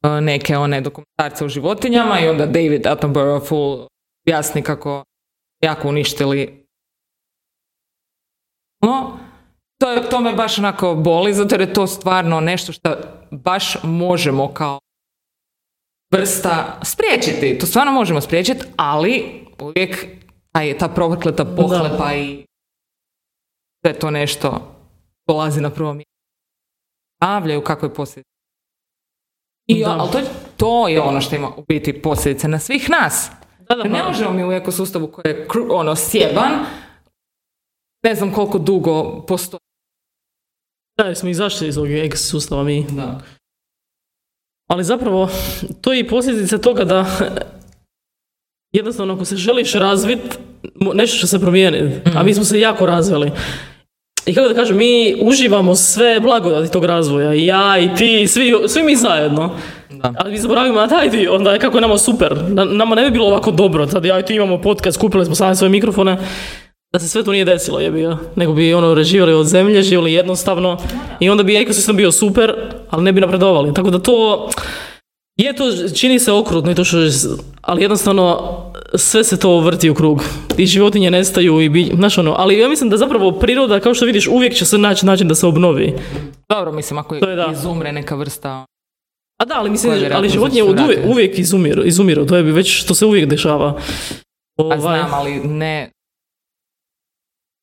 e, 0.03 0.21
neke 0.21 0.57
one 0.57 0.81
dokumentarce 0.81 1.45
o 1.45 1.49
životinjama 1.49 2.21
i 2.21 2.29
onda 2.29 2.47
David 2.47 2.87
Attenborough 2.87 3.49
full 3.49 3.87
jasni 4.27 4.63
kako 4.63 5.05
jako 5.63 5.89
uništili 5.89 6.67
no, 8.83 9.19
to, 9.79 9.91
je, 9.91 10.11
to 10.11 10.21
me 10.21 10.33
baš 10.33 10.59
onako 10.59 10.95
boli, 10.95 11.35
zato 11.35 11.55
jer 11.55 11.61
je 11.61 11.73
to 11.75 11.87
stvarno 11.87 12.41
nešto 12.41 12.73
što 12.73 12.97
baš 13.31 13.77
možemo 13.83 14.55
kao 14.55 14.79
vrsta 16.13 16.81
spriječiti. 16.83 17.59
To 17.59 17.67
stvarno 17.67 17.93
možemo 17.93 18.21
spriječiti, 18.21 18.65
ali 18.77 19.45
uvijek 19.61 20.07
taj, 20.53 20.79
ta 20.79 20.89
prokleta 20.89 21.45
pohlepa 21.45 22.15
i 22.15 22.47
sve 23.85 23.99
to 23.99 24.11
nešto 24.11 24.75
dolazi 25.29 25.61
na 25.61 25.71
prvo 25.71 25.95
mjesto. 25.95 26.13
Javljaju 27.23 27.65
kakve 27.65 27.95
posljedice. 27.95 28.29
I, 29.67 29.85
Da. 29.85 29.97
ali 29.99 30.11
to, 30.13 30.19
to 30.57 30.89
je 30.89 31.01
ono 31.01 31.21
što 31.21 31.37
ima 31.37 31.49
u 31.57 31.65
biti 31.69 32.03
posljedice 32.03 32.49
na 32.49 32.59
svih 32.59 32.91
nas. 32.91 33.31
Da, 33.69 33.75
da, 33.75 33.85
Ne 33.85 34.03
možemo 34.03 34.33
mi 34.33 34.45
u 34.45 34.53
ekosustavu 34.53 35.07
koji 35.13 35.25
je 35.33 35.47
ono 35.71 35.97
sjeban, 35.97 36.53
ne 38.05 38.15
znam 38.15 38.33
koliko 38.35 38.59
dugo 38.59 39.23
postoji. 39.27 39.68
Da, 40.99 41.05
jer 41.05 41.17
smo 41.17 41.29
izašli 41.29 41.69
iz 41.69 41.79
ovog 41.79 41.91
ex 41.91 42.21
sustava 42.21 42.63
mi. 42.63 42.87
Da. 42.91 43.21
Ali 44.69 44.85
zapravo, 44.85 45.29
to 45.81 45.93
je 45.93 46.01
i 46.01 46.09
posljedica 46.09 46.59
toga 46.59 46.85
da 46.85 47.07
jednostavno 48.73 49.15
ako 49.15 49.25
se 49.25 49.37
želiš 49.37 49.73
razvit, 49.73 50.19
nešto 50.95 51.19
će 51.19 51.27
se 51.27 51.41
promijeniti. 51.41 52.11
A 52.17 52.23
mi 52.23 52.35
smo 52.35 52.45
se 52.45 52.61
jako 52.61 52.87
razvili. 52.87 53.31
I 54.27 54.35
kako 54.35 54.49
da 54.49 54.55
kažem, 54.55 54.77
mi 54.77 55.17
uživamo 55.23 55.75
sve 55.75 56.21
blagodati 56.21 56.73
tog 56.73 56.85
razvoja. 56.85 57.35
I 57.35 57.47
ja, 57.47 57.79
i 57.79 57.95
ti, 57.97 58.27
svi, 58.27 58.55
svi 58.69 58.83
mi 58.83 58.97
zajedno. 58.97 59.57
Da. 59.91 60.13
Ali 60.17 60.31
mi 60.31 60.39
zaboravimo 60.39 60.81
na 60.81 60.89
taj 60.89 61.09
dio, 61.11 61.35
onda 61.35 61.53
je 61.53 61.59
kako 61.59 61.77
je 61.77 61.81
nama 61.81 61.99
super. 61.99 62.37
Na- 62.49 62.65
Nama 62.65 62.95
ne 62.95 63.05
bi 63.05 63.11
bilo 63.11 63.27
ovako 63.27 63.51
dobro. 63.51 63.87
Sad 63.87 64.05
ja 64.05 64.19
i 64.19 64.25
ti 64.25 64.35
imamo 64.35 64.61
podcast, 64.61 65.01
kupili 65.01 65.25
smo 65.25 65.35
sami 65.35 65.57
svoje 65.57 65.71
mikrofone. 65.71 66.17
Da 66.93 66.99
se 66.99 67.09
sve 67.09 67.25
to 67.25 67.33
nije 67.33 67.45
desilo, 67.45 67.81
jebi 67.81 68.03
ga. 68.03 68.19
Nego 68.37 68.53
bi 68.53 68.75
ono 68.75 69.03
živjeli 69.03 69.35
od 69.35 69.47
zemlje, 69.47 69.83
živjeli 69.83 70.13
jednostavno. 70.13 70.77
I 71.21 71.31
onda 71.31 71.43
bi 71.43 71.57
ekosistem 71.57 71.97
bio 71.97 72.13
super, 72.13 72.55
ali 72.91 73.03
ne 73.03 73.13
bi 73.13 73.21
napredovali. 73.21 73.75
Tako 73.75 73.91
da 73.91 73.99
to... 73.99 74.49
Je 75.37 75.57
to, 75.57 75.65
čini 75.95 76.19
se 76.19 76.33
okrutno 76.33 76.71
i 76.71 76.75
to 76.75 76.85
što, 76.85 76.97
ali 77.63 77.83
jednostavno 77.83 78.57
sve 78.95 79.25
se 79.25 79.39
to 79.39 79.61
vrti 79.61 79.91
u 79.91 79.95
krug. 79.95 80.23
I 80.57 80.67
životinje 80.67 81.11
nestaju 81.11 81.61
i 81.61 81.69
bi, 81.69 81.91
znaš 81.95 82.19
ono, 82.19 82.35
ali 82.39 82.59
ja 82.59 82.69
mislim 82.69 82.91
da 82.91 82.97
zapravo 82.97 83.33
priroda, 83.33 83.81
kao 83.81 83.95
što 83.95 84.07
vidiš, 84.07 84.29
uvijek 84.29 84.55
će 84.55 84.65
se 84.65 84.79
naći 84.79 85.07
način 85.07 85.29
da 85.29 85.35
se 85.35 85.47
obnovi. 85.47 85.95
Dobro, 86.49 86.73
mislim, 86.73 86.99
ako 86.99 87.19
To 87.19 87.31
je 87.31 87.37
da. 87.37 87.49
izumre 87.53 87.93
neka 87.93 88.15
vrsta... 88.15 88.65
A 89.41 89.45
da, 89.45 89.55
ali 89.59 89.71
mislim, 89.71 89.93
ali 90.15 90.29
životinje 90.29 90.63
uvijek, 90.63 91.01
uvijek 91.07 91.39
izumiru, 91.39 91.85
izumiru, 91.85 92.27
to 92.27 92.37
je 92.37 92.43
bi 92.43 92.53
već, 92.53 92.85
to 92.85 92.95
se 92.95 93.07
uvijek 93.07 93.29
dešava. 93.29 93.67
A 93.67 94.63
Ovaj, 94.63 94.79
znam, 94.81 95.09
ali 95.13 95.41
ne 95.45 95.91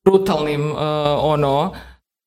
brutalnim, 0.06 0.70
uh, 0.70 0.76
ono, 1.22 1.72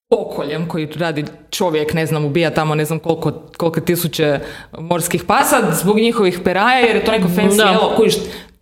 pokoljem 0.10 0.68
koji 0.68 0.88
radi 0.96 1.26
čovjek, 1.50 1.94
ne 1.94 2.06
znam, 2.06 2.26
ubija 2.26 2.50
tamo 2.50 2.76
ne 2.76 2.86
znam 2.86 3.00
koliko, 3.00 3.32
koliko 3.58 3.82
tisuće 3.82 4.39
morskih 4.80 5.24
pasa 5.24 5.56
zbog 5.74 5.98
njihovih 5.98 6.39
peraja, 6.44 6.80
jer 6.80 6.96
je 6.96 7.06
to 7.06 7.12
neko 7.12 7.28
fancy 7.28 7.58
Da. 7.58 7.63
jelo, 7.63 7.94
kužiš, 7.98 8.15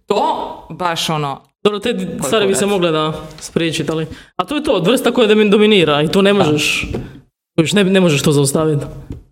to 0.05 0.19
baš 0.69 1.09
ono, 1.09 1.41
Dobro, 1.63 1.79
te 1.79 1.95
stvari 2.23 2.47
bi 2.47 2.55
se 2.55 2.65
mogle 2.65 2.91
da 2.91 3.13
spriječiti, 3.39 3.91
ali... 3.91 4.07
A 4.35 4.45
to 4.45 4.55
je 4.55 4.63
to, 4.63 4.79
vrsta 4.79 5.11
koja 5.11 5.27
domin- 5.27 5.49
dominira 5.49 6.01
i 6.01 6.07
to 6.07 6.21
ne 6.21 6.33
možeš, 6.33 6.87
ne, 7.73 7.83
ne 7.83 7.99
možeš 7.99 8.21
to 8.21 8.31
zaustaviti. 8.31 8.85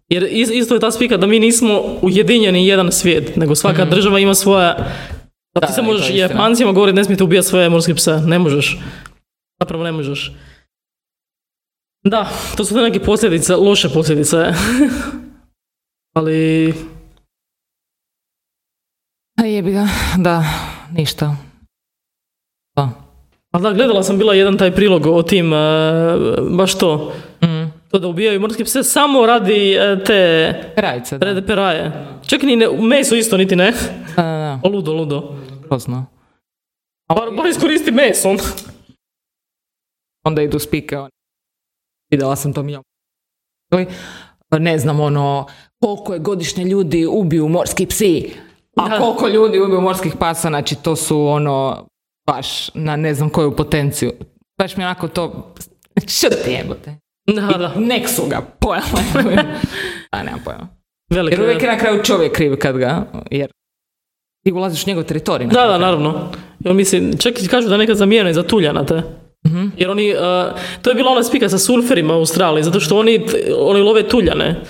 Jer 0.10 0.24
is- 0.24 0.52
isto 0.52 0.74
je 0.74 0.80
ta 0.80 0.92
spika 0.92 1.18
da 1.18 1.28
mi 1.28 1.40
nismo 1.40 1.82
ujedinjeni 2.02 2.68
jedan 2.68 2.92
svijet, 2.92 3.36
nego 3.36 3.56
svaka 3.56 3.86
država 3.86 4.20
ima 4.20 4.34
svoja... 4.34 4.78
Da, 5.56 5.68
ti 5.68 5.74
se 5.74 5.82
je 5.82 5.86
možeš 5.86 6.02
istina. 6.04 6.20
Japancima 6.20 6.72
govoriti 6.72 6.96
ne 6.96 7.04
smijete 7.04 7.24
ubijati 7.24 7.48
svoje 7.48 7.70
morske 7.70 7.96
pse, 7.96 8.12
ne 8.18 8.40
možeš. 8.40 8.80
Zapravo 9.60 9.84
ne 9.84 9.92
možeš. 9.92 10.32
Da, 12.04 12.28
to 12.58 12.66
su 12.66 12.76
neke 12.76 13.00
posljedice, 13.00 13.56
loše 13.56 13.90
posljedice. 13.90 14.38
ali 16.14 16.74
a 19.38 19.46
jebi 19.46 19.72
ga, 19.72 19.88
da, 20.18 20.44
ništa. 20.92 21.36
Da. 22.76 22.90
Ali 23.52 23.64
da, 23.64 23.72
gledala 23.72 24.04
sam 24.04 24.18
bila 24.18 24.34
jedan 24.34 24.58
taj 24.58 24.76
prilog 24.76 25.06
o 25.06 25.24
tim, 25.24 25.54
e, 25.54 25.58
baš 26.52 26.78
to, 26.78 27.14
Mm. 27.42 27.72
to 27.92 28.00
da 28.00 28.08
ubijaju 28.08 28.40
morske 28.40 28.64
pse 28.64 28.84
samo 28.84 29.26
radi 29.26 29.74
e, 29.74 30.04
te 30.04 30.54
Perajice, 30.76 31.18
da. 31.18 31.42
peraje. 31.42 31.92
Čak 32.28 32.42
ni 32.42 32.56
ne, 32.56 32.68
meso 32.72 33.16
isto 33.16 33.38
niti 33.38 33.56
ne. 33.56 33.72
Da, 33.72 33.76
da, 34.16 34.24
da, 34.24 34.60
O, 34.64 34.70
ludo, 34.70 34.94
ludo. 34.94 35.36
grozno. 35.64 36.06
Bar, 37.10 37.32
bar 37.32 37.46
iskoristi 37.48 37.92
meso. 37.92 38.30
Onda. 40.26 40.42
idu 40.42 40.60
spike. 40.60 40.98
Vidjela 42.12 42.36
sam 42.36 42.54
to 42.54 42.64
mi 42.64 42.78
Ne 44.60 44.80
znam, 44.80 45.00
ono, 45.00 45.48
koliko 45.80 46.14
je 46.14 46.20
godišnje 46.20 46.64
ljudi 46.64 47.06
ubiju 47.06 47.48
morski 47.48 47.86
psi, 47.86 48.34
a 48.76 49.00
koliko 49.00 49.28
ljudi 49.28 49.60
ubiju 49.60 49.82
morskih 49.82 50.14
pasa, 50.20 50.48
znači 50.48 50.76
to 50.76 50.96
su 50.96 51.22
ono, 51.22 51.88
baš 52.28 52.74
na 52.74 52.96
ne 52.96 53.14
znam 53.14 53.30
koju 53.30 53.56
potenciju. 53.56 54.12
Baš 54.58 54.78
mi 54.78 54.84
onako 54.84 55.08
to, 55.08 55.54
što 56.18 56.30
ti 56.30 56.52
jebote? 56.52 56.96
Da, 57.28 57.58
da. 57.58 57.74
Nek 57.76 58.10
su 58.10 58.22
ga 58.30 58.42
pojela. 58.60 58.86
a 60.12 60.24
nemam 60.24 60.42
pojma. 60.46 60.68
Jer 61.10 61.42
uvijek 61.42 61.62
je 61.62 61.72
na 61.72 61.78
kraju 61.78 62.04
čovjek 62.04 62.36
kriv 62.36 62.56
kad 62.60 62.78
ga, 62.78 63.06
jer 63.32 63.52
ti 64.44 64.52
ulaziš 64.52 64.84
u 64.84 64.90
njegov 64.90 65.04
teritorij. 65.04 65.48
Da, 65.48 65.68
da, 65.68 65.78
naravno. 65.78 66.32
Ja 66.60 66.74
mislim, 66.74 67.18
čak 67.18 67.44
i 67.44 67.48
kažu 67.48 67.70
da 67.70 67.78
nekad 67.78 67.98
zamijene 67.98 68.34
za 68.34 68.44
tuljana 68.44 68.86
te. 68.86 69.04
Mhm. 69.46 69.66
Jer 69.78 69.90
oni, 69.90 70.10
e, 70.10 70.16
to 70.82 70.90
je 70.90 70.96
bila 70.96 71.12
ona 71.12 71.24
spika 71.24 71.50
sa 71.50 71.58
surferima 71.58 72.14
u 72.14 72.20
Australiji, 72.20 72.64
zato 72.64 72.80
što 72.80 72.98
oni, 72.98 73.26
oni 73.58 73.82
love 73.82 74.04
tuljane. 74.04 74.62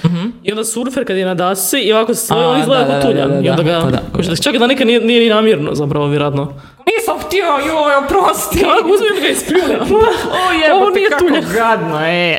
I 0.43 0.51
onda 0.51 0.63
surfer 0.63 1.05
kad 1.05 1.17
je 1.17 1.25
na 1.25 1.33
dasci 1.35 1.77
i 1.77 1.93
ovako 1.93 2.13
se 2.13 2.21
stoji. 2.21 2.43
A, 2.43 2.47
on 2.47 2.59
izgleda 2.59 2.83
da, 2.83 2.87
kao 2.91 3.13
da, 3.13 3.13
da, 3.13 3.23
tuljan. 3.23 3.29
da, 3.31 3.35
I 3.37 3.49
onda 3.49 3.63
da. 3.63 3.71
ga, 3.71 3.81
Pa 3.81 3.91
da. 3.91 4.01
kužiš, 4.15 4.41
čak 4.41 4.57
da 4.57 4.67
nekad 4.67 4.87
nije, 4.87 4.99
nije 5.01 5.19
ni 5.19 5.29
namjerno 5.29 5.75
zapravo, 5.75 6.07
vjerojatno. 6.07 6.53
Nisam 6.87 7.17
htio, 7.19 7.45
joj, 7.45 7.95
oprosti. 7.97 8.59
Kako 8.59 8.89
uzmem 8.89 9.21
ga 9.21 9.27
ispljune. 9.27 9.75
O 10.31 10.51
jebote, 10.53 10.73
Ovo 10.73 10.89
nije 10.89 11.09
kako 11.09 11.25
tuljan. 11.25 11.43
gadno, 11.53 11.99
e. 12.01 12.37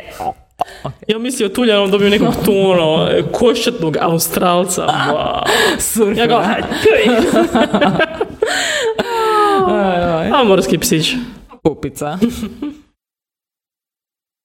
Ja 1.07 1.17
mislio 1.17 1.49
tuljan, 1.49 1.81
on 1.81 1.91
dobio 1.91 2.09
nekog 2.09 2.33
tu 2.45 2.51
ono, 2.55 3.07
košetnog 3.31 3.97
Australca. 3.99 4.87
Wow. 5.07 5.41
Surfer. 5.79 6.17
Ja 6.17 6.25
ga, 6.27 6.35
Aj, 9.67 10.03
aj. 10.15 10.29
Da, 10.29 10.43
morski 10.43 10.77
psić. 10.77 11.13
Pupica. 11.63 12.17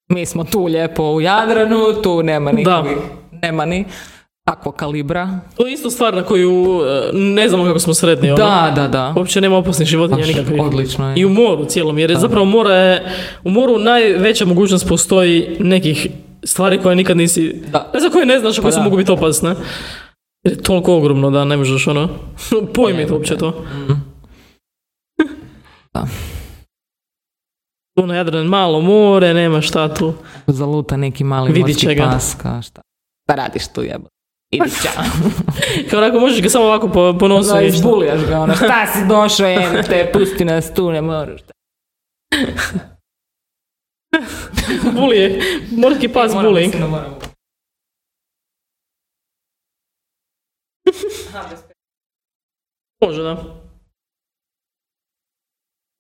Mi 0.08 0.26
smo 0.26 0.44
tu 0.44 0.64
lijepo 0.64 1.02
u 1.04 1.20
Jadranu, 1.20 1.76
tu 2.02 2.22
nema 2.22 2.52
nikakvih, 2.52 2.96
nema 3.32 3.64
ni 3.64 3.84
takvog 4.44 4.74
kalibra. 4.76 5.40
To 5.56 5.66
je 5.66 5.72
isto 5.72 5.90
stvar 5.90 6.14
na 6.14 6.22
koju 6.22 6.80
e, 6.82 7.10
ne 7.12 7.48
znamo 7.48 7.64
kako 7.64 7.78
smo 7.78 7.94
sretni. 7.94 8.30
ono. 8.30 8.36
Da, 8.36 8.72
da, 8.76 8.88
da. 8.88 9.14
Uopće 9.16 9.40
nema 9.40 9.56
opasnih 9.56 9.88
životinja 9.88 10.26
nikakvih. 10.26 10.60
odlično 10.62 11.08
je. 11.08 11.14
I 11.16 11.24
u 11.24 11.30
moru 11.30 11.64
cijelom, 11.64 11.98
jer 11.98 12.10
je 12.10 12.16
zapravo 12.16 12.44
mora 12.44 12.74
je, 12.74 13.12
u 13.44 13.50
moru 13.50 13.78
najveća 13.78 14.44
mogućnost 14.44 14.88
postoji 14.88 15.56
nekih 15.60 16.06
stvari 16.44 16.78
koje 16.78 16.96
nikad 16.96 17.16
nisi, 17.16 17.62
Da. 17.70 17.90
ne 17.94 18.00
za 18.00 18.08
koje 18.08 18.26
ne 18.26 18.38
znaš, 18.40 18.58
a 18.58 18.62
koje 18.62 18.72
su 18.72 18.78
da. 18.78 18.84
mogu 18.84 18.96
biti 18.96 19.12
opasne. 19.12 19.54
Jer 20.44 20.52
je 20.54 20.62
toliko 20.62 20.96
ogromno 20.96 21.30
da 21.30 21.44
ne 21.44 21.56
možeš 21.56 21.86
ono, 21.86 22.08
pojmiti 22.74 23.12
uopće 23.12 23.36
to. 23.36 23.64
Da. 25.94 26.06
Tu 27.94 28.06
na 28.06 28.14
Jadran 28.14 28.46
malo 28.46 28.80
more, 28.80 29.34
nema 29.34 29.60
šta 29.60 29.94
tu. 29.94 30.14
Zaluta 30.46 30.96
neki 30.96 31.24
mali 31.24 31.48
Vidi 31.48 31.60
morski 31.60 31.78
će 31.78 31.94
ga. 31.94 32.04
paska, 32.04 32.62
šta? 32.62 32.82
Šta 33.24 33.34
radiš 33.34 33.68
tu 33.68 33.82
jebo? 33.82 34.08
Idi 34.50 34.70
ća. 34.82 34.88
Kao 35.90 35.98
onako 35.98 36.18
možeš 36.18 36.42
ga 36.42 36.48
samo 36.48 36.64
ovako 36.64 36.88
po, 36.88 37.16
po 37.20 37.28
nosu 37.28 37.50
No, 37.50 37.60
i 37.60 37.68
šta. 37.68 37.76
izbulijaš 37.76 38.20
ga, 38.20 38.40
ono, 38.40 38.54
šta 38.56 38.86
si 38.86 39.06
došao, 39.08 39.46
je, 39.46 39.82
te, 39.88 40.10
pusti 40.12 40.44
nas 40.44 40.74
tu, 40.74 40.92
ne 40.92 41.00
moraš. 41.02 41.40
Bulije, 44.94 45.40
morski 45.70 46.08
pas 46.08 46.34
Moram, 46.34 46.52
bullying. 46.54 46.78
da. 46.80 47.18
Može, 53.00 53.22
da. 53.22 53.61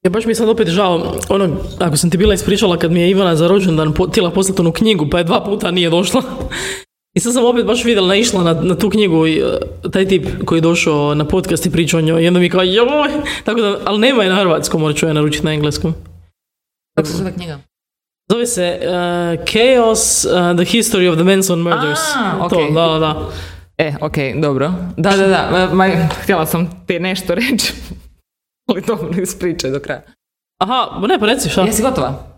Ja 0.02 0.10
baš 0.10 0.24
mi 0.24 0.30
je 0.30 0.34
sad 0.34 0.48
opet 0.48 0.68
žao, 0.68 1.14
ono, 1.28 1.56
ako 1.78 1.96
sam 1.96 2.10
ti 2.10 2.16
bila 2.16 2.34
ispričala 2.34 2.76
kad 2.76 2.92
mi 2.92 3.00
je 3.00 3.10
Ivana 3.10 3.36
za 3.36 3.48
rođendan 3.48 3.94
htjela 4.10 4.30
poslati 4.30 4.60
onu 4.60 4.72
knjigu, 4.72 5.06
pa 5.10 5.18
je 5.18 5.24
dva 5.24 5.44
puta 5.44 5.70
nije 5.70 5.90
došla. 5.90 6.22
I 7.16 7.20
sad 7.20 7.32
sam 7.32 7.44
opet 7.44 7.66
baš 7.66 7.84
vidjela, 7.84 8.08
naišla 8.08 8.42
na, 8.44 8.52
na 8.52 8.78
tu 8.78 8.90
knjigu 8.90 9.26
i 9.26 9.42
uh, 9.42 9.90
taj 9.90 10.08
tip 10.08 10.26
koji 10.44 10.56
je 10.56 10.60
došao 10.60 11.14
na 11.14 11.24
podcast 11.24 11.66
i 11.66 11.70
pričao 11.70 11.98
o 11.98 12.02
njoj, 12.02 12.24
i 12.24 12.28
onda 12.28 12.40
mi 12.40 12.50
kao, 12.50 12.62
joj, 12.62 13.08
tako 13.44 13.60
da, 13.60 13.78
ali 13.84 13.98
nema 13.98 14.22
je 14.22 14.30
na 14.30 14.36
hrvatskom, 14.36 14.80
morat 14.80 14.96
ću 14.96 15.06
je 15.06 15.14
naručiti 15.14 15.44
na 15.44 15.52
engleskom. 15.52 15.94
Kako 16.96 17.08
se 17.08 17.16
zove 17.16 17.32
knjiga? 17.32 17.58
Zove 18.30 18.46
se 18.46 18.80
uh, 18.80 19.44
Chaos, 19.46 20.24
uh, 20.24 20.30
the 20.32 20.78
History 20.78 21.10
of 21.10 21.14
the 21.14 21.24
Manson 21.24 21.60
Murders. 21.60 22.00
A, 22.16 22.48
To, 22.48 22.56
okej. 22.56 22.70
da, 22.74 22.86
da, 22.86 22.98
da. 22.98 23.28
E, 23.78 23.94
ok, 24.00 24.16
dobro. 24.42 24.72
Da, 24.96 25.16
da, 25.16 25.26
da, 25.26 25.70
ma, 25.72 25.88
htjela 26.22 26.46
sam 26.46 26.84
ti 26.86 27.00
nešto 27.00 27.34
reći. 27.34 27.72
Ali 28.68 28.82
dobro, 28.86 29.22
ispričaj 29.22 29.70
do 29.70 29.80
kraja. 29.80 30.02
Aha, 30.58 31.06
ne, 31.06 31.18
pa 31.18 31.26
reci 31.26 31.48
šta. 31.48 31.62
Jesi 31.62 31.82
gotova? 31.82 32.31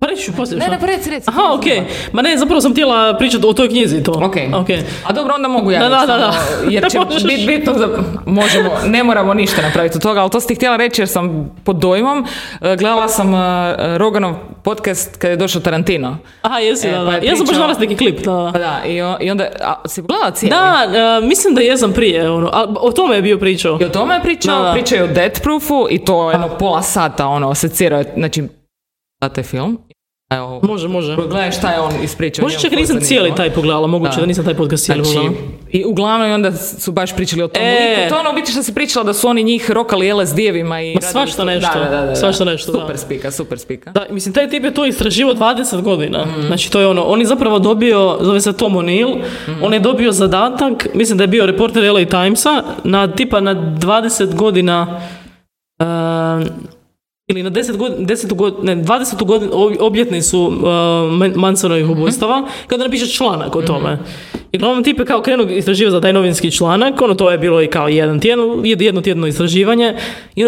Pa 0.00 0.06
reći 0.06 0.22
ću 0.22 0.32
poslije 0.32 0.58
Ne, 0.58 0.68
ne, 0.68 0.80
pa 0.80 0.86
reci, 0.86 1.10
reci. 1.10 1.26
Aha, 1.28 1.42
okej. 1.52 1.82
Ma 2.12 2.22
ne, 2.22 2.36
zapravo 2.36 2.60
sam 2.60 2.72
htjela 2.72 3.16
pričati 3.16 3.46
o 3.46 3.52
toj 3.52 3.68
knjizi 3.68 4.02
to. 4.02 4.12
Ok. 4.12 4.36
Okej. 4.54 4.78
A 5.04 5.12
dobro, 5.12 5.34
onda 5.34 5.48
mogu 5.48 5.70
ja. 5.70 5.80
Da, 5.80 5.88
da, 5.88 5.96
da, 5.98 6.16
da. 6.16 6.32
Jer 6.70 6.84
će 6.90 6.98
biti 7.24 7.46
bitno 7.46 7.72
da 7.72 7.88
možemo, 8.26 8.70
ne 8.86 9.04
moramo 9.04 9.34
ništa 9.34 9.62
napraviti 9.62 9.96
od 9.96 10.02
toga, 10.02 10.20
ali 10.20 10.30
to 10.30 10.40
si 10.40 10.46
ti 10.46 10.54
htjela 10.54 10.76
reći 10.76 11.00
jer 11.00 11.08
sam 11.08 11.50
pod 11.64 11.76
dojmom. 11.76 12.26
E, 12.60 12.76
Gledala 12.76 13.08
sam 13.08 13.34
e, 13.34 13.38
Roganov 13.98 14.34
podcast 14.64 15.16
kad 15.16 15.30
je 15.30 15.36
došao 15.36 15.60
Tarantino. 15.62 16.16
Aha, 16.42 16.58
jesi, 16.58 16.88
E, 16.88 16.90
da, 16.90 16.96
pa 16.96 17.04
da. 17.04 17.10
je 17.12 17.20
Ja 17.22 17.36
sam 17.36 17.46
baš 17.46 17.56
danas 17.56 17.78
neki 17.78 17.96
klip, 17.96 18.18
da, 18.18 18.50
Pa 18.52 18.58
da. 18.58 18.80
i, 18.86 19.02
o- 19.02 19.16
i 19.20 19.30
onda, 19.30 19.46
a, 19.60 19.82
si 19.86 20.02
gledala 20.02 20.30
cijeli? 20.30 20.50
Da, 20.50 20.86
e, 21.18 21.26
mislim 21.26 21.54
da 21.54 21.60
jesam 21.60 21.92
prije, 21.92 22.30
ono, 22.30 22.48
a, 22.48 22.74
o 22.76 22.92
tome 22.92 23.16
je 23.16 23.22
bio 23.22 23.38
pričao. 23.38 23.78
I 23.80 23.84
o 23.84 23.88
tome 23.88 24.14
je 24.14 24.20
pričao, 24.22 24.58
Da, 24.58 24.64
da. 24.64 24.72
pričao 24.72 24.96
je 24.96 25.04
o 25.04 25.08
Death 25.08 25.40
Proofu 25.42 25.86
i 25.90 25.98
to 25.98 26.30
jedno 26.30 26.48
pola 26.50 26.82
sata, 26.82 27.26
ono, 27.26 27.54
secirao 27.54 27.98
je, 27.98 28.12
znači, 28.16 28.44
taj 29.28 29.44
film. 29.44 29.78
Evo, 30.30 30.60
Može, 30.62 30.88
može. 30.88 31.16
gledaj 31.16 31.50
šta 31.50 31.70
je 31.70 31.80
on 31.80 31.92
ispričao. 32.02 32.42
Može 32.42 32.58
čak 32.58 32.72
nisam 32.72 33.00
cijeli 33.00 33.34
taj 33.34 33.50
pogledala, 33.50 33.86
moguće 33.86 34.10
da, 34.10 34.20
Da. 34.20 34.26
nisam 34.26 34.44
taj 34.44 34.54
podcast 34.54 34.84
cijeli 34.84 35.04
Znači, 35.04 35.16
pogledala. 35.18 35.46
i 35.70 35.84
uglavnom 35.84 36.28
i 36.28 36.32
onda 36.32 36.52
su 36.54 36.92
baš 36.92 37.16
pričali 37.16 37.42
o 37.42 37.48
tom 37.48 37.62
E. 37.62 37.70
liku. 37.90 38.08
To 38.08 38.14
je 38.14 38.20
ono 38.20 38.32
biti 38.32 38.52
što 38.52 38.62
si 38.62 38.74
pričala 38.74 39.04
da 39.04 39.12
su 39.12 39.28
oni 39.28 39.42
njih 39.42 39.70
rokali 39.70 40.08
LSD-evima 40.08 40.80
i... 40.82 40.94
Ma 40.94 41.00
svašta 41.02 41.44
nešto, 41.44 41.70
Da, 41.74 41.84
da, 41.86 41.90
da, 41.92 42.06
da. 42.06 42.16
svašta 42.16 42.44
nešto, 42.44 42.72
da. 42.72 42.80
Super 42.80 42.98
spika, 42.98 43.30
super 43.30 43.58
spika. 43.58 43.90
Da, 43.90 44.06
mislim, 44.10 44.34
taj 44.34 44.50
tip 44.50 44.64
je 44.64 44.74
to 44.74 44.86
istraživao 44.86 45.34
20 45.34 45.80
godina. 45.80 46.24
Mhm. 46.26 46.40
Znači, 46.42 46.72
to 46.72 46.80
je 46.80 46.86
ono, 46.86 47.02
on 47.02 47.20
je 47.20 47.26
zapravo 47.26 47.58
dobio, 47.58 48.18
zove 48.20 48.40
se 48.40 48.52
Tom 48.52 48.72
O'Neill, 48.74 49.16
Mhm. 49.48 49.62
on 49.62 49.74
je 49.74 49.80
dobio 49.80 50.12
zadatak, 50.12 50.86
mislim 50.94 51.18
da 51.18 51.24
je 51.24 51.28
bio 51.28 51.46
reporter 51.46 51.84
LA 51.84 52.04
Timesa, 52.06 52.62
na 52.84 53.08
tipa 53.08 53.40
na 53.40 53.54
20 53.54 54.34
godina 54.34 55.00
uh, 55.78 55.86
ili 57.30 57.42
na 57.42 57.50
10 57.50 57.76
godina, 57.76 58.06
10 58.06 58.32
godina, 58.34 58.74
ne, 58.74 58.82
20 58.84 59.24
godinu 59.24 59.50
obljetnicu 59.80 60.40
uh, 60.40 60.52
Man- 61.10 61.32
Mansonovih 61.36 61.84
Mhm. 61.84 61.92
ubojstava, 61.92 62.36
kada 62.66 62.84
napiše 62.84 63.06
članak 63.06 63.56
o 63.56 63.62
tome. 63.62 63.98
I 64.52 64.56
uglavnom 64.56 64.84
tip 64.84 64.98
je 64.98 65.04
kao 65.04 65.22
krenuo 65.22 65.46
istraživati 65.46 65.92
za 65.92 66.00
taj 66.00 66.12
novinski 66.12 66.50
članak, 66.50 67.00
ono 67.00 67.14
to 67.14 67.30
je 67.30 67.38
bilo 67.38 67.62
i 67.62 67.66
kao 67.66 67.88
jedan 67.88 68.20
tjedan, 68.20 68.46
jed- 68.46 68.82
jedno 68.82 69.00
tjedno 69.00 69.26
istraživanje. 69.26 69.96
I 70.36 70.44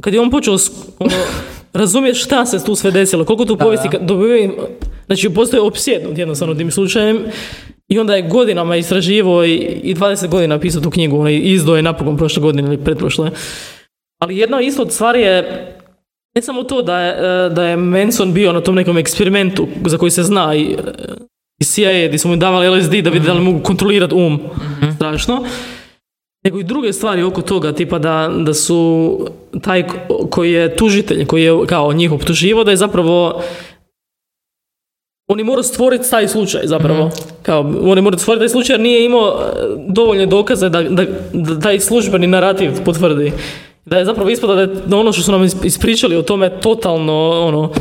kad 0.00 0.14
je 0.14 0.20
on 0.20 0.30
počeo 0.30 0.56
ono, 0.98 1.12
razumjeti 1.72 2.18
šta 2.18 2.46
se 2.46 2.64
tu 2.64 2.74
sve 2.74 2.90
desilo, 2.90 3.24
koliko 3.24 3.44
tu 3.44 3.56
povijesti 3.56 3.88
dobivaju, 4.00 4.52
znači 5.06 5.28
postoje 5.28 5.60
opsjednut 5.60 6.18
jednostavno 6.18 6.54
tim 6.54 6.70
slučajem 6.70 7.18
i 7.88 7.98
onda 7.98 8.14
je 8.14 8.22
godinama 8.22 8.76
istraživao 8.76 9.44
i, 9.44 9.54
i 9.82 9.94
20 9.94 10.28
godina 10.28 10.58
pisao 10.58 10.82
tu 10.82 10.90
knjigu, 10.90 11.18
ono, 11.18 11.28
izdao 11.30 11.76
je 11.76 11.82
napokon 11.82 12.16
prošle 12.16 12.42
godine 12.42 12.68
ili 12.68 12.84
pretprošle. 12.84 13.30
Ali 14.18 14.36
jedna 14.38 14.60
isto 14.60 14.82
od 14.82 14.92
stvari 14.92 15.20
je 15.20 15.68
ne 16.34 16.42
samo 16.42 16.62
to 16.62 16.82
da 16.82 17.00
je, 17.00 17.12
e, 17.46 17.48
da 17.48 17.64
je 17.64 17.76
Manson 17.76 18.32
bio 18.32 18.52
na 18.52 18.60
tom 18.60 18.74
nekom 18.74 18.98
eksperimentu 18.98 19.68
za 19.86 19.98
koji 19.98 20.10
se 20.10 20.22
zna 20.22 20.54
i, 20.54 20.62
e, 20.62 20.76
i 21.60 21.64
CIA 21.64 22.06
gdje 22.06 22.18
su 22.18 22.28
mu 22.28 22.36
davali 22.36 22.78
LSD 22.78 22.94
da 22.94 23.10
vidi 23.10 23.26
da 23.26 23.32
li 23.32 23.40
mogu 23.40 23.60
kontrolirati 23.62 24.14
um, 24.14 24.40
strašno. 24.96 25.44
Nego 26.44 26.60
i 26.60 26.64
druge 26.64 26.92
stvari 26.92 27.22
oko 27.22 27.42
toga, 27.42 27.72
tipa 27.72 27.98
da, 27.98 28.30
da 28.38 28.54
su 28.54 29.18
taj 29.62 29.86
ko- 29.88 30.26
koji 30.30 30.52
je 30.52 30.76
tužitelj, 30.76 31.26
koji 31.26 31.42
je 31.42 31.66
kao 31.66 31.92
njih 31.92 32.12
optuživo, 32.12 32.64
da 32.64 32.70
je 32.70 32.76
zapravo 32.76 33.42
on 35.28 35.38
je 35.38 35.44
morao 35.44 35.62
stvoriti 35.62 36.10
taj 36.10 36.28
slučaj 36.28 36.62
zapravo. 36.64 37.10
Kao, 37.42 37.60
on 37.82 37.98
je 37.98 38.02
morao 38.02 38.18
stvoriti 38.18 38.40
taj 38.40 38.48
slučaj 38.48 38.74
jer 38.74 38.80
nije 38.80 39.04
imao 39.04 39.28
e, 39.28 39.52
dovoljne 39.88 40.26
dokaze 40.26 40.68
da, 40.68 40.82
da, 40.82 41.04
da 41.32 41.60
taj 41.60 41.80
službeni 41.80 42.26
narativ 42.26 42.84
potvrdi. 42.84 43.32
Da 43.84 43.96
je 43.96 44.04
zapravo 44.04 44.30
ispada 44.30 44.54
da 44.54 44.60
je 44.60 44.66
da 44.66 44.96
ono 44.96 45.12
što 45.12 45.22
su 45.22 45.32
nam 45.32 45.42
is- 45.42 45.64
ispričali 45.64 46.16
o 46.16 46.22
tome 46.22 46.60
totalno, 46.60 47.12
ono, 47.40 47.72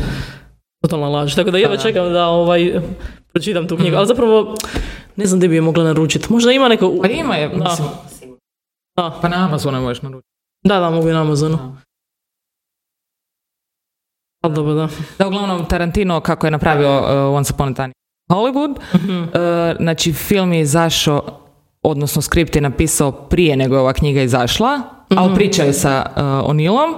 totalna 0.82 1.10
laž. 1.10 1.36
Tako 1.36 1.52
da 1.52 1.58
jedva 1.58 1.78
čekam 1.78 2.14
da 2.14 2.28
ovaj, 2.28 2.82
pročitam 3.28 3.68
tu 3.68 3.78
knjigu. 3.78 3.96
Ali 3.96 4.08
zapravo, 4.08 4.56
ne 5.16 5.26
znam 5.26 5.40
gdje 5.40 5.50
bi 5.50 5.56
je 5.56 5.62
mogla 5.62 5.84
naručiti. 5.84 6.28
Možda 6.30 6.52
ima 6.52 6.68
neko... 6.68 6.96
Pa 7.02 7.08
ima 7.08 7.36
je, 7.36 7.50
Da. 7.50 7.56
mislim, 7.56 7.88
Da, 8.98 9.20
pa 9.22 9.30
na 9.30 9.46
Amazonu 9.46 9.82
možeš 9.82 10.02
naručiti. 10.02 10.32
da, 10.64 10.80
da, 10.80 10.90
mogu 10.90 11.10
i 11.10 11.14
na 11.14 11.22
Amazonu. 11.22 11.76
Ali 14.42 14.54
dobro, 14.54 14.74
da. 14.74 14.88
Da, 15.20 15.28
uglavnom, 15.28 15.66
Tarantino, 15.66 16.20
kako 16.20 16.48
je 16.48 16.52
napravio 16.52 16.98
uh, 16.98 17.06
Once 17.36 17.54
Upon 17.54 17.70
a 17.70 17.74
Time 17.74 17.92
Hollywood, 18.30 18.76
Mhm. 18.96 19.18
uh, 19.18 19.28
znači, 19.78 20.14
film 20.14 20.54
je 20.54 20.62
izašao, 20.62 21.41
odnosno 21.84 22.22
skript 22.22 22.56
je 22.56 22.62
napisao 22.62 23.12
prije 23.12 23.56
nego 23.56 23.76
je 23.76 23.82
ova 23.82 23.94
knjiga 23.94 24.22
izašla, 24.22 24.82
Mhm. 25.12 25.20
ali 25.20 25.36
priča 25.36 25.64
je 25.64 25.74
sa 25.74 26.06
uh, 26.16 26.22
O'Neillom 26.24 26.96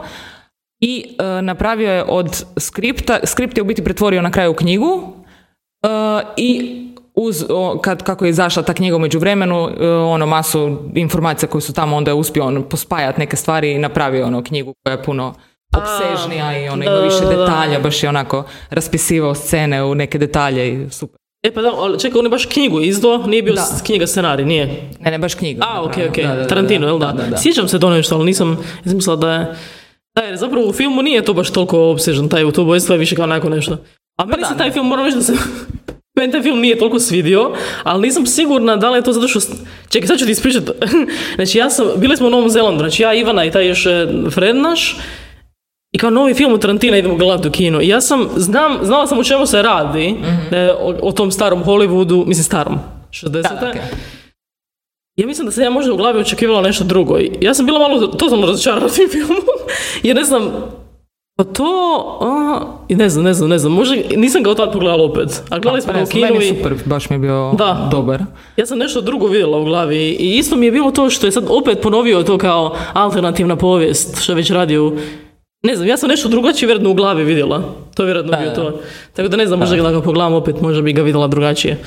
i 0.79 1.05
uh, 1.19 1.45
napravio 1.45 1.91
je 1.91 2.03
od 2.07 2.45
skripta, 2.57 3.19
skript 3.23 3.57
je 3.57 3.61
u 3.61 3.65
biti 3.65 3.83
pretvorio 3.83 4.21
na 4.21 4.31
kraju 4.31 4.53
knjigu 4.53 4.87
uh, 4.93 5.89
i 6.37 6.79
uz, 7.15 7.45
o, 7.49 7.79
kad, 7.81 8.03
kako 8.03 8.25
je 8.25 8.29
izašla 8.29 8.63
ta 8.63 8.73
knjiga 8.73 8.95
u 8.95 8.99
međuvremenu, 8.99 9.63
uh, 9.63 9.71
ono 10.07 10.25
masu 10.25 10.77
informacija 10.95 11.49
koje 11.49 11.61
su 11.61 11.73
tamo, 11.73 11.95
onda 11.95 12.11
je 12.11 12.15
uspio 12.15 12.45
on 12.45 12.63
pospajati 12.69 13.19
neke 13.19 13.35
stvari 13.35 13.71
i 13.71 13.79
napravio 13.79 14.25
ono 14.25 14.43
knjigu 14.43 14.73
koja 14.83 14.91
je 14.93 15.03
puno 15.03 15.33
opsežnija 15.77 16.57
i 16.59 16.69
ono 16.69 16.83
ima 16.83 16.95
više 16.95 17.25
detalja, 17.37 17.79
baš 17.79 18.03
je 18.03 18.09
onako 18.09 18.43
raspisivao 18.69 19.35
scene 19.35 19.83
u 19.83 19.95
neke 19.95 20.17
detalje 20.17 20.73
i 20.73 20.89
super. 20.89 21.22
E 21.43 21.51
pa 21.51 21.61
da, 21.61 21.71
ali 21.75 21.99
čekaj, 21.99 22.19
on 22.19 22.25
je 22.25 22.29
baš 22.29 22.45
knjigu 22.45 22.81
izdao, 22.81 23.27
nije 23.27 23.43
bio 23.43 23.53
Da. 23.53 23.65
knjiga 23.85 24.07
scenarij, 24.07 24.45
nije. 24.45 24.89
Ne, 24.99 25.11
ne, 25.11 25.19
baš 25.19 25.35
knjiga. 25.35 25.65
A, 25.69 25.81
ok, 25.81 25.87
napravio. 25.87 26.09
ok. 26.09 26.17
Da, 26.17 26.27
da, 26.27 26.35
da, 26.35 26.47
Tarantino, 26.47 26.87
jel 26.87 26.99
da? 26.99 27.05
Da, 27.05 27.23
da, 27.23 27.29
da. 27.29 27.37
Sjećam 27.37 27.67
se 27.67 27.79
to 27.79 27.89
nešto, 27.89 28.15
ali 28.15 28.25
nisam, 28.25 28.49
nisam 28.85 28.97
mislila 28.97 29.15
da 29.15 29.33
je... 29.33 29.55
Da, 30.15 30.21
jer 30.21 30.37
zapravo 30.37 30.67
u 30.67 30.73
filmu 30.73 31.01
nije 31.01 31.25
to 31.25 31.33
baš 31.33 31.49
toliko 31.49 31.79
opsežan, 31.91 32.29
taj 32.29 32.51
to 32.51 32.61
ubojstvo 32.61 32.95
je 32.95 32.99
više 32.99 33.15
kao 33.15 33.23
onako 33.23 33.49
nešto. 33.49 33.77
A 34.17 34.25
meni 34.25 34.41
Pa 34.41 34.49
se 34.49 34.57
taj 34.57 34.71
film, 34.71 34.87
moram 34.87 35.05
reći 35.05 35.17
da 35.17 35.23
se... 35.23 35.33
Meni 36.17 36.31
taj 36.31 36.41
film 36.41 36.59
nije 36.59 36.77
toliko 36.79 36.99
svidio, 36.99 37.51
ali 37.83 38.01
nisam 38.01 38.25
sigurna 38.25 38.75
da 38.75 38.89
li 38.89 38.97
je 38.97 39.01
to 39.01 39.13
zato 39.13 39.27
što... 39.27 39.39
Čekaj, 39.89 40.07
sad 40.07 40.19
ću 40.19 40.25
ti 40.25 40.31
ispričati. 40.31 40.71
znači, 41.35 41.57
ja 41.57 41.69
sam... 41.69 41.85
Bili 41.97 42.17
smo 42.17 42.27
u 42.27 42.29
Novom 42.29 42.49
Zelandu, 42.49 42.79
znači 42.79 43.03
ja, 43.03 43.13
Ivana 43.13 43.45
i 43.45 43.51
taj 43.51 43.67
još 43.67 43.85
e, 43.85 44.07
Fred 44.31 44.55
naš, 44.55 44.97
i 45.93 45.97
kao 45.97 46.09
novi 46.09 46.33
film 46.33 46.53
od 46.53 46.61
Tarantina 46.61 46.97
idemo 46.97 47.15
gledati 47.15 47.47
u 47.47 47.51
kino. 47.51 47.81
I 47.81 47.87
ja 47.87 48.01
sam, 48.01 48.27
znam, 48.35 48.77
znala 48.81 49.07
sam 49.07 49.19
o 49.19 49.23
čemu 49.23 49.45
se 49.45 49.61
radi, 49.61 50.15
da 50.51 50.57
je 50.57 50.73
o, 50.73 50.95
o 51.01 51.11
tom 51.11 51.31
starom 51.31 51.63
Hollywoodu, 51.63 52.25
mislim 52.25 52.43
starom, 52.43 52.79
60. 53.11 53.29
Da, 53.29 53.41
da, 53.41 53.69
ok. 53.69 53.75
Ja 55.15 55.27
mislim 55.27 55.45
da 55.45 55.51
sam 55.51 55.63
ja 55.63 55.69
možda 55.69 55.93
u 55.93 55.97
glavi 55.97 56.19
očekivala 56.19 56.61
nešto 56.61 56.83
drugo. 56.83 57.19
I 57.19 57.31
Ja 57.41 57.53
sam 57.53 57.65
bila 57.65 57.79
malo 57.79 58.07
totalno 58.07 58.47
razočarana 58.47 58.87
tim 58.87 59.09
filmom. 59.09 59.37
Jer 60.03 60.15
ne 60.15 60.23
znam, 60.23 60.49
Pa 61.35 61.43
to, 61.43 61.63
a, 62.21 62.59
i 62.89 62.95
ne 62.95 63.09
znam, 63.09 63.25
ne 63.25 63.33
znam, 63.33 63.49
ne 63.49 63.57
znam, 63.57 63.71
možda 63.71 63.95
nisam 64.15 64.43
ga 64.43 64.51
od 64.51 64.57
tad 64.57 64.71
pogledala 64.73 65.03
opet, 65.03 65.43
a 65.49 65.59
gledali 65.59 65.81
smo 65.81 65.93
ga 65.93 66.01
u 66.01 66.05
kinu 66.05 66.41
i 66.41 66.47
super, 66.47 66.73
baš 66.85 67.09
mi 67.09 67.15
je 67.15 67.19
bio 67.19 67.53
Da. 67.53 67.87
dobar. 67.91 68.21
ja 68.57 68.65
sam 68.65 68.77
nešto 68.77 69.01
drugo 69.01 69.27
vidjela 69.27 69.57
u 69.57 69.65
glavi 69.65 69.97
i 70.09 70.37
isto 70.37 70.55
mi 70.55 70.65
je 70.65 70.71
bilo 70.71 70.91
to 70.91 71.09
što 71.09 71.27
je 71.27 71.31
sad 71.31 71.43
opet 71.49 71.81
ponovio 71.81 72.23
to 72.23 72.37
kao 72.37 72.75
alternativna 72.93 73.55
povijest, 73.55 74.21
što 74.21 74.31
je 74.31 74.35
već 74.35 74.51
radio 74.51 74.87
u- 74.87 74.97
ne 75.63 75.75
znam, 75.75 75.87
ja 75.87 75.97
sam 75.97 76.09
nešto 76.09 76.29
drugačije 76.29 76.67
vjerojatno 76.67 76.91
u 76.91 76.93
glavi 76.93 77.23
vidjela. 77.23 77.63
To 77.95 78.03
je 78.03 78.05
vjerojatno 78.05 78.31
Da, 78.31 78.37
bio 78.37 78.49
da. 78.49 78.55
to. 78.55 78.81
Tako 79.13 79.29
da 79.29 79.37
ne 79.37 79.47
znam, 79.47 79.59
možda 79.59 79.91
ga 79.91 80.01
pogledam 80.01 80.33
opet, 80.33 80.61
možda 80.61 80.81
bi 80.81 80.93
ga 80.93 81.01
vidjela 81.01 81.27
drugačije. 81.27 81.77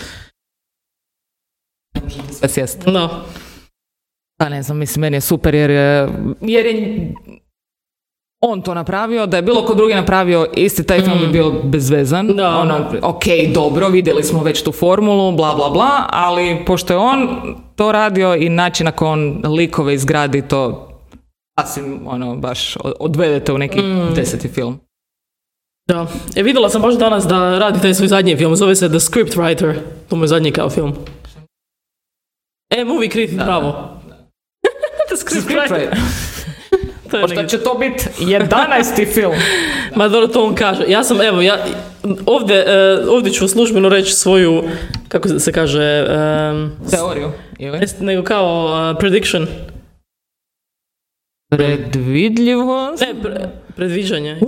Sve 2.31 2.49
sjest. 2.49 2.85
Da. 2.85 3.25
Pa 4.39 4.49
ne 4.49 4.63
znam, 4.63 4.79
mislim, 4.79 5.01
meni 5.01 5.17
je 5.17 5.21
super 5.21 5.55
jer 5.55 5.71
je, 5.71 6.09
jer 6.41 6.67
je 6.67 7.15
on 8.41 8.63
to 8.63 8.75
napravio, 8.75 9.27
da 9.27 9.37
je 9.37 9.43
bilo 9.43 9.65
ko 9.67 9.75
drugi 9.75 9.95
napravio 9.95 10.47
isti 10.57 10.85
taj 10.85 11.01
film 11.01 11.19
bi 11.21 11.27
bio 11.27 11.51
bezvezan. 11.65 12.27
Mm. 12.27 12.37
Da. 12.37 12.57
Ono, 12.57 12.91
ok, 13.03 13.25
dobro, 13.55 13.89
vidjeli 13.89 14.23
smo 14.23 14.43
već 14.43 14.63
tu 14.63 14.73
formulu, 14.73 15.33
bla, 15.33 15.55
bla, 15.55 15.71
bla, 15.71 16.07
ali 16.09 16.65
pošto 16.67 16.93
je 16.93 16.97
on 16.97 17.29
to 17.77 17.93
radio 17.93 18.35
i 18.35 18.49
način 18.49 18.85
na 18.85 18.93
koji 18.93 19.11
on 19.11 19.43
likove 19.57 19.95
izgradi 19.95 20.49
to 20.49 20.89
sasvim, 21.57 22.01
ono, 22.07 22.37
baš 22.37 22.77
od- 22.77 22.95
odvedete 23.01 23.53
u 23.53 23.59
neki 23.59 23.81
Mm. 23.81 24.15
deseti 24.15 24.49
film. 24.49 24.81
Da. 25.89 26.07
E, 26.37 26.43
vidjela 26.43 26.69
sam 26.69 26.83
baš 26.83 26.95
danas 26.95 27.25
da 27.25 27.59
radi 27.59 27.81
taj 27.81 27.95
svoj 27.95 28.09
zadnji 28.09 28.37
film, 28.37 28.57
zove 28.57 28.77
se 28.77 28.89
The 28.89 29.01
Script 29.01 29.35
Writer. 29.35 29.75
To 30.09 30.17
mu 30.17 30.25
je 30.25 30.29
zadnji 30.29 30.53
kao 30.53 30.71
film. 30.71 30.95
E, 32.71 32.85
movie 32.85 33.11
critic, 33.11 33.37
bravo. 33.37 33.89
The 35.09 35.17
Script 35.17 35.49
Writer. 35.49 35.97
To 37.11 37.17
je 37.19 37.49
će 37.49 37.59
to 37.59 37.75
biti 37.75 38.05
11. 38.21 39.07
film. 39.15 39.35
Ma 39.95 40.09
dobro, 40.09 40.29
to 40.29 40.45
on 40.45 40.55
kaže. 40.55 40.85
Ja 40.89 41.05
sam, 41.05 41.21
evo, 41.21 41.41
ja 41.41 41.59
ovdje, 42.27 42.57
e, 42.59 42.99
ovdje 43.09 43.33
ću 43.33 43.49
službeno 43.49 43.89
reći 43.89 44.13
svoju, 44.13 44.63
kako 45.09 45.29
se 45.29 45.53
kaže, 45.53 46.07
um, 46.51 46.73
Teoriju. 46.91 47.33
Ili? 47.59 47.81
nego 48.01 48.23
kao 48.23 48.65
uh, 48.93 48.99
prediction. 48.99 49.47
Predvidljivost. 51.51 53.03
Ne, 53.03 53.15
pre- 53.23 53.49
predviđanje. 53.77 54.41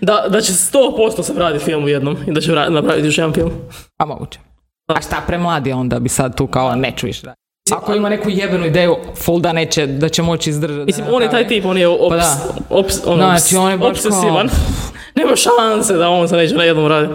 Da, 0.00 0.26
da 0.28 0.40
će 0.40 0.52
100% 0.52 1.22
se 1.22 1.32
vratiti 1.32 1.64
film 1.64 1.84
u 1.84 1.88
jednom 1.88 2.16
i 2.26 2.32
da 2.32 2.40
će 2.40 2.52
vra- 2.52 2.68
napraviti 2.70 3.06
još 3.06 3.18
jedan 3.18 3.32
film. 3.32 3.50
A 3.96 4.04
moguće. 4.06 4.38
A 4.86 5.00
šta 5.00 5.22
premlad 5.26 5.66
je 5.66 5.74
onda 5.74 5.98
bi 5.98 6.08
sad 6.08 6.36
tu 6.36 6.46
kao 6.46 6.74
neću 6.74 7.06
više 7.06 7.26
raditi. 7.26 7.40
Ako 7.72 7.94
ima 7.94 8.08
neku 8.08 8.30
jebenu 8.30 8.66
ideju, 8.66 8.96
full 9.16 9.40
da 9.40 9.52
neće, 9.52 9.86
da 9.86 10.08
će 10.08 10.22
moći 10.22 10.50
izdržati. 10.50 10.84
Mislim, 10.86 11.06
on 11.10 11.22
je 11.22 11.30
taj 11.30 11.48
tip, 11.48 11.64
on 11.64 11.78
je 11.78 11.88
ops, 11.88 12.08
Pa 12.08 12.16
da. 12.16 12.54
ops, 12.70 12.94
ono, 13.06 13.16
Znači, 13.16 13.56
on 13.56 13.70
je 13.70 13.78
baš 13.78 13.88
obsesivan. 13.90 14.48
Nema 15.16 15.32
šanse 15.36 15.94
da 15.94 16.08
on 16.08 16.28
se 16.28 16.36
neće 16.36 16.54
na 16.54 16.64
jednom 16.64 16.86
raditi. 16.86 17.14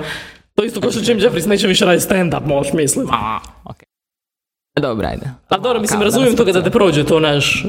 To 0.55 0.63
isto 0.63 0.81
kao 0.81 0.91
što 0.91 1.11
Jim 1.11 1.19
Jeffries 1.19 1.45
neće 1.45 1.67
više 1.67 1.85
raditi 1.85 2.07
stand-up, 2.09 2.45
možeš 2.45 2.73
misliti. 2.73 3.09
A, 3.13 3.39
ok. 3.65 3.77
Dobro, 4.81 5.07
ajde. 5.07 5.25
A 5.49 5.57
dobro, 5.57 5.79
mislim, 5.81 5.99
Kao, 5.99 6.05
razumijem 6.05 6.35
danas 6.35 6.47
to 6.47 6.53
kada 6.53 6.63
te 6.63 6.69
prođe 6.71 7.03
to, 7.03 7.19
naš... 7.19 7.65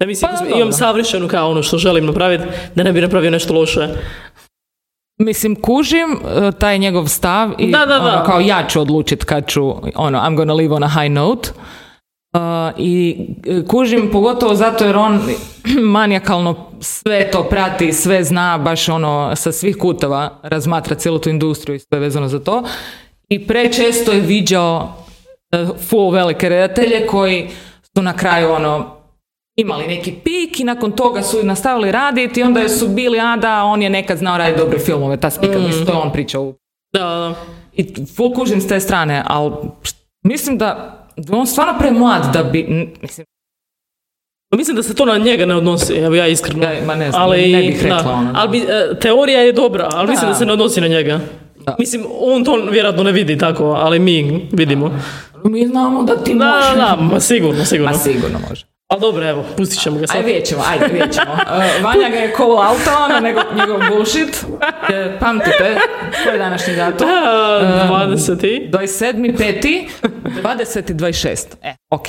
Da 0.00 0.06
mislim, 0.06 0.30
Pa, 0.38 0.44
imam 0.44 0.58
dobro. 0.58 0.72
savršenu 0.72 1.28
kao 1.28 1.50
ono 1.50 1.62
što 1.62 1.78
želim 1.78 2.06
napraviti, 2.06 2.44
da 2.74 2.82
ne 2.82 2.92
bi 2.92 3.00
napravio 3.00 3.30
nešto 3.30 3.54
loše. 3.54 3.88
Mislim, 5.18 5.54
kužim 5.54 6.12
uh, 6.12 6.54
taj 6.54 6.78
njegov 6.78 7.06
stav 7.06 7.50
i 7.58 7.70
Da, 7.70 7.78
da, 7.78 7.98
da. 7.98 8.14
ono, 8.14 8.24
kao 8.24 8.40
ja 8.40 8.66
ću 8.68 8.80
odlučit 8.80 9.24
kad 9.24 9.46
ću, 9.46 9.74
ono, 9.94 10.18
I'm 10.18 10.36
gonna 10.36 10.54
live 10.54 10.74
on 10.74 10.84
a 10.84 10.88
high 10.88 11.12
note. 11.12 11.50
Uh, 12.34 12.40
I 12.78 13.26
uh, 13.46 13.66
kužim 13.68 14.10
pogotovo 14.12 14.54
zato 14.54 14.84
jer 14.84 14.96
on 14.96 15.20
manijakalno 15.96 16.70
sve 16.80 17.30
to 17.30 17.42
prati, 17.44 17.92
sve 17.92 18.24
zna, 18.24 18.58
baš 18.58 18.88
ono 18.88 19.36
sa 19.36 19.52
svih 19.52 19.76
kuteva 19.76 20.38
razmatra 20.42 20.96
cijelu 20.96 21.18
tu 21.18 21.30
industriju 21.30 21.76
i 21.76 21.78
sve 21.78 21.98
vezano 21.98 22.28
za 22.28 22.40
to. 22.40 22.62
I 23.28 23.46
prečesto 23.46 24.12
je 24.12 24.20
viđao 24.20 24.94
uh, 25.52 25.76
full 25.88 26.10
velike 26.10 26.48
redatelje 26.48 27.06
koji 27.06 27.48
su 27.96 28.02
na 28.02 28.16
kraju 28.16 28.52
ono 28.52 29.01
imali 29.62 29.86
neki 29.86 30.12
pik 30.14 30.60
i 30.60 30.64
nakon 30.64 30.92
toga 30.92 31.22
su 31.22 31.42
nastavili 31.42 31.92
raditi 31.92 32.40
i 32.40 32.42
onda 32.42 32.68
su 32.68 32.88
bili, 32.88 33.20
a 33.20 33.36
da, 33.36 33.64
on 33.64 33.82
je 33.82 33.90
nekad 33.90 34.18
znao 34.18 34.38
raditi 34.38 34.60
dobre 34.60 34.78
filmove, 34.78 35.16
ta 35.16 35.30
spika, 35.30 35.58
mislim, 35.58 35.86
to 35.86 35.92
je 35.92 35.98
on 35.98 36.12
pričao. 36.12 36.52
Da, 36.92 36.98
da. 37.00 37.34
I 37.74 37.86
full 38.06 38.34
kužim 38.34 38.60
s 38.60 38.68
te 38.68 38.80
strane, 38.80 39.22
ali 39.26 39.52
mislim 40.24 40.58
da 40.58 40.98
da 41.16 41.36
on 41.36 41.46
stvarno 41.46 41.74
premlad 41.78 42.32
da 42.32 42.42
bi, 42.42 42.62
mislim, 43.02 43.26
Pa 44.50 44.56
Mislim 44.56 44.76
da 44.76 44.82
se 44.82 44.94
to 44.94 45.04
na 45.04 45.18
njega 45.18 45.46
ne 45.46 45.54
odnosi, 45.56 45.94
evo 45.94 46.14
ja 46.14 46.26
iskreno. 46.26 46.62
Ja, 46.64 46.84
ma 46.86 46.94
ne 46.94 47.10
znam, 47.10 47.30
ne 47.30 47.36
bih 47.36 47.82
rekla 47.82 47.96
da. 47.96 48.02
da. 48.02 48.30
Ali 48.34 48.50
bi, 48.50 48.58
e, 48.58 48.98
teorija 49.00 49.40
je 49.40 49.52
dobra, 49.52 49.88
ali 49.92 50.08
mislim 50.08 50.26
Da. 50.26 50.32
da 50.32 50.38
se 50.38 50.46
ne 50.46 50.52
odnosi 50.52 50.80
na 50.80 50.88
njega. 50.88 51.20
Da. 51.66 51.76
Mislim, 51.78 52.04
on 52.20 52.44
to 52.44 52.56
vjerojatno 52.70 53.02
ne 53.02 53.12
vidi 53.12 53.38
tako, 53.38 53.64
ali 53.64 53.98
mi 53.98 54.48
vidimo. 54.52 55.00
mi 55.44 55.66
znamo 55.66 56.02
da 56.02 56.16
ti 56.16 56.34
Da, 56.34 56.44
možeš. 56.46 56.74
da, 56.74 56.98
ma 57.02 57.20
sigurno, 57.20 57.64
sigurno. 57.64 57.92
Ma 57.92 57.98
sigurno 57.98 58.38
može. 58.48 58.64
Ali 58.92 59.00
dobro, 59.00 59.28
evo, 59.28 59.44
pustit 59.56 59.82
ćemo 59.82 59.98
ga 59.98 60.06
sad. 60.06 60.16
Ajde, 60.16 60.26
vidjet 60.26 60.46
ćemo, 60.46 60.62
ajde, 60.68 60.86
vidjet 60.86 61.12
ćemo. 61.12 61.32
Uh, 61.42 61.84
Vanja 61.84 62.08
ga 62.08 62.16
je 62.16 62.34
call 62.36 62.50
outa, 62.50 62.98
ono, 63.04 63.20
nego 63.20 63.40
njegov 63.54 63.80
bullshit. 63.88 64.44
E, 64.92 65.18
pamtite, 65.20 65.78
koji 66.24 66.34
je 66.34 66.38
današnji 66.38 66.76
datum? 66.76 67.08
A, 67.08 67.86
20. 67.90 68.46
i- 68.46 68.70
27.5. 68.70 69.88
20.26. 70.42 71.46
E, 71.62 71.74
ok. 71.90 72.06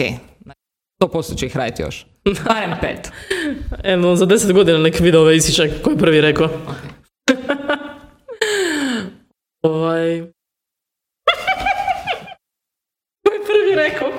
100% 1.03 1.37
će 1.37 1.45
ih 1.45 1.57
raditi 1.57 1.81
još. 1.81 2.05
Barem 2.47 2.71
pet. 2.81 3.11
Evo, 3.93 4.15
za 4.15 4.25
10 4.25 4.53
godina 4.53 4.77
nek 4.77 4.99
vide 4.99 5.17
ove 5.17 5.35
isičak 5.35 5.69
koji 5.83 5.93
je 5.93 5.99
prvi 5.99 6.21
rekao. 6.21 6.49
ovaj... 9.61 10.21
koji 13.27 13.35
je 13.35 13.45
prvi 13.45 13.75
rekao? 13.75 14.09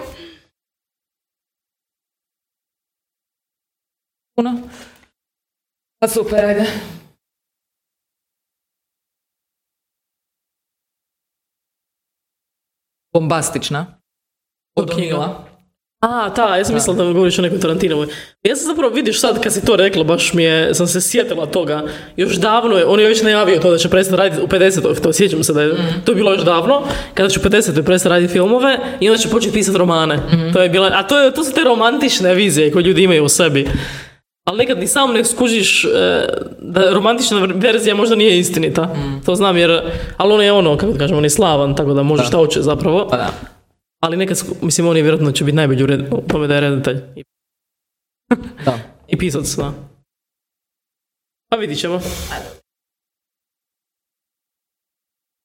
Puno. 4.37 4.61
Pa 6.01 6.09
super, 6.09 6.45
ajde. 6.45 6.67
Bombastična. 13.13 13.87
Od 14.77 14.95
knjiga. 14.95 15.17
O'Neilla. 15.17 15.55
A, 16.01 16.35
ta, 16.35 16.57
ja 16.57 16.65
sam 16.65 16.75
mislila 16.75 16.97
da 16.97 17.13
govoriš 17.13 17.39
o 17.39 17.43
nekoj 17.43 17.61
Tarantinovoj. 17.61 18.07
Ja 18.43 18.57
sam 18.57 18.67
zapravo, 18.67 18.95
vidiš 18.95 19.21
sad 19.21 19.43
kad 19.43 19.53
si 19.53 19.65
to 19.65 19.77
rekla, 19.77 20.05
baš 20.05 20.33
mi 20.33 20.43
je, 20.43 20.75
sam 20.75 20.87
se 20.87 21.01
sjetila 21.01 21.47
toga. 21.47 21.85
Još 22.17 22.37
davno 22.37 22.77
je, 22.77 22.87
on 22.87 23.01
je 23.01 23.09
već 23.09 23.23
najavio 23.23 23.61
to 23.61 23.71
da 23.71 23.79
će 23.79 23.89
prestati 23.91 24.17
raditi 24.17 24.43
u 24.43 24.47
50. 24.47 25.03
To 25.03 25.13
sjećam 25.13 25.45
se 25.45 25.53
da 25.53 25.63
je, 25.63 25.75
to 26.05 26.13
je 26.13 26.17
bilo 26.17 26.33
još 26.33 26.43
davno, 26.45 26.83
kada 27.15 27.29
će 27.29 27.41
u 27.41 27.43
50. 27.43 27.85
prestati 27.85 28.09
raditi 28.09 28.33
filmove 28.33 28.79
i 29.01 29.09
onda 29.09 29.23
će 29.23 29.29
početi 29.29 29.55
pisati 29.55 29.79
romane. 29.79 30.19
To 30.53 30.63
je 30.63 30.69
bila, 30.69 30.91
a 30.95 31.07
to, 31.07 31.19
je, 31.19 31.35
to 31.35 31.45
su 31.45 31.53
te 31.53 31.65
romantične 31.65 32.35
vizije 32.35 32.73
koje 32.73 32.83
ljudi 32.83 33.03
imaju 33.03 33.25
u 33.25 33.29
sebi. 33.29 33.69
Ali 34.45 34.59
nekad 34.59 34.79
ni 34.79 34.87
sam 34.87 35.13
ne 35.13 35.25
skužiš 35.25 35.85
e, 35.85 35.89
da 36.59 36.93
romantična 36.93 37.49
verzija 37.55 37.95
možda 37.95 38.17
nije 38.17 38.39
istinita. 38.39 38.97
To 39.25 39.35
znam 39.35 39.57
jer, 39.57 39.93
ali 40.17 40.33
on 40.33 40.43
je 40.43 40.53
ono, 40.53 40.77
kako 40.77 40.93
da 40.93 40.99
kažem, 40.99 41.17
on 41.17 41.25
je 41.25 41.31
slavan, 41.31 41.77
tako 41.77 41.95
da 41.95 42.03
može 42.03 42.25
šta 42.25 42.37
hoće 42.37 42.63
zapravo. 42.63 43.09
Pa 43.11 43.17
da. 43.17 43.31
Ali 44.01 44.17
nekad, 44.17 44.39
mislim, 44.63 44.87
on 44.87 44.97
je 44.97 45.03
vjerojatno 45.03 45.33
će 45.33 45.45
biti 45.45 45.57
najbolji 45.57 45.83
u 45.83 45.87
red, 45.87 46.13
u 46.13 46.23
tome 46.29 46.47
da 46.47 46.55
je 46.55 46.61
redatelj. 46.61 47.01
I, 47.17 47.25
Da. 48.65 48.79
i 49.13 49.19
pisac, 49.19 49.57
da. 49.57 49.73
Pa 51.51 51.57
vidit 51.57 51.81
ćemo. 51.81 52.01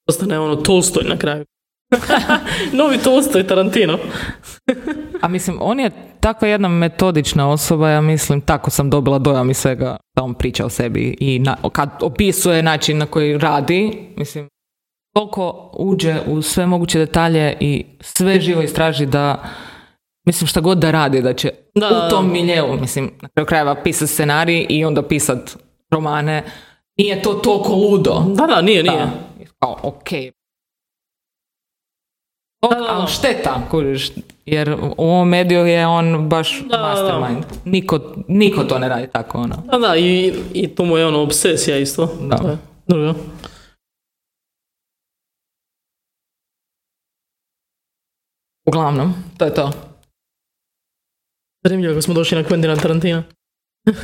Ostane 0.09 0.39
ono 0.39 0.55
Tolstoj 0.55 1.03
na 1.03 1.17
kraju. 1.17 1.45
Novi 2.78 2.97
Tolstoj, 2.97 3.47
Tarantino. 3.47 3.97
A 5.21 5.28
mislim, 5.28 5.58
on 5.62 5.80
je 5.80 5.91
takva 6.19 6.47
jedna 6.47 6.67
metodična 6.67 7.49
osoba, 7.49 7.89
ja 7.89 8.02
mislim, 8.02 8.41
tako 8.41 8.70
sam 8.70 8.89
dobila 8.89 9.20
dojam 9.20 9.49
iz 9.49 9.57
svega 9.57 9.97
da 10.16 10.24
on 10.24 10.34
priča 10.34 10.66
o 10.66 10.70
sebi 10.70 11.18
i 11.20 11.39
na, 11.39 11.57
kad 11.72 11.89
opisuje 12.01 12.63
način 12.63 12.97
na 12.97 13.05
koji 13.05 13.38
radi, 13.38 14.07
mislim, 14.18 14.47
toliko 15.16 15.72
uđe 15.78 16.16
u 16.28 16.41
sve 16.41 16.66
moguće 16.66 16.99
detalje 16.99 17.57
i 17.59 17.86
sve 18.01 18.41
živo 18.41 18.61
istraži 18.61 19.05
da, 19.05 19.43
mislim, 20.26 20.47
šta 20.47 20.61
god 20.61 20.78
da 20.78 20.91
radi, 20.91 21.22
da 21.22 21.34
će 21.34 21.51
Da. 21.76 22.05
u 22.07 22.09
tom 22.09 22.32
miljeu, 22.32 22.78
mislim, 22.82 23.11
na 23.22 23.30
kraju 23.30 23.45
krajeva 23.45 23.76
pisat 23.76 24.09
scenarij 24.09 24.66
i 24.70 24.86
onda 24.86 25.01
pisat 25.01 25.57
romane, 25.91 26.43
nije 26.97 27.22
to 27.22 27.34
toliko 27.34 27.74
ludo. 27.74 28.24
Da, 28.28 28.47
da, 28.47 28.61
nije, 28.61 28.84
nije. 28.84 28.97
Da. 28.97 29.09
Kao, 29.59 29.78
ok. 29.84 30.09
Da, 32.62 32.68
da, 32.70 32.76
da. 32.76 32.88
Ali 32.89 33.07
šteta, 33.07 33.68
kužiš, 33.72 34.12
jer 34.45 34.70
u 34.74 34.93
ovom 34.97 35.30
mediju 35.30 35.66
je 35.66 35.88
on 35.88 36.30
baš 36.30 36.64
Da, 36.70 36.78
mastermind. 36.78 37.45
Niko, 37.66 37.99
niko 38.28 38.64
to 38.64 38.80
ne 38.80 38.89
radi 38.89 39.07
tako, 39.07 39.38
ono. 39.38 39.55
Da, 39.72 39.78
da, 39.78 39.95
i, 39.95 40.34
i 40.53 40.68
to 40.68 40.86
mu 40.86 40.97
je 40.97 41.05
ono 41.05 41.22
obsesija 41.22 41.78
isto. 41.78 42.05
Da. 42.22 42.38
To 42.38 42.47
je 42.49 42.57
drugo. 42.88 43.14
Uglavnom, 48.66 49.14
to 49.38 49.45
je 49.45 49.53
to. 49.53 49.72
Zanimljivo 51.64 51.93
kako 51.93 52.01
smo 52.01 52.14
došli 52.14 52.38
na 52.38 52.43
Quentina 52.43 52.82
Tarantina. 52.82 53.24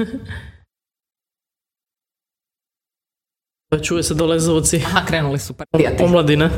Pa 3.70 3.80
čuje 3.80 4.04
se 4.04 4.14
dole 4.14 4.40
zvuci 4.40 4.78
Aha, 4.78 5.06
krenuli 5.08 5.40
su 5.40 5.54
partijati. 5.54 6.04
omladine. 6.04 6.50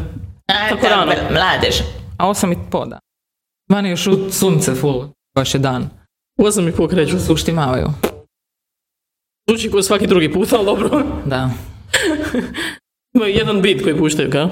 Tako 0.47 0.87
rano. 0.87 1.11
Mladež. 1.31 1.81
A 2.17 2.29
osam 2.29 2.51
i 2.51 2.57
po, 2.71 2.85
da. 2.85 2.99
Vani 3.69 3.89
još 3.89 4.07
u 4.07 4.31
sunce 4.31 4.75
full. 4.75 5.09
Baš 5.35 5.53
je 5.53 5.59
dan. 5.59 5.89
U 6.39 6.43
8 6.43 6.69
i 6.69 6.71
pol 6.71 6.87
kreću. 6.87 7.19
Se 7.19 7.33
uštimavaju. 7.33 7.87
Zvuči 9.49 9.71
kao 9.71 9.81
svaki 9.81 10.07
drugi 10.07 10.33
put, 10.33 10.53
ali 10.53 10.65
dobro. 10.65 11.03
Da. 11.25 11.49
Ima 13.15 13.25
jedan 13.25 13.61
bit 13.61 13.83
koji 13.83 13.97
puštaju, 13.97 14.31
ka? 14.31 14.49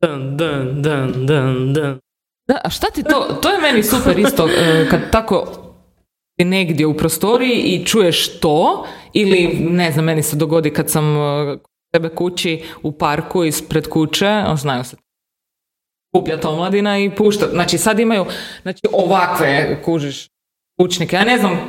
Dan, 0.00 0.36
dan, 0.36 0.82
dan, 0.82 1.26
dan, 1.26 1.72
dan. 1.72 1.98
Da, 2.48 2.60
a 2.64 2.70
šta 2.70 2.86
ti 2.90 3.02
to, 3.02 3.38
to 3.42 3.50
je 3.50 3.60
meni 3.60 3.82
super 3.82 4.18
isto, 4.18 4.48
e, 4.48 4.88
kad 4.90 5.10
tako 5.10 5.46
si 6.40 6.44
negdje 6.44 6.86
u 6.86 6.96
prostoriji 6.96 7.60
i 7.60 7.86
čuješ 7.86 8.40
to, 8.40 8.86
ili 9.12 9.56
ne 9.70 9.92
znam, 9.92 10.04
meni 10.04 10.22
se 10.22 10.36
dogodi 10.36 10.70
kad 10.70 10.90
sam 10.90 11.16
e, 11.16 11.58
kod 11.62 11.70
sebe 11.94 12.08
kući 12.08 12.62
u 12.82 12.92
parku 12.92 13.44
ispred 13.44 13.88
kuće, 13.88 14.44
o, 14.48 14.56
znaju 14.56 14.84
se 14.84 14.96
kuplja 16.14 16.40
to 16.40 16.50
omladina 16.50 16.98
i 16.98 17.10
pušta, 17.10 17.46
znači 17.52 17.78
sad 17.78 18.00
imaju 18.00 18.26
znači, 18.62 18.80
ovakve, 18.92 19.82
kužiš, 19.84 20.28
zvučnike, 20.80 21.16
ja 21.16 21.24
ne 21.24 21.38
znam, 21.38 21.60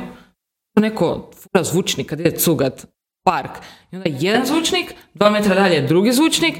neko 0.80 1.30
fura 1.34 1.64
zvučnik 1.64 2.08
kad 2.08 2.20
ide 2.20 2.30
cugat 2.30 2.86
park, 3.24 3.50
i 3.90 3.96
onda 3.96 4.10
jedan 4.20 4.46
zvučnik, 4.46 4.94
dva 5.14 5.30
metra 5.30 5.54
dalje 5.54 5.80
drugi 5.80 6.12
zvučnik, 6.12 6.54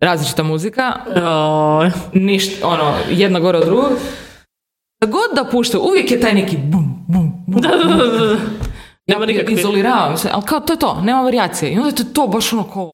različita 0.00 0.42
muzika, 0.42 0.92
ništa, 2.12 2.68
ono, 2.68 2.94
jedna 3.10 3.40
gore 3.40 3.58
od 3.58 3.64
drugog. 3.64 3.92
Da 5.00 5.06
god 5.06 5.30
da 5.34 5.50
pušta, 5.50 5.78
uvijek 5.78 6.10
je 6.10 6.20
taj 6.20 6.34
neki 6.34 6.56
bum, 6.56 7.04
bum, 7.08 7.44
bum. 7.46 7.62
Da, 7.62 7.68
da, 7.68 7.84
da, 7.94 8.06
da. 8.06 8.32
Ja 8.32 8.38
Nema 9.06 9.26
nikakve... 9.26 9.54
izoliravam 9.54 10.16
se, 10.16 10.28
ali 10.32 10.42
kao 10.46 10.60
to 10.60 10.72
je 10.72 10.78
to, 10.78 11.00
nema 11.00 11.22
varijacije. 11.22 11.72
I 11.72 11.76
onda 11.76 11.88
je 11.88 11.94
to 11.94 12.04
to 12.04 12.26
baš 12.26 12.52
ono 12.52 12.70
kao... 12.70 12.90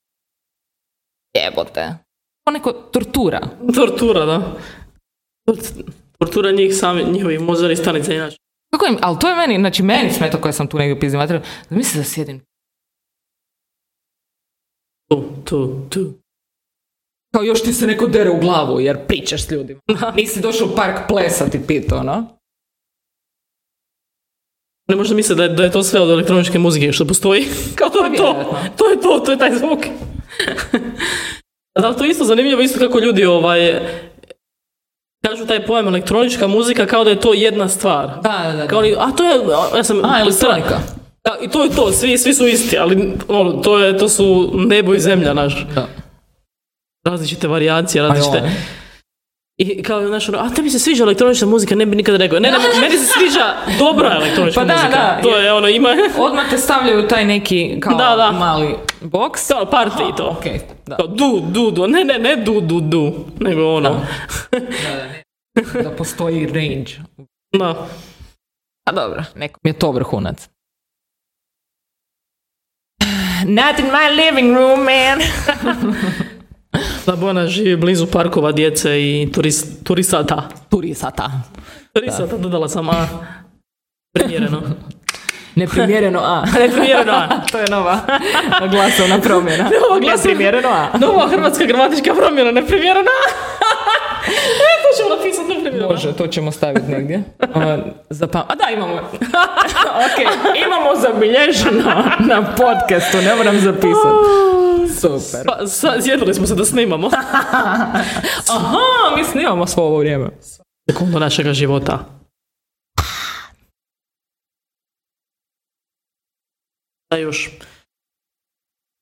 Jebote. 1.34 2.07
To 2.48 2.52
neko 2.52 2.72
tortura. 2.72 3.40
Tortura, 3.74 4.24
da. 4.24 4.56
Tortura 6.18 6.52
njih 6.52 6.76
sami, 6.76 7.04
njihovih 7.04 7.40
mozarih 7.40 7.78
stanica 7.78 8.14
inače. 8.14 8.36
Kako 8.72 8.86
im, 8.86 8.98
ali 9.00 9.18
to 9.20 9.28
je 9.28 9.36
meni, 9.36 9.58
znači 9.58 9.82
meni 9.82 10.10
smeta 10.12 10.40
koja 10.40 10.52
sam 10.52 10.66
tu 10.66 10.78
negdje 10.78 11.00
pizdim 11.00 11.18
materiju, 11.18 11.42
da 11.70 11.76
mislim 11.76 12.02
da 12.02 12.08
sjedim. 12.08 12.40
Tu, 15.08 15.24
tu, 15.44 15.88
tu. 15.90 16.12
Kao 17.34 17.42
još 17.42 17.62
ti 17.62 17.72
se 17.72 17.86
neko 17.86 18.06
dere 18.06 18.30
u 18.30 18.40
glavu 18.40 18.80
jer 18.80 19.06
pričaš 19.06 19.46
s 19.46 19.50
ljudima. 19.50 19.80
Nisi 20.16 20.40
došao 20.40 20.68
u 20.68 20.76
park 20.76 21.08
plesati 21.08 21.66
pito, 21.66 21.96
ono. 21.96 22.26
Ne 24.88 24.96
možda 24.96 25.14
misle 25.14 25.36
da 25.36 25.42
je, 25.42 25.48
da 25.48 25.64
je 25.64 25.72
to 25.72 25.82
sve 25.82 26.00
od 26.00 26.10
elektroničke 26.10 26.58
muzike 26.58 26.92
što 26.92 27.06
postoji. 27.06 27.46
Kao 27.78 27.88
to 27.88 28.04
je 28.04 28.16
to. 28.16 28.32
Vjerojatno. 28.32 28.58
To 28.76 28.88
je 28.90 29.00
to, 29.00 29.22
to 29.24 29.32
je 29.32 29.38
taj 29.38 29.58
zvuk. 29.58 29.80
da, 31.80 31.92
to 31.92 32.04
je 32.04 32.10
isto 32.10 32.24
zanimljivo, 32.24 32.62
isto 32.62 32.78
kako 32.78 32.98
ljudi 32.98 33.24
ovaj, 33.24 33.80
kažu 35.26 35.46
taj 35.46 35.66
pojam 35.66 35.88
elektronička 35.88 36.46
muzika 36.46 36.86
kao 36.86 37.04
da 37.04 37.10
je 37.10 37.20
to 37.20 37.32
jedna 37.34 37.68
stvar. 37.68 38.06
Da, 38.22 38.50
da, 38.52 38.56
da. 38.56 38.66
Kao 38.66 38.78
oni, 38.78 38.94
a 38.98 39.10
to 39.16 39.24
je, 39.24 39.40
ja 39.76 39.84
sam... 39.84 40.04
A, 40.04 40.20
elektronika. 40.20 40.78
Da, 41.24 41.36
I 41.40 41.48
to 41.48 41.64
je 41.64 41.70
to, 41.70 41.92
svi, 41.92 42.18
svi 42.18 42.34
su 42.34 42.46
isti, 42.46 42.78
ali 42.78 43.12
ono, 43.28 43.52
to, 43.52 43.78
je, 43.78 43.98
to 43.98 44.08
su 44.08 44.50
nebo 44.54 44.94
i 44.94 45.00
zemlja, 45.00 45.34
naš. 45.34 45.66
Da. 45.74 45.86
Različite 47.04 47.48
varijacije, 47.48 48.02
Pa 48.02 48.08
različite... 48.08 48.38
joj. 48.38 48.77
I 49.58 49.82
kao, 49.82 50.06
znaš, 50.06 50.28
ono, 50.28 50.38
a 50.38 50.50
tebi 50.50 50.70
se 50.70 50.78
sviđa 50.78 51.02
elektronička 51.04 51.46
muzika, 51.46 51.74
ne 51.74 51.86
bi 51.86 51.96
nikada 51.96 52.18
rekao. 52.18 52.38
Ne, 52.40 52.50
ne, 52.50 52.58
meni 52.80 52.98
se 52.98 53.06
sviđa 53.06 53.54
dobra 53.78 54.14
elektronička 54.14 54.60
Pa 54.60 54.64
da, 54.66 54.72
muzika. 54.74 54.90
da. 54.90 55.18
To 55.22 55.36
je 55.36 55.52
ono, 55.52 55.68
ima... 55.68 55.88
Odmah 56.18 56.50
te 56.50 56.58
stavljaju 56.58 57.08
taj 57.08 57.24
neki 57.24 57.78
kao 57.80 57.94
Da, 57.94 58.16
da. 58.16 58.32
mali 58.32 58.74
boks. 59.00 59.48
Kao 59.48 59.64
party 59.64 60.12
i 60.12 60.16
to. 60.16 60.26
Ok, 60.38 60.44
da. 60.86 60.96
Kao 60.96 61.06
du, 61.06 61.40
du, 61.48 61.70
du, 61.70 61.86
ne, 61.86 62.04
ne, 62.04 62.18
ne 62.18 62.36
du, 62.36 62.60
du, 62.60 62.80
du, 62.80 63.12
nego 63.40 63.74
ono. 63.74 64.00
Da, 64.52 64.58
da, 65.72 65.82
da 65.82 65.90
postoji 65.90 66.46
range. 66.46 66.92
Da. 67.58 67.86
A 68.88 68.92
dobro, 68.92 69.22
nekom 69.34 69.60
je 69.64 69.72
to 69.72 69.90
vrhunac. 69.92 70.48
Not 73.44 73.78
in 73.78 73.86
my 73.86 74.26
living 74.26 74.56
room, 74.56 74.84
man. 74.84 75.18
Da 77.08 77.16
Bojana 77.16 77.46
živi 77.46 77.76
blizu 77.76 78.06
parkova 78.06 78.52
djece 78.52 79.02
i 79.02 79.28
turist, 79.34 79.84
turisata. 79.84 80.48
Turisata. 80.68 81.30
Turisata, 81.92 82.36
dodala 82.36 82.68
sam 82.68 82.88
A. 82.88 83.06
Primjereno. 84.12 84.62
Neprimjereno 85.54 86.20
A. 86.20 86.44
Neprimjereno 86.60 87.12
A. 87.12 87.28
to 87.52 87.58
je 87.58 87.64
nova 87.70 88.00
glasovna 88.70 89.18
promjena. 89.18 89.64
Nova 89.64 90.00
glasovna- 90.00 90.16
Neprimjereno 90.16 90.68
A. 90.68 90.98
Nova 90.98 91.28
hrvatska 91.28 91.64
gramatička 91.64 92.14
promjena, 92.14 92.50
neprimjerena 92.52 93.10
A. 93.10 93.48
to 94.82 94.88
ćemo 94.96 95.16
napisati 95.16 95.48
neprimjereno. 95.48 95.88
Može, 95.90 96.12
to 96.16 96.26
ćemo 96.26 96.52
staviti 96.52 96.86
negdje. 96.92 97.22
A, 97.54 97.78
zapam... 98.10 98.42
A 98.48 98.54
da, 98.54 98.70
imamo. 98.70 98.94
ok, 100.06 100.18
imamo 100.66 100.96
zabilježeno 101.00 102.04
na 102.18 102.54
podcastu, 102.56 103.16
ne 103.16 103.34
moram 103.34 103.60
zapisati. 103.60 104.48
Super. 105.00 105.46
Pa, 105.46 105.66
sa, 105.66 106.02
sjetili 106.02 106.34
smo 106.34 106.46
se 106.46 106.54
da 106.54 106.64
snimamo. 106.64 107.10
Aha, 108.48 109.16
mi 109.16 109.24
snimamo 109.24 109.66
svo 109.66 109.82
ovo 109.82 109.98
vrijeme. 109.98 110.30
Sekundu 110.90 111.18
našega 111.18 111.52
života. 111.52 111.98
Da 117.10 117.16
još. 117.16 117.50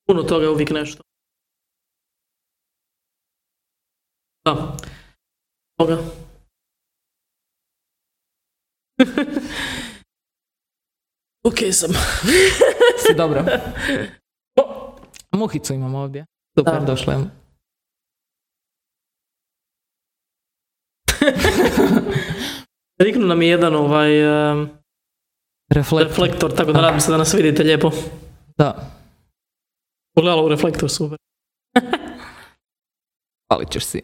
Puno 0.07 0.23
toga 0.23 0.43
je 0.43 0.49
uvijek 0.49 0.69
nešto. 0.69 1.01
Da. 4.45 4.77
Toga. 5.77 5.97
ok 11.47 11.57
sam. 11.71 11.91
Si 13.07 13.13
dobro. 13.17 13.45
Muhicu 15.31 15.73
imamo 15.73 15.99
ovdje. 15.99 16.25
Super, 16.59 16.85
došla 16.85 17.13
je. 17.13 17.19
Riknu 23.03 23.27
nam 23.27 23.41
je 23.41 23.49
jedan 23.49 23.75
ovaj 23.75 24.11
reflektor, 25.69 26.55
tako 26.57 26.71
da 26.71 26.81
nadam 26.81 27.01
se 27.01 27.11
da 27.11 27.17
nas 27.17 27.33
vidite 27.33 27.63
lijepo. 27.63 27.91
Da, 28.57 28.97
Pogledala 30.17 30.43
u 30.43 30.49
reflektor, 30.49 30.89
super. 30.89 31.17
palit 33.49 33.71
ćeš 33.71 33.85
si. 33.85 34.01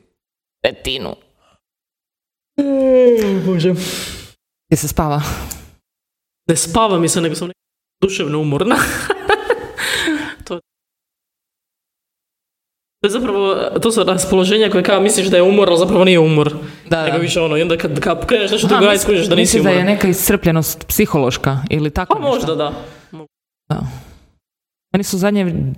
Petinu. 0.62 1.16
Bože. 3.46 3.74
Ti 4.70 4.76
se 4.78 4.88
spava? 4.88 5.22
Ne 6.50 6.56
spava 6.56 7.00
mi 7.00 7.10
se, 7.10 7.22
nego 7.22 7.36
sam 7.36 7.48
nekako 7.48 7.64
duševno 8.02 8.40
umorna. 8.40 8.76
to, 10.48 10.60
to 13.02 13.08
je 13.08 13.12
zapravo, 13.12 13.56
to 13.82 13.92
su 13.92 14.04
raspoloženja 14.04 14.70
koje 14.70 14.84
kao 14.84 15.02
misliš 15.02 15.28
da 15.28 15.38
je 15.38 15.44
umor, 15.44 15.70
ali 15.70 15.80
zapravo 15.80 16.04
nije 16.04 16.20
umor. 16.20 16.54
Da, 16.90 17.04
Nego 17.04 17.18
da. 17.18 17.22
više 17.22 17.42
ono, 17.42 17.58
i 17.58 17.62
onda 17.62 17.78
kad, 17.78 18.00
kad 18.00 18.26
kreneš 18.26 18.52
nešto 18.52 18.68
Aha, 18.68 18.76
drugo, 18.76 18.92
aj 18.92 18.98
skužiš 18.98 19.26
da 19.28 19.36
nisi 19.36 19.58
misliš 19.58 19.64
da 19.64 19.70
je 19.80 19.84
neka 19.84 20.08
iscrpljenost 20.08 20.88
psihološka 20.88 21.58
ili 21.70 21.90
tako 21.92 22.14
Pa 22.16 22.20
nešto? 22.20 22.36
možda 22.36 22.56
da. 22.56 22.74
Da. 23.70 23.82
Meni 24.94 25.04
su 25.04 25.18
zadnje 25.18 25.74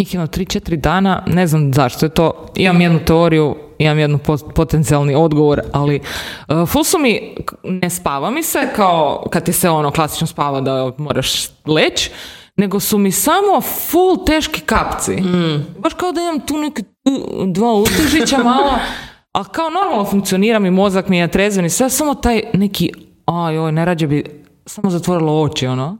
njih 0.00 0.14
jedno 0.14 0.26
3-4 0.26 0.76
dana, 0.76 1.22
ne 1.26 1.46
znam 1.46 1.72
zašto 1.74 2.06
je 2.06 2.10
to, 2.10 2.46
imam 2.56 2.80
jednu 2.80 2.98
teoriju, 3.04 3.56
imam 3.78 3.98
jednu 3.98 4.18
pot- 4.18 4.52
potencijalni 4.54 5.14
odgovor, 5.14 5.60
ali 5.72 6.00
uh, 6.48 6.68
full 6.68 6.84
su 6.84 6.98
mi, 6.98 7.34
ne 7.64 7.90
spava 7.90 8.30
mi 8.30 8.42
se 8.42 8.68
kao 8.76 9.26
kad 9.30 9.44
ti 9.44 9.52
se 9.52 9.70
ono 9.70 9.90
klasično 9.90 10.26
spava 10.26 10.60
da 10.60 10.92
moraš 10.98 11.48
leć, 11.66 12.10
nego 12.56 12.80
su 12.80 12.98
mi 12.98 13.12
samo 13.12 13.60
full 13.60 14.24
teški 14.26 14.60
kapci. 14.60 15.16
Baš 15.78 15.94
kao 15.94 16.12
da 16.12 16.20
imam 16.20 16.40
tu 16.46 16.58
neke 16.58 16.82
dva 17.46 17.72
utežića 17.72 18.38
malo, 18.44 18.72
ali 19.32 19.46
kao 19.52 19.70
normalno 19.70 20.04
funkcioniram 20.04 20.66
i 20.66 20.70
mozak 20.70 21.08
mi 21.08 21.18
je 21.18 21.28
trezven 21.28 21.64
i 21.64 21.70
sve, 21.70 21.90
samo 21.90 22.14
taj 22.14 22.42
neki, 22.52 22.92
aj 23.26 23.58
oj, 23.58 23.72
ne 23.72 23.84
rađe 23.84 24.06
bi 24.06 24.24
samo 24.66 24.90
zatvorilo 24.90 25.42
oči, 25.42 25.66
ono. 25.66 25.98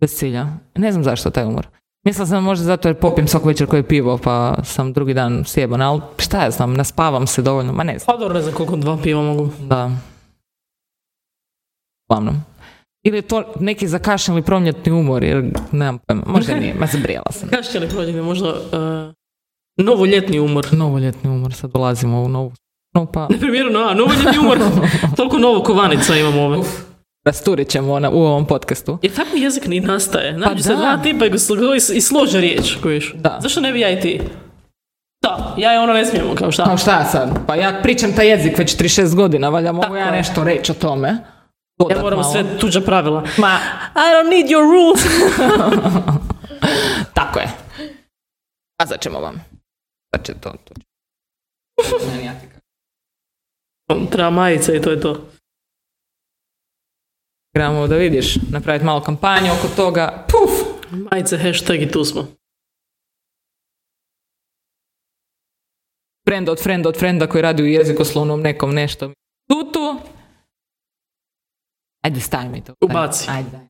Bez 0.00 0.14
cilja. 0.18 0.46
Ne 0.74 0.92
znam 0.92 1.04
zašto 1.04 1.30
taj 1.30 1.44
umor. 1.44 1.68
Mislila 2.06 2.26
sam 2.26 2.44
možda 2.44 2.64
zato 2.64 2.88
jer 2.88 2.96
popijem 2.96 3.28
svaku 3.28 3.48
večer 3.48 3.66
koje 3.66 3.82
pivo, 3.82 4.18
pa 4.18 4.56
sam 4.64 4.92
drugi 4.92 5.14
dan 5.14 5.44
sjeban, 5.44 5.82
ali 5.82 6.00
šta 6.18 6.42
ja 6.42 6.50
znam, 6.50 6.74
naspavam 6.74 7.26
se 7.26 7.42
dovoljno, 7.42 7.72
ma 7.72 7.82
ne 7.82 7.98
znam. 7.98 8.06
Pa 8.06 8.20
dobro, 8.20 8.34
ne 8.34 8.42
znam 8.42 8.54
koliko 8.54 8.76
dva 8.76 8.98
piva 9.02 9.22
mogu. 9.22 9.48
Da. 9.60 9.90
Uglavnom. 12.08 12.34
Ili 13.02 13.18
je 13.18 13.22
to 13.22 13.52
neki 13.60 13.88
zakašnjeli 13.88 14.42
promjetni 14.42 14.92
umor, 14.92 15.24
jer 15.24 15.44
nemam 15.72 15.98
pojma, 15.98 16.22
možda 16.26 16.54
nije, 16.54 16.74
ma 16.74 16.86
zabrijala 16.86 17.32
sam. 17.32 17.48
Kaš 17.48 17.74
li 17.74 17.88
prođe 17.88 18.22
možda 18.22 18.48
uh, 18.48 19.84
novoljetni 19.84 20.40
umor. 20.40 20.66
Novoljetni 20.72 21.30
umor, 21.30 21.52
sad 21.52 21.70
dolazimo 21.70 22.22
u 22.22 22.28
novu. 22.28 22.52
No, 22.94 23.06
pa, 23.06 23.28
Neprimjereno, 23.30 23.78
a, 23.78 23.94
novoljetni 23.94 24.38
umor. 24.38 24.58
Toliko 25.16 25.38
novo 25.38 25.62
kovanica 25.62 26.16
imamo 26.16 26.42
ove. 26.42 26.58
Rasturit 27.26 27.68
ćemo 27.68 28.00
na, 28.00 28.10
u 28.10 28.22
ovom 28.22 28.46
podcastu. 28.46 28.98
Jer 29.02 29.14
tako 29.14 29.36
jezik 29.36 29.66
ni 29.66 29.80
nastaje. 29.80 30.34
Znači 30.34 30.62
se 30.62 30.68
da. 30.68 30.76
dva 30.76 30.98
tipa 31.02 31.26
i 31.26 31.30
i 31.94 32.00
slože 32.00 32.40
riječ, 32.40 32.76
kojiš. 32.82 33.14
Da. 33.14 33.38
Zašto 33.42 33.60
ne 33.60 33.72
bi 33.72 33.80
ja 33.80 33.90
i 33.90 34.00
ti? 34.00 34.20
Da, 35.22 35.54
ja 35.58 35.74
i 35.74 35.76
ono 35.78 35.92
ne 35.92 36.04
smijemo, 36.06 36.34
kao 36.34 36.52
šta? 36.52 36.64
A 36.72 36.76
šta 36.76 37.04
sad? 37.04 37.46
Pa 37.46 37.54
ja 37.54 37.80
pričam 37.82 38.12
taj 38.12 38.28
jezik 38.28 38.58
već 38.58 38.76
36 38.76 39.14
godina, 39.14 39.48
valjda 39.48 39.72
mogu 39.72 39.82
Tako 39.82 39.96
ja 39.96 40.10
nešto 40.10 40.44
reći 40.44 40.72
o 40.72 40.74
tome. 40.74 41.08
Ja 41.08 41.18
Dodat 41.78 42.02
moram 42.02 42.18
malo. 42.18 42.32
sve 42.32 42.58
tuđa 42.58 42.80
pravila. 42.80 43.20
Ma, 43.38 43.58
I 43.94 44.08
don't 44.14 44.30
need 44.30 44.46
your 44.46 44.62
rules. 44.72 45.00
tako 47.18 47.38
je. 47.38 47.48
Kazat 48.80 49.00
ćemo 49.00 49.20
vam. 49.20 49.44
Pa 50.10 50.18
će 50.18 50.32
to. 50.40 50.52
ja. 52.24 52.32
Treba 54.10 54.30
majice 54.30 54.76
i 54.76 54.82
to 54.82 54.90
je 54.90 55.00
to. 55.00 55.35
Trebamo 57.56 57.86
da 57.86 57.96
vidiš, 57.96 58.36
napraviti 58.50 58.84
malo 58.84 59.00
kampanju 59.00 59.46
oko 59.52 59.68
toga. 59.76 60.24
Puf! 60.28 60.50
Majice, 60.90 61.38
hashtag 61.38 61.82
i 61.82 61.90
tu 61.90 62.04
smo. 62.04 62.26
Friend 66.28 66.48
od 66.48 66.62
frenda 66.62 66.88
od 66.88 66.98
frenda 66.98 67.26
koji 67.26 67.42
radi 67.42 67.62
u 67.62 67.66
jezikoslovnom 67.66 68.40
nekom 68.40 68.74
nešto. 68.74 69.12
Tutu. 69.48 69.96
Ajde, 72.04 72.20
stavi 72.20 72.48
mi 72.48 72.64
to. 72.64 72.74
Ubaci. 72.80 73.30
Ajde, 73.30 73.50
daj. 73.50 73.66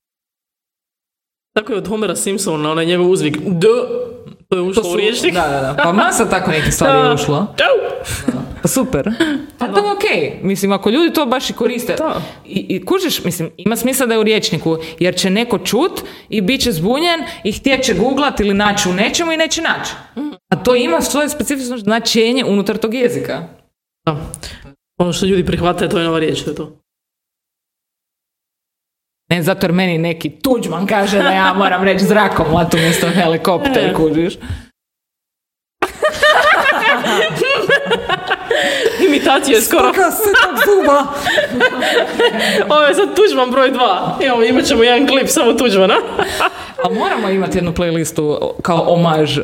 Tako 1.55 1.73
je 1.73 1.79
od 1.79 1.89
Homera 1.89 2.17
Simpsona, 2.17 2.71
onaj 2.71 2.87
njegov 2.87 3.11
uzvik 3.11 3.37
D, 3.39 3.67
to 4.49 4.57
je 4.57 4.63
ušlo 4.63 4.83
To 4.83 4.89
u 4.89 4.93
su- 4.93 4.99
riječnik. 4.99 5.35
Da, 5.35 5.49
da, 5.49 5.61
da. 5.73 5.83
Pa 5.83 5.93
masa 5.93 6.29
tako 6.31 6.51
nekih 6.51 6.75
stvari 6.75 7.09
je 7.09 7.15
ušlo. 7.15 7.55
Ćao! 7.59 8.46
Pa 8.67 8.71
super. 8.71 9.11
Pa 9.59 9.69
to 9.69 9.87
je 9.87 9.93
okej. 9.93 10.41
Mislim, 10.43 10.73
ako 10.73 10.91
ljudi 10.91 11.13
to 11.13 11.27
baš 11.27 11.51
i 11.51 11.53
koriste. 11.53 11.95
Da. 11.99 12.23
I, 12.47 12.67
I 12.69 12.85
kužiš, 12.85 13.25
mislim, 13.25 13.51
ima 13.57 13.77
smisla 13.77 14.07
da 14.07 14.15
je 14.15 14.21
u 14.21 14.23
riječniku, 14.23 14.77
jer 14.99 15.15
će 15.17 15.31
neko 15.31 15.59
čut 15.59 16.01
i 16.29 16.41
bit 16.41 16.61
će 16.61 16.73
zbunjen 16.73 17.21
i 17.45 17.53
htjet 17.53 17.85
će 17.85 17.95
googlat 17.95 18.41
ili 18.41 18.55
naći 18.55 18.89
u 18.89 18.93
nečemu 18.93 19.33
i 19.33 19.37
neće 19.37 19.63
naći. 19.63 19.93
A 20.49 20.57
to 20.57 20.75
ima 20.75 21.01
svoje 21.01 21.29
specifično 21.29 21.79
značenje 21.79 22.45
unutar 22.45 22.77
tog 22.77 22.95
jezika. 22.95 23.43
Da. 24.07 24.17
Ono 24.99 25.13
što 25.13 25.27
ljudi 25.27 25.47
prihvate, 25.47 25.89
to 25.89 25.99
je 25.99 26.05
nova 26.05 26.19
riječ, 26.19 26.43
to 26.43 26.51
je 26.51 26.57
to. 26.57 26.77
Ne 29.31 29.43
zato 29.43 29.67
jer 29.67 29.73
meni 29.73 29.99
neki 29.99 30.31
tuđman 30.31 30.87
kaže 30.87 31.19
da 31.19 31.31
ja 31.31 31.55
moram 31.55 31.85
reći 31.85 32.05
zrakom 32.05 32.55
let 32.55 32.75
umjesto 32.75 33.09
helikopter, 33.11 33.91
E. 33.91 33.95
kužiš. 33.95 34.35
Imitacija 39.17 39.57
je 39.57 39.63
skoro. 39.63 39.93
zuba. 40.67 41.05
Ovo 42.75 42.83
je 42.83 42.95
sad 42.95 43.17
Tuđman 43.17 43.51
broj 43.51 43.71
dva. 43.71 44.19
Evo, 44.23 44.43
imat 44.43 44.65
ćemo 44.65 44.83
jedan 44.83 45.07
klip 45.09 45.29
samo 45.29 45.53
Tuđmana. 45.53 45.95
A 46.85 46.89
moramo 46.91 47.29
imati 47.29 47.59
jednu 47.59 47.73
playlistu 47.73 48.53
kao 48.63 48.85
omaž 48.87 49.39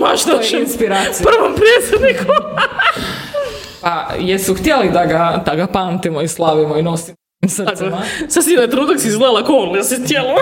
Maš 0.00 0.24
toj 0.24 0.36
našem 0.36 0.60
inspiraciji. 0.60 1.26
prvom 1.26 1.54
predsjedniku. 1.54 2.32
Pa 3.82 4.06
jesu 4.18 4.54
htjeli 4.54 4.90
da 4.90 5.04
ga, 5.04 5.42
da 5.46 5.54
ga 5.54 5.66
pamtimo 5.66 6.22
i 6.22 6.28
slavimo 6.28 6.76
i 6.76 6.82
nosimo 6.82 7.16
srcima. 7.48 8.02
Sad 8.28 8.44
si 8.44 8.56
na 8.56 8.66
trenutak 8.66 9.00
si 9.00 9.08
izgledala 9.08 9.44
on, 9.48 9.76
ja 9.76 9.84
si 9.84 10.04
tijelo. 10.04 10.34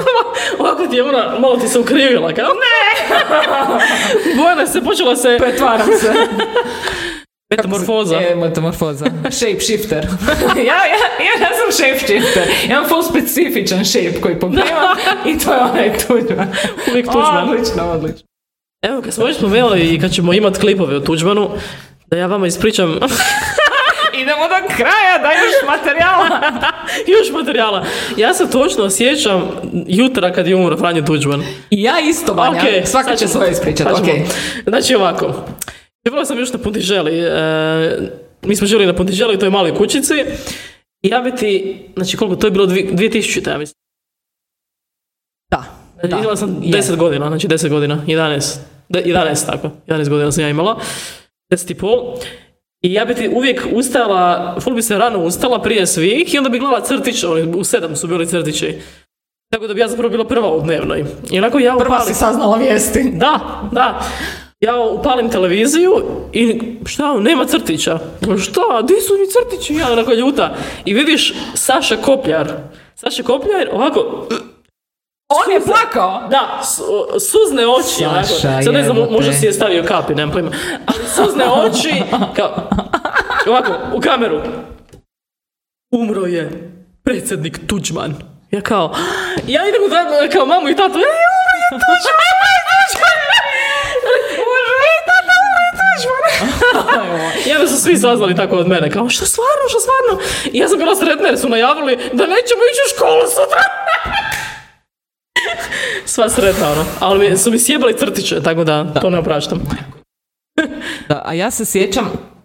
Ovako 0.58 0.86
ti 0.86 0.96
je 0.96 1.02
ona, 1.02 1.38
malo 1.38 1.56
ti 1.56 1.68
se 1.68 1.78
ukrivila, 1.78 2.32
kao 2.32 2.48
ne! 2.48 3.16
Bojana 4.36 4.66
se, 4.66 4.80
počela 4.84 5.16
se 5.16 5.36
Pretvaram 5.38 5.86
se. 6.00 6.12
Metamorfoza. 7.50 8.16
Je, 8.16 8.36
metamorfoza. 8.36 9.04
Shape 9.38 9.60
shifter. 9.60 10.06
ja, 10.56 10.62
ja, 10.64 10.98
ja, 11.26 11.32
ja 11.40 11.50
sam 11.58 11.72
shape 11.72 11.98
shifter. 11.98 12.42
Ja 12.68 12.76
imam 12.76 12.88
full 12.88 13.02
specifičan 13.02 13.84
shape 13.84 14.20
koji 14.20 14.38
pokrivam 14.40 14.96
i 15.30 15.38
to 15.38 15.52
je 15.52 15.60
onaj 15.60 15.98
tuđman. 15.98 16.48
Uvijek 16.90 17.06
Tuđman. 17.06 17.48
Odlično, 17.48 17.90
odlično. 17.90 18.26
Evo, 18.82 19.02
kad 19.02 19.14
smo 19.14 19.24
već 19.24 19.36
spomenuli 19.36 19.80
i 19.80 20.00
kad 20.00 20.10
ćemo 20.12 20.32
imati 20.32 20.60
klipove 20.60 20.96
o 20.96 21.00
Tuđmanu, 21.00 21.50
da 22.06 22.16
ja 22.16 22.26
vama 22.26 22.46
ispričam 22.46 22.98
Idemo 24.14 24.48
do 24.48 24.74
kraja, 24.76 25.18
daj 25.22 25.34
još 25.34 25.66
materijala. 25.66 26.40
još 27.06 27.32
materijala. 27.32 27.84
Ja 28.16 28.34
se 28.34 28.50
točno 28.50 28.84
osjećam 28.84 29.42
jutra 29.86 30.32
kad 30.32 30.46
je 30.46 30.56
umro 30.56 30.76
Franjo 30.76 31.02
Tuđman. 31.02 31.42
I 31.70 31.82
ja 31.82 31.94
isto, 32.00 32.32
Vanja. 32.34 32.60
Ok, 32.60 32.86
Svaka 32.86 33.16
će 33.16 33.28
svoje 33.28 33.50
ispričati. 33.50 33.90
sad 33.94 34.04
ćemo. 34.06 34.18
ok. 34.24 34.30
Znači 34.66 34.94
ovako, 34.94 35.44
bila 36.10 36.24
sam 36.24 36.38
još 36.38 36.52
na 36.52 36.58
Puntiželi, 36.58 37.18
e, 37.18 38.10
mi 38.42 38.56
smo 38.56 38.66
žili 38.66 38.86
na 38.86 38.94
Puntiželi, 38.94 39.38
to 39.38 39.46
je 39.46 39.50
maloj 39.50 39.74
kućici, 39.74 40.14
i 41.02 41.08
ja 41.08 41.20
bi 41.20 41.32
ti, 41.32 41.78
znači 41.96 42.16
koliko, 42.16 42.36
to 42.36 42.46
je 42.46 42.50
bilo 42.50 42.66
dvi- 42.66 42.90
2000, 42.92 43.50
ja 43.50 43.58
mislim. 43.58 43.76
Da. 45.50 45.64
Da. 46.02 46.18
imala 46.18 46.36
sam 46.36 46.58
Je. 46.62 46.72
10 46.72 46.96
godina, 46.96 47.28
znači 47.28 47.48
10 47.48 47.68
godina, 47.68 48.02
11, 48.06 48.58
de- 48.88 49.02
11 49.02 49.46
tako, 49.46 49.70
11 49.86 50.08
godina 50.08 50.32
sam 50.32 50.42
ja 50.42 50.48
imala, 50.48 50.80
10 51.52 51.70
i 51.70 51.74
pol. 51.74 52.14
I 52.82 52.92
ja 52.92 53.04
bi 53.04 53.14
ti 53.14 53.30
uvijek 53.34 53.66
ustala, 53.72 54.56
ful 54.60 54.74
bi 54.74 54.82
se 54.82 54.98
rano 54.98 55.18
ustala 55.18 55.62
prije 55.62 55.86
svih 55.86 56.34
i 56.34 56.38
onda 56.38 56.50
bi 56.50 56.58
gledala 56.58 56.80
crtić, 56.80 57.24
oni 57.24 57.52
u 57.56 57.64
sedam 57.64 57.96
su 57.96 58.06
bili 58.06 58.26
crtići. 58.26 58.78
Tako 59.52 59.66
da 59.66 59.74
bi 59.74 59.80
ja 59.80 59.88
zapravo 59.88 60.08
bila 60.10 60.24
prva 60.26 60.50
u 60.50 60.60
dnevnoj. 60.60 61.04
I 61.30 61.38
onako 61.38 61.58
ja 61.58 61.76
Prva 61.78 62.00
si 62.00 62.14
saznala 62.14 62.56
vijesti. 62.56 63.12
Da, 63.14 63.60
da. 63.72 64.00
Ja 64.60 64.76
upalim 64.76 65.30
televiziju 65.30 65.92
i 66.32 66.60
šta, 66.86 67.14
nema 67.14 67.44
crtića. 67.44 67.98
Šta, 68.42 68.82
di 68.82 68.94
su 69.00 69.12
mi 69.14 69.26
crtići? 69.28 69.74
Ja 69.74 69.92
onako 69.92 70.12
ljuta. 70.12 70.54
I 70.84 70.94
vidiš 70.94 71.34
Saša 71.54 71.96
Kopljar. 71.96 72.52
Saša 72.94 73.22
Kopljar 73.22 73.68
ovako, 73.72 74.26
On 75.28 75.52
je 75.52 75.60
plakao. 75.60 76.28
da, 76.30 76.60
su- 76.64 76.84
suzne 77.20 77.66
oči. 77.68 78.04
onako. 78.04 78.26
Saša, 78.26 78.62
Sad 78.62 78.74
ne 78.74 78.82
znam, 78.84 78.96
možda 79.10 79.32
si 79.32 79.46
je 79.46 79.52
stavio 79.52 79.84
kapi, 79.84 80.14
nemam 80.14 80.32
pojma. 80.32 80.50
Ali 80.86 80.98
suzne 81.08 81.44
oči, 81.46 81.92
kao, 82.36 82.70
ovako, 83.46 83.72
u 83.94 84.00
kameru. 84.00 84.40
Umro 85.92 86.26
je 86.26 86.72
predsjednik 87.04 87.60
Tuđman. 87.66 88.14
Ja 88.50 88.60
kao, 88.60 88.94
ja 89.46 89.62
idem 89.68 89.82
u 89.82 89.88
kao 90.32 90.46
mamu 90.46 90.68
i 90.68 90.76
tatu, 90.76 90.98
ej, 90.98 91.14
umro 91.32 91.54
je 91.56 91.70
Tuđman, 91.70 92.16
umro 92.32 92.50
je 92.52 92.62
Tuđman. 92.68 93.16
Umro 94.42 94.76
je 94.86 94.98
tata, 95.10 95.32
umro 95.42 95.62
je 95.62 95.72
Tuđman. 95.72 95.85
I 97.46 97.52
onda 97.52 97.68
su 97.68 97.82
svi 97.82 97.96
saznali 97.96 98.34
tako 98.34 98.56
od 98.56 98.68
mene, 98.68 98.90
kao, 98.90 99.08
što 99.08 99.26
stvarno, 99.26 99.64
što 99.68 99.80
stvarno? 99.80 100.28
I 100.52 100.58
ja 100.58 100.68
sam 100.68 100.78
bila 100.78 100.96
sretna 100.96 101.28
jer 101.28 101.38
su 101.38 101.48
najavili 101.48 101.96
da 101.96 102.26
nećemo 102.26 102.62
ići 102.70 102.82
u 102.86 102.92
školu 102.96 103.20
sutra. 103.28 103.62
Sva 106.12 106.28
sretna, 106.28 106.72
ono. 106.72 106.84
Ali 107.00 107.38
su 107.38 107.50
mi 107.50 107.58
sjebali 107.58 107.98
crtiće, 107.98 108.42
tako 108.42 108.64
da, 108.64 108.94
to 109.00 109.10
ne 109.10 109.18
opraštam. 109.18 109.62
Da, 111.08 111.22
a 111.24 111.32
ja 111.32 111.50
se 111.50 111.64
sjećam 111.64 112.35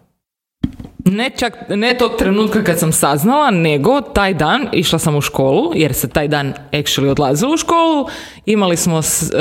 ne 1.04 1.30
čak, 1.30 1.68
ne 1.68 1.98
tog 1.98 2.16
trenutka 2.18 2.64
kad 2.64 2.78
sam 2.78 2.92
saznala, 2.92 3.50
nego 3.50 4.00
taj 4.00 4.34
dan 4.34 4.68
išla 4.72 4.98
sam 4.98 5.16
u 5.16 5.20
školu, 5.20 5.72
jer 5.74 5.94
se 5.94 6.08
taj 6.08 6.28
dan 6.28 6.52
actually 6.72 7.08
odlazilo 7.08 7.54
u 7.54 7.56
školu. 7.56 8.06
Imali 8.46 8.76
smo, 8.76 9.00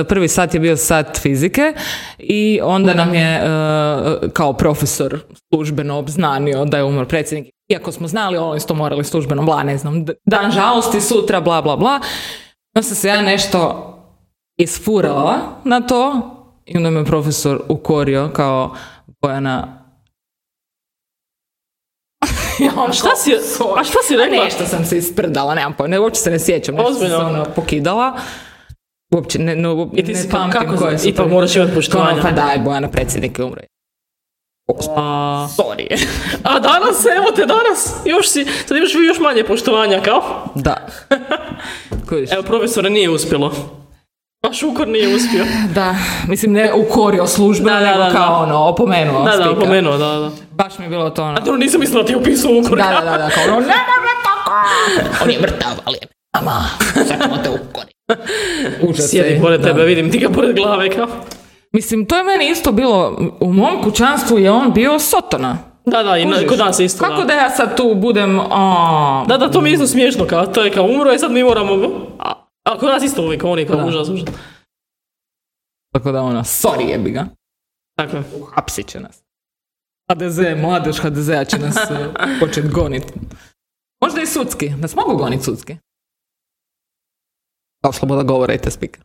prvi 0.10 0.28
sat 0.28 0.54
je 0.54 0.60
bio 0.60 0.78
sat 0.78 1.20
fizike 1.22 1.74
i 2.20 2.60
onda 2.64 2.94
nam 2.94 3.14
je 3.14 3.36
e, 3.36 3.42
kao 4.34 4.54
profesor 4.54 5.20
službeno 5.54 5.98
obznanio 5.98 6.66
da 6.66 6.78
je 6.78 6.84
umro 6.84 7.06
predsjednik. 7.06 7.54
Iako 7.70 7.92
smo 7.92 8.08
znali, 8.08 8.38
ono 8.38 8.56
isto 8.56 8.74
morali 8.74 9.04
službeno, 9.04 9.44
bla, 9.44 9.64
ne 9.64 9.78
znam, 9.78 10.06
dan 10.26 10.52
žalosti, 10.52 11.02
sutra, 11.02 11.42
bla, 11.42 11.62
bla, 11.62 11.78
bla. 11.78 12.00
Onda 12.76 12.88
sam 12.88 12.96
se 12.96 13.08
ja 13.08 13.22
nešto 13.22 13.88
isfurala 14.58 15.38
na 15.64 15.82
to 15.82 16.22
i 16.66 16.78
onda 16.78 16.90
me 16.90 17.06
profesor 17.06 17.62
ukorio 17.70 18.30
kao 18.34 18.76
Bojana 19.22 19.81
ja 22.66 22.72
on 22.78 22.94
Šta 22.94 23.10
si, 23.16 23.34
a 23.78 23.84
šta 23.84 24.00
si 24.04 24.16
rekla? 24.18 24.44
Nešto 24.44 24.66
sam 24.66 24.86
se 24.86 24.98
isprdala, 24.98 25.56
nemam 25.56 25.74
pojma, 25.74 25.88
ne, 25.88 26.00
uopće 26.00 26.22
se 26.22 26.32
ne 26.32 26.40
sjećam, 26.40 26.76
nešto 26.76 26.90
sam 26.90 27.00
se 27.00 27.06
Ozbiljno? 27.06 27.30
ono 27.30 27.46
pokidala. 27.46 28.14
Uopće 29.12 29.40
ne, 29.40 29.56
no, 29.56 29.90
I 29.94 30.06
ti 30.06 30.14
ne 30.14 30.24
pamtim 30.32 30.62
kako 30.62 30.78
koje 30.78 31.00
su 31.00 31.08
ipak 31.08 31.26
to- 31.26 31.30
moraš 31.30 31.56
imati 31.56 31.74
poštovanja. 31.74 32.12
Ono, 32.12 32.22
Pa 32.22 32.32
daj, 32.32 32.58
Bojana, 32.58 32.88
predsjednik 32.90 33.40
je 33.40 33.46
umre. 33.46 33.62
A, 34.90 35.48
Sorry. 35.50 36.06
a 36.44 36.60
danas, 36.60 37.06
evo 37.18 37.32
te 37.36 37.46
danas, 37.46 37.96
još 38.06 38.30
si, 38.30 38.46
sad 38.66 38.78
imaš 38.78 38.92
još 38.94 39.20
manje 39.20 39.44
poštovanja, 39.44 40.02
kao? 40.02 40.24
da. 40.56 40.88
Evo, 42.34 42.44
profesora 42.44 42.90
nije 42.90 43.10
uspjelo. 43.10 43.54
Baš 44.44 44.64
ukor 44.64 44.88
nije 44.88 45.16
uspio. 45.16 45.46
Da, 45.76 45.96
mislim 46.28 46.52
ne 46.52 46.74
ukorio 46.74 47.28
službeno, 47.28 47.80
nego 47.80 48.04
kao 48.12 48.44
ono, 48.44 48.58
opomenuo 48.60 49.24
Da, 49.24 49.32
da, 49.32 49.44
spika. 49.44 49.50
opomenuo, 49.52 49.98
da, 49.98 50.06
da. 50.10 50.32
Baš 50.64 50.80
mi 50.80 50.86
je 50.86 50.90
bilo 50.90 51.10
to 51.10 51.24
ono. 51.24 51.34
A 51.34 51.44
to 51.44 51.58
nisam 51.58 51.80
mislila 51.80 52.06
ti 52.06 52.12
je 52.14 52.18
upisao 52.18 52.52
ukor. 52.52 52.78
Da, 52.78 52.84
da, 52.96 53.12
da, 53.12 53.18
da, 53.18 53.30
kao 53.30 53.44
ono, 53.44 53.56
ne 53.56 53.66
može 53.66 54.14
tako! 54.24 54.52
On 55.24 55.32
je 55.32 55.40
mrtav, 55.40 55.72
ali 55.86 55.98
je 56.02 56.08
Ama, 56.32 56.62
sad 56.94 57.22
ćemo 57.22 57.38
te 57.38 57.50
ukoriti. 57.50 57.96
Užas. 58.82 59.10
Sjedi 59.10 59.30
je, 59.30 59.42
pored 59.42 59.62
da. 59.62 59.68
tebe, 59.68 59.84
vidim 59.84 60.12
ti 60.12 60.20
ga 60.20 60.30
pored 60.30 60.56
glave, 60.56 60.90
kao. 60.90 61.08
Mislim, 61.72 62.06
to 62.06 62.18
je 62.18 62.24
meni 62.24 62.50
isto 62.50 62.72
bilo, 62.72 63.18
u 63.40 63.54
mom 63.54 63.84
kućanstvu 63.84 64.40
je 64.40 64.52
on 64.52 64.74
bio 64.74 65.00
sotona. 65.00 65.58
Da, 65.86 66.04
da, 66.04 66.18
i 66.18 66.26
na- 66.26 66.48
kod 66.50 66.60
nas 66.60 66.80
isto. 66.80 67.06
Kako 67.06 67.22
da. 67.22 67.26
da 67.26 67.34
ja 67.34 67.50
sad 67.50 67.78
tu 67.78 67.96
budem, 67.96 68.40
a, 68.40 69.26
Da, 69.28 69.38
da, 69.38 69.52
to 69.52 69.62
mi 69.62 69.70
je 69.70 69.74
isto 69.74 69.88
smiješno, 69.88 70.26
kao, 70.26 70.46
to 70.46 70.64
je 70.64 70.72
kao 70.72 70.84
umro 70.86 71.14
i 71.14 71.20
sad 71.20 71.32
mi 71.32 71.44
moramo... 71.44 71.74
A, 72.20 72.34
a 72.66 72.78
kod 72.80 72.90
nas 72.90 73.04
isto 73.04 73.22
uvijek, 73.22 73.44
oni 73.44 73.66
kao 73.66 73.76
Da. 73.76 73.86
užas, 73.86 74.10
užas. 74.10 74.26
tako 75.94 76.12
da 76.12 76.22
ono, 76.22 76.40
sorry 76.40 76.90
jebi 76.90 77.12
ga. 77.12 77.26
Tako 77.98 78.18
je. 78.18 78.24
Hapsit 78.56 78.88
će 78.88 79.00
nas. 79.00 79.24
HDZ, 80.12 80.40
mladež 80.58 81.00
HDZ-a 81.00 81.46
će 81.46 81.58
nas 81.60 81.76
uh, 81.76 81.98
počet 82.40 82.72
gonit. 82.72 83.04
Možda 84.02 84.22
i 84.22 84.28
sudski. 84.28 84.70
Nas 84.70 84.96
mogu 84.96 85.16
gonit 85.16 85.44
sudski. 85.44 85.76
Kao 87.84 87.94
sloboda 87.94 88.24
govora 88.24 88.54
i 88.54 88.58
te 88.58 88.72
speaker. 88.72 89.02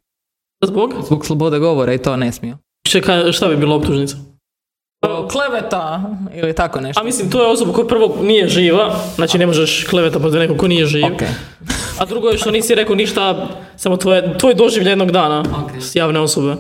Zbog? 0.64 0.94
Zbog 1.06 1.26
slobode 1.26 1.58
govora 1.58 1.94
i 1.94 1.98
to 1.98 2.16
ne 2.16 2.32
smiju. 2.32 2.56
Čekaj, 2.88 3.32
šta 3.32 3.48
bi 3.48 3.56
bilo 3.56 3.76
optužnica? 3.76 4.16
Kleveta 5.30 6.10
ili 6.34 6.54
tako 6.54 6.80
nešto. 6.80 7.00
A 7.00 7.04
mislim, 7.04 7.30
to 7.30 7.42
je 7.42 7.50
osoba 7.50 7.72
koja 7.72 7.86
prvo 7.86 8.18
nije 8.22 8.48
živa, 8.48 8.96
znači 9.14 9.38
ne 9.38 9.46
možeš 9.46 9.84
kleveta 9.84 10.18
protiv 10.18 10.40
nekog 10.40 10.56
ko 10.56 10.68
nije 10.68 10.86
živ. 10.86 11.04
Ok. 11.04 11.22
A 11.98 12.04
drugo 12.04 12.28
je 12.28 12.38
što 12.38 12.50
nisi 12.50 12.74
rekao 12.74 12.96
ništa, 12.96 13.48
samo 13.76 13.96
tvoje, 13.96 14.38
tvoj 14.38 14.54
doživljaj 14.54 14.92
jednog 14.92 15.10
dana 15.10 15.44
s 15.80 15.94
javne 15.94 16.20
osobe. 16.20 16.56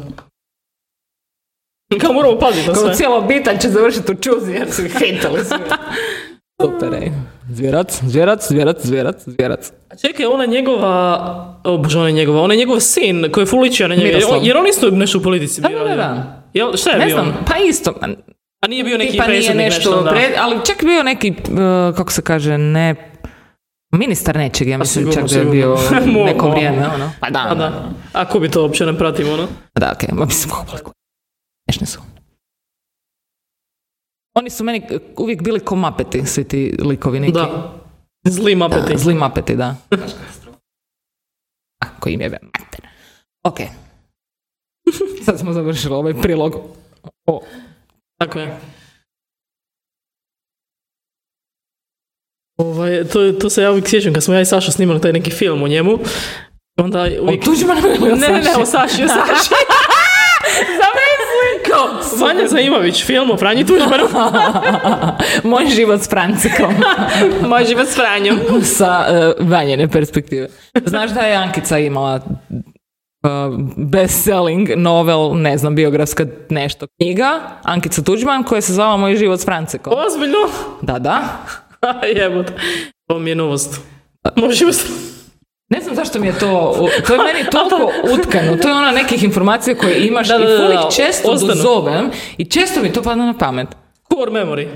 Kao 2.00 2.12
moramo 2.12 2.38
paziti 2.38 2.68
na 2.68 2.74
Kao 2.74 2.82
sve. 2.82 2.94
cijela 2.94 3.16
obitelj 3.16 3.58
će 3.58 3.68
završiti 3.68 4.12
u 4.12 4.14
čuzi 4.14 4.52
jer 4.52 4.72
su 4.72 4.84
ih 4.84 4.92
hejtali 4.98 5.44
svi. 5.44 5.56
Super, 6.62 6.94
ej. 6.94 7.10
Zvjerac, 7.50 8.00
zvjerac, 8.02 8.48
zvjerac, 8.48 8.76
zvjerac, 8.82 9.16
zvjerac. 9.26 9.72
A 9.90 9.96
čekaj, 9.96 10.26
ona 10.26 10.46
njegova, 10.46 11.60
o 11.64 11.78
bože, 11.78 11.98
ona 11.98 12.06
je 12.08 12.12
njegova, 12.12 12.42
ona 12.42 12.54
je 12.54 12.58
njegov 12.58 12.80
sin 12.80 13.28
koji 13.32 13.42
je 13.42 13.46
fuličio 13.46 13.88
na 13.88 13.94
njega, 13.94 14.06
jer 14.06 14.14
Miroslav. 14.14 14.38
on, 14.38 14.46
jer 14.46 14.56
on 14.56 14.66
isto 14.66 14.90
nešto 14.90 15.18
u 15.18 15.22
politici 15.22 15.60
bio. 15.60 15.78
da, 15.78 15.84
da, 15.84 15.96
da. 15.96 16.42
Jel, 16.54 16.76
šta 16.76 16.90
je 16.90 16.98
Ne 16.98 17.04
bio 17.06 17.14
znam, 17.14 17.28
on? 17.28 17.34
pa 17.46 17.54
isto. 17.58 17.94
A 18.60 18.68
nije 18.68 18.84
bio 18.84 18.98
neki 18.98 19.12
Tipa 19.12 19.26
nije 19.26 19.32
predsjednik 19.32 19.64
nešto, 19.64 19.90
nešto, 19.90 20.02
da. 20.02 20.10
pred, 20.10 20.30
ali 20.38 20.56
čak 20.66 20.84
bio 20.84 21.02
neki, 21.02 21.30
uh, 21.30 21.56
kako 21.96 22.12
se 22.12 22.22
kaže, 22.22 22.58
ne, 22.58 22.94
ministar 23.92 24.36
nečeg, 24.36 24.68
ja 24.68 24.78
mislim 24.78 25.04
sigurno, 25.04 25.28
čak 25.28 25.36
da 25.36 25.40
je 25.40 25.52
bio 25.52 25.76
neko 26.26 26.48
vrijeme, 26.50 26.86
ono. 26.94 27.10
Pa 27.20 27.30
da, 27.30 27.46
A 27.48 27.54
da. 27.54 27.84
Ako 28.12 28.38
bi 28.38 28.48
to 28.50 28.62
uopće 28.62 28.86
ne 28.86 28.98
pratimo, 28.98 29.32
ono. 29.32 29.46
Da, 29.74 29.92
okej, 29.96 30.08
ma 30.12 30.24
mislim, 30.24 30.50
kako 30.50 30.92
smiješni 31.66 31.86
su. 31.86 32.00
Oni 34.34 34.50
su 34.50 34.64
meni 34.64 34.82
uvijek 35.16 35.42
bili 35.42 35.60
ko 35.60 35.76
mapeti, 35.76 36.26
svi 36.26 36.44
ti 36.44 36.76
likovi 36.78 37.20
neki. 37.20 37.32
Da. 37.32 37.74
Zli 38.24 38.54
mapeti. 38.56 38.92
Da, 38.92 38.98
zli 38.98 39.14
mapeti, 39.14 39.56
da. 39.56 39.76
A, 41.80 41.86
koji 42.00 42.14
im 42.14 42.20
jebe 42.20 42.38
mater. 42.42 42.88
Ok. 43.44 43.58
Sad 45.24 45.38
smo 45.38 45.52
završili 45.52 45.94
ovaj 45.94 46.14
prilog. 46.22 46.54
O, 47.26 47.42
Tako 48.18 48.38
je. 48.38 48.60
Ovaj, 52.56 53.04
to, 53.04 53.32
to 53.32 53.50
se 53.50 53.62
ja 53.62 53.70
uvijek 53.70 53.88
sjećam 53.88 54.14
kad 54.14 54.24
smo 54.24 54.34
ja 54.34 54.40
i 54.40 54.44
Saša 54.44 54.72
snimali 54.72 55.00
taj 55.00 55.12
neki 55.12 55.30
film 55.30 55.62
o 55.62 55.68
njemu. 55.68 55.98
Onda 56.76 57.02
o 57.02 57.22
uvijek... 57.22 57.44
Tuđmanu 57.44 57.80
ili 57.80 58.12
o 58.12 58.16
Ne, 58.16 58.28
ne, 58.28 58.38
ne, 58.38 58.44
Saši? 58.44 58.62
o 58.62 58.66
Saši, 58.66 59.04
o 59.04 59.08
Saši. 59.16 59.50
Vanja 62.26 62.48
Zaimović, 62.48 63.04
film 63.04 63.30
o 63.30 63.36
Franji 63.36 63.66
Tuđmanu. 63.66 64.04
Moj 65.50 65.66
život 65.66 66.00
s 66.00 66.08
Francikom. 66.08 66.74
Moj 67.50 67.64
život 67.64 67.86
s 67.88 67.94
Franjom. 67.94 68.38
Sa 68.62 69.06
uh, 69.08 69.48
vanjene 69.48 69.88
perspektive. 69.88 70.48
Znaš 70.84 71.10
da 71.10 71.20
je 71.20 71.36
Ankica 71.36 71.78
imala 71.78 72.14
uh, 72.14 73.30
best-selling 73.76 74.76
novel, 74.76 75.34
ne 75.34 75.58
znam, 75.58 75.74
biografska 75.74 76.26
nešto 76.50 76.86
knjiga, 76.86 77.40
Ankica 77.62 78.02
Tuđman, 78.02 78.44
koja 78.44 78.60
se 78.60 78.72
zvala 78.72 78.96
Moj 78.96 79.16
život 79.16 79.40
s 79.40 79.44
Francikom. 79.44 79.92
Ozbiljno? 80.06 80.38
Da, 80.82 80.98
da. 80.98 81.22
Jebot. 82.16 82.46
To 83.08 83.18
mi 83.18 83.30
je 83.30 83.36
novost. 83.36 83.80
Moj 84.36 84.52
život 84.52 84.74
s 84.74 85.15
Ne 85.68 85.80
znam 85.80 85.94
zašto 85.96 86.18
mi 86.18 86.26
je 86.26 86.38
to, 86.38 86.74
to 87.06 87.14
je 87.14 87.18
meni 87.18 87.50
toliko 87.50 87.90
utkano, 88.14 88.56
to 88.56 88.68
je 88.68 88.74
ona 88.74 88.90
nekih 88.90 89.22
informacija 89.24 89.76
koje 89.76 90.06
imaš 90.06 90.28
Da, 90.28 90.38
da, 90.38 90.44
i 90.44 90.46
da, 90.46 90.56
ful 90.56 90.72
ih 90.72 90.78
da, 90.78 90.88
često 90.90 91.30
ostanu. 91.30 91.54
dozovem 91.54 92.10
i 92.38 92.44
često 92.44 92.82
mi 92.82 92.92
to 92.92 93.02
pada 93.02 93.24
na 93.26 93.34
pamet. 93.38 93.68
Core 94.12 94.30
memory. 94.30 94.66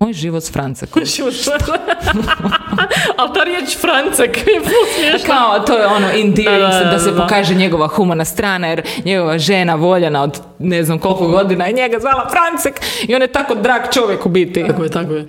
Moj 0.00 0.12
život 0.12 0.42
s 0.42 0.52
Francekom. 0.52 1.04
Život 1.04 1.34
s 1.34 1.48
Ali 3.18 3.30
ta 3.34 3.44
riječ 3.44 3.76
Francek 3.76 4.36
je 4.36 4.60
smiješna. 4.96 5.34
Kao, 5.34 5.58
to 5.58 5.78
je 5.78 5.86
ono 5.86 6.06
endearing, 6.14 6.60
Da, 6.72 6.78
da, 6.78 6.84
da, 6.84 6.90
da, 6.90 6.98
se 6.98 7.10
da. 7.10 7.22
pokaže 7.22 7.54
njegova 7.54 7.86
humana 7.88 8.24
strana, 8.24 8.66
jer 8.66 8.82
njegova 9.04 9.38
žena 9.38 9.74
voljena 9.74 10.22
od 10.22 10.40
ne 10.58 10.82
znam 10.84 10.98
koliko 10.98 11.26
godina 11.28 11.66
je 11.66 11.72
njega 11.72 11.98
zvala 12.00 12.28
Francek 12.30 12.80
i 13.08 13.14
on 13.14 13.22
je 13.22 13.28
tako 13.32 13.54
drag 13.54 13.82
čovjek 13.94 14.26
u 14.26 14.28
biti. 14.28 14.66
Tako 14.66 14.82
je, 14.82 14.90
tako 14.90 15.12
je. 15.12 15.26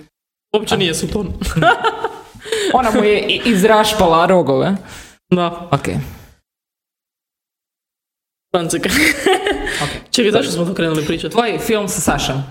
Uopće 0.54 0.76
nije 0.76 0.94
suton. 0.94 1.26
Ona 2.74 2.90
mu 2.90 3.04
je 3.04 3.40
izrašpala 3.44 4.26
rogove. 4.26 4.76
da, 5.30 5.68
Ok. 5.70 5.88
Francek. 8.56 8.86
Čekaj, 10.14 10.30
zašto 10.30 10.52
smo 10.52 10.64
to 10.64 10.74
krenuli 10.74 11.04
pričati? 11.04 11.32
Tvoj 11.34 11.58
film 11.58 11.88
sa 11.88 12.00
Sašom. 12.00 12.42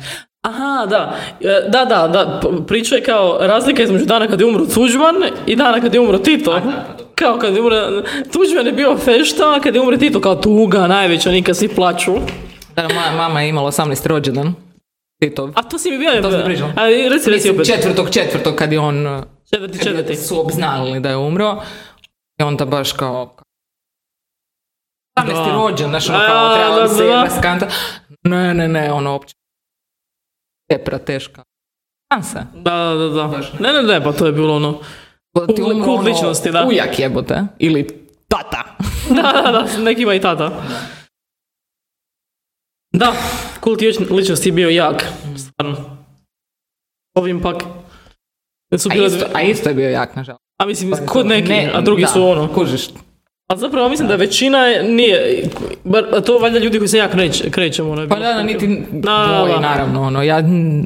Aha, 0.41 0.86
da. 0.89 1.15
E, 1.41 1.70
Da, 1.70 1.86
da, 1.86 2.07
da. 2.07 2.41
Priča 2.67 2.95
je 2.95 3.03
kao 3.03 3.38
razlika 3.41 3.84
između 3.84 4.05
dana 4.05 4.28
kad 4.28 4.39
je 4.39 4.45
umro 4.45 4.65
Tuđman 4.65 5.15
i 5.47 5.55
dana 5.55 5.82
kad 5.82 5.93
je 5.93 5.99
umro 5.99 6.17
Tito. 6.17 6.61
Kao 7.15 7.38
kad 7.39 7.55
je 7.55 7.61
umro... 7.61 7.76
Tuđman 8.32 8.65
je 8.65 8.72
bio 8.72 8.97
fešta, 8.97 9.55
a 9.55 9.59
kad 9.59 9.76
je 9.76 9.82
umro 9.82 9.97
Tito 9.97 10.22
kao 10.22 10.36
tuga, 10.36 10.88
najveća, 10.88 11.32
nikad 11.32 11.57
svi 11.57 11.67
plaču. 11.67 12.15
Da, 12.76 12.88
moja 12.88 13.11
mama 13.17 13.41
je 13.41 13.49
imala 13.49 13.72
18. 13.72 14.07
rođendan. 14.07 14.53
Titov. 15.22 15.49
A 15.55 15.63
to 15.63 15.80
si 15.80 15.91
mi 15.91 15.97
bio... 15.97 16.22
To 16.22 16.32
sam 16.32 16.41
pričala. 16.45 16.74
A 16.76 16.86
reci, 17.09 17.30
reci 17.30 17.49
opet. 17.49 17.65
četvrtog, 17.65 18.09
četvrtog 18.09 18.55
kad 18.55 18.72
je 18.72 18.80
on 18.80 19.24
Četvrti, 19.53 19.83
četvrti. 19.83 20.15
su 20.15 20.39
obznalili 20.41 20.99
da 20.99 21.09
je 21.09 21.17
umro 21.17 21.61
i 22.39 22.43
onda 22.43 22.65
baš 22.65 22.91
kao 22.91 23.35
18. 25.19 25.45
Da. 25.45 25.51
rođen, 25.53 25.89
znaš, 25.89 26.09
ono 26.09 26.19
kao 26.19 26.49
da, 26.81 26.87
se 26.87 27.03
jedna 27.03 27.29
skanta. 27.29 27.67
Ne, 28.23 28.53
ne, 28.53 28.67
ne, 28.67 28.91
ono 28.91 29.15
opće. 29.15 29.35
Tepra 30.69 30.97
teška. 30.97 31.43
Šansa. 32.13 32.45
Da, 32.55 32.75
da, 32.75 33.07
da, 33.07 33.27
da. 33.27 33.37
Ne, 33.59 33.73
ne, 33.73 33.83
ne, 33.83 34.03
pa 34.03 34.11
to 34.11 34.25
je 34.25 34.31
bilo 34.31 34.55
ono... 34.55 34.73
Ti 34.73 34.81
Kult- 35.39 35.71
umro 35.71 35.85
kult 35.85 35.99
ono, 35.99 36.09
ličnosti, 36.09 36.51
da. 36.51 36.65
Ujak 36.67 36.99
jebote. 36.99 37.43
Ili 37.59 38.07
tata. 38.27 38.63
Da, 39.15 39.21
da, 39.21 39.51
da, 39.51 39.77
neki 39.83 40.01
ima 40.01 40.13
i 40.13 40.21
tata. 40.21 40.63
Da, 42.93 43.13
kult 43.59 43.79
lič- 43.81 44.11
ličnosti 44.11 44.49
je 44.49 44.53
bio 44.53 44.69
jak, 44.69 45.03
stvarno. 45.37 45.97
Ovim 47.17 47.41
pak... 47.41 47.55
Su 48.72 48.89
A 48.91 48.95
isto, 48.95 49.26
a 49.34 49.41
isto 49.41 49.70
je 49.70 49.76
bio 49.76 49.89
jak, 49.89 50.15
nažalost. 50.15 50.43
a 50.57 50.65
mislim, 50.65 50.93
kod 51.05 51.26
neki, 51.28 51.49
Ne, 51.49 51.72
a 51.74 51.82
drugi 51.82 52.01
da, 52.01 52.07
su 52.07 52.24
ono. 52.24 52.53
Kužiš. 52.53 52.88
A 53.47 53.57
zapravo 53.57 53.89
mislim 53.89 54.07
da 54.07 54.15
većina 54.15 54.57
je- 54.59 54.84
nije, 54.86 55.43
bar, 55.84 56.05
a 56.13 56.22
to 56.22 56.38
valjda 56.38 56.59
ljudi 56.59 56.78
koji 56.78 56.88
se 56.88 56.97
jak 56.97 57.11
kreće, 57.11 57.51
krećemo. 57.51 57.91
ono 57.91 58.07
Pa 58.09 58.15
da, 58.15 58.34
da, 58.34 58.43
niti 58.43 58.67
Da, 58.91 59.26
dvoje, 59.30 59.53
da. 59.53 59.59
naravno, 59.59 60.01
ono, 60.01 60.24
ja 60.24 60.41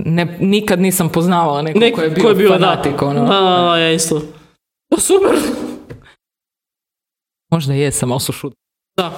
ne, 0.05 0.37
nikad 0.39 0.79
nisam 0.81 1.09
poznavala 1.09 1.61
nekog 1.61 1.81
Nek- 1.81 1.95
ko 1.95 2.01
je 2.01 2.09
bio, 2.09 2.23
ko 2.23 2.29
je 2.29 2.35
bio, 2.35 2.49
fanatik, 2.49 2.99
da. 2.99 3.05
ono. 3.05 3.19
Da, 3.21 3.39
da, 3.39 3.61
da, 3.61 3.77
ja 3.77 3.91
isto. 3.91 4.21
Pa 4.89 4.97
super. 4.97 5.31
Možda 7.51 7.73
jesam, 7.73 8.11
ali 8.11 8.21
su 8.21 8.31
šut. 8.31 8.53
Da. 8.97 9.11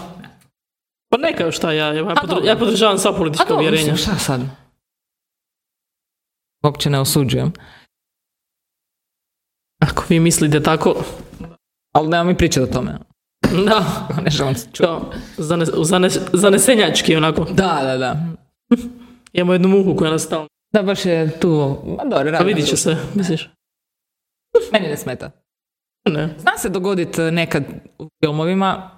Pa 1.09 1.18
neka 1.18 1.51
šta 1.51 1.72
ja, 1.72 1.86
ja, 1.88 2.13
ja 2.43 2.55
podržavam 2.55 2.97
sva 2.97 3.13
politička 3.13 3.45
A 3.45 3.47
dobro, 3.49 3.78
šta 3.97 4.16
sad? 4.16 4.41
Uopće 6.63 6.89
ne 6.89 6.99
osuđujem. 6.99 7.53
Ako 9.86 10.03
vi 10.09 10.19
mislite 10.19 10.63
tako, 10.63 10.95
Ali 11.91 12.09
nema 12.09 12.23
mi 12.23 12.38
pričati 12.38 12.63
o 12.63 12.73
tome. 12.73 12.97
da, 13.65 14.07
Ne 14.23 14.29
želim 14.29 14.55
se 14.55 14.69
čuti. 14.73 14.89
zane, 15.38 15.65
zanes, 15.65 16.17
zanesenjački 16.33 17.15
onako. 17.15 17.43
Da, 17.45 17.79
da, 17.83 17.97
da. 17.97 18.15
Imamo 19.33 19.53
jednu 19.53 19.67
muhu 19.67 19.95
koja 19.95 20.11
nas 20.11 20.23
stalno. 20.23 20.47
Da, 20.73 20.81
baš 20.83 21.05
je 21.05 21.39
tu... 21.39 21.49
Ma 21.97 22.03
dobro, 22.03 22.17
A 22.19 22.31
radi. 22.31 22.45
vidit 22.45 22.67
će 22.67 22.77
se, 22.77 22.97
misliš? 23.13 23.49
Meni 24.71 24.88
ne 24.88 24.97
smeta. 24.97 25.31
Ne. 26.09 26.36
Zna 26.39 26.57
se 26.57 26.69
dogoditi 26.69 27.21
nekad 27.21 27.63
u 27.99 28.09
filmovima, 28.19 28.91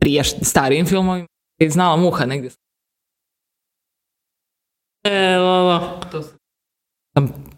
prije 0.00 0.24
starijim 0.24 0.86
filmovima, 0.86 1.26
je 1.58 1.70
znala 1.70 1.96
muha 1.96 2.26
negdje. 2.26 2.50
E, 5.04 5.36
la, 5.36 5.62
la. 5.62 6.00
Sam 7.14 7.28
to 7.28 7.49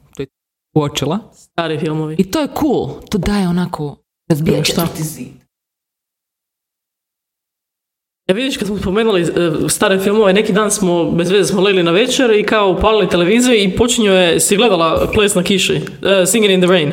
uočila. 0.74 1.18
Stari 1.32 1.78
filmovi. 1.78 2.16
I 2.18 2.30
to 2.30 2.40
je 2.40 2.48
cool. 2.60 2.88
To 3.10 3.18
daje 3.18 3.48
onako... 3.48 3.96
Razbija 4.30 4.64
Šta? 4.64 4.74
četvrti 4.74 5.02
zid. 5.02 5.42
Ja 8.28 8.34
vidiš 8.34 8.56
kad 8.56 8.68
smo 8.68 8.78
spomenuli 8.78 9.22
e, 9.22 9.68
stare 9.68 9.98
filmove, 9.98 10.32
neki 10.32 10.52
dan 10.52 10.70
smo, 10.70 11.10
bez 11.10 11.30
veze 11.30 11.52
smo 11.52 11.60
legli 11.60 11.82
na 11.82 11.90
večer 11.90 12.30
i 12.30 12.42
kao 12.42 12.70
upalili 12.70 13.08
televiziju 13.08 13.54
i 13.56 13.76
počinju 13.76 14.12
je, 14.12 14.40
si 14.40 14.56
gledala 14.56 15.10
Ples 15.14 15.34
na 15.34 15.42
kiši, 15.42 15.80
e, 16.02 16.26
Singing 16.26 16.52
in 16.52 16.60
the 16.60 16.68
Rain. 16.68 16.92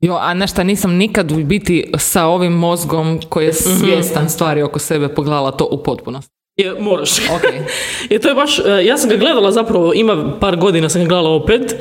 Jo, 0.00 0.16
a 0.20 0.34
nešto 0.34 0.64
nisam 0.64 0.94
nikad 0.94 1.32
biti 1.32 1.92
sa 1.98 2.26
ovim 2.26 2.52
mozgom 2.52 3.20
koji 3.28 3.46
je 3.46 3.52
svjestan 3.52 4.28
stvari 4.28 4.62
oko 4.62 4.78
sebe 4.78 5.08
pogledala 5.08 5.50
to 5.50 5.68
u 5.70 5.82
potpunosti. 5.82 6.32
Je, 6.56 6.74
moraš. 6.80 7.18
Ok. 7.18 7.42
I 8.10 8.18
to 8.18 8.28
je 8.28 8.34
baš, 8.34 8.58
e, 8.58 8.84
ja 8.84 8.98
sam 8.98 9.10
ga 9.10 9.16
gledala 9.16 9.52
zapravo, 9.52 9.92
ima 9.94 10.38
par 10.40 10.56
godina 10.56 10.88
sam 10.88 11.02
ga 11.02 11.08
gledala 11.08 11.30
opet. 11.30 11.76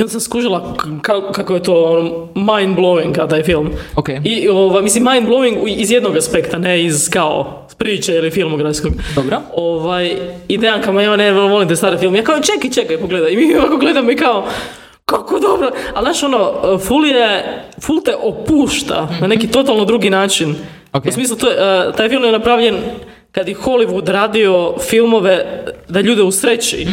Onda 0.00 0.10
sam 0.10 0.20
skužila 0.20 0.74
kako 1.32 1.54
je 1.54 1.62
to 1.62 1.84
ono, 1.84 2.28
mind 2.34 2.78
blowing 2.78 3.14
kao 3.14 3.26
taj 3.26 3.42
film. 3.42 3.70
Ok. 3.94 4.08
I 4.24 4.48
ova, 4.48 4.80
mislim 4.80 5.04
mind 5.04 5.28
blowing 5.28 5.76
iz 5.76 5.90
jednog 5.90 6.16
aspekta, 6.16 6.58
ne 6.58 6.84
iz 6.84 7.10
kao 7.10 7.66
priče 7.78 8.14
ili 8.14 8.30
filmografskog. 8.30 8.92
Dobro. 9.14 9.40
Ovaj, 9.54 10.16
i 10.48 10.58
Dejanka 10.58 10.92
ma 10.92 11.02
ja 11.02 11.16
ne 11.16 11.32
volim 11.32 11.68
te 11.68 11.76
stare 11.76 11.98
filme. 11.98 12.18
Ja 12.18 12.24
kao 12.24 12.40
čekaj, 12.40 12.70
čekaj, 12.70 12.98
pogledaj. 12.98 13.30
I 13.32 13.36
mi 13.36 13.56
ovako 13.56 13.76
gledamo 13.76 14.10
i 14.10 14.16
kao 14.16 14.46
kako 15.04 15.38
dobro. 15.40 15.70
Ali 15.94 16.04
znaš 16.04 16.22
ono, 16.22 16.78
full 16.78 17.06
je, 17.06 17.62
full 17.80 18.02
te 18.04 18.14
opušta 18.22 19.08
na 19.20 19.26
neki 19.26 19.48
totalno 19.48 19.84
drugi 19.84 20.10
način. 20.10 20.54
Ok. 20.92 21.04
U 21.08 21.12
smislu, 21.12 21.36
to 21.36 21.48
je, 21.48 21.56
e, 21.56 21.92
taj 21.96 22.08
film 22.08 22.24
je 22.24 22.32
napravljen 22.32 22.76
kad 23.36 23.48
je 23.48 23.54
Hollywood 23.54 24.08
radio 24.12 24.74
filmove 24.90 25.64
da 25.88 26.00
ljude 26.00 26.22
usreći, 26.22 26.86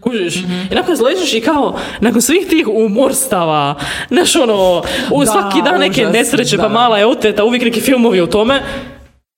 kužiš, 0.00 0.36
i 0.70 0.74
nakon 0.74 0.96
ležiš 1.04 1.34
i 1.34 1.40
kao, 1.40 1.78
nakon 2.00 2.22
svih 2.22 2.46
tih 2.46 2.68
umorstava, 2.68 3.74
znaš 4.08 4.36
ono, 4.36 4.82
u 5.10 5.24
Da, 5.24 5.26
svaki 5.26 5.62
dan 5.64 5.80
neke 5.80 6.02
užas, 6.02 6.12
nesreće, 6.12 6.56
pa 6.56 6.62
da. 6.62 6.68
mala 6.68 6.98
je 6.98 7.06
oteta, 7.06 7.44
uvijek 7.44 7.64
neki 7.64 7.80
filmovi 7.80 8.20
o 8.20 8.26
tome, 8.26 8.62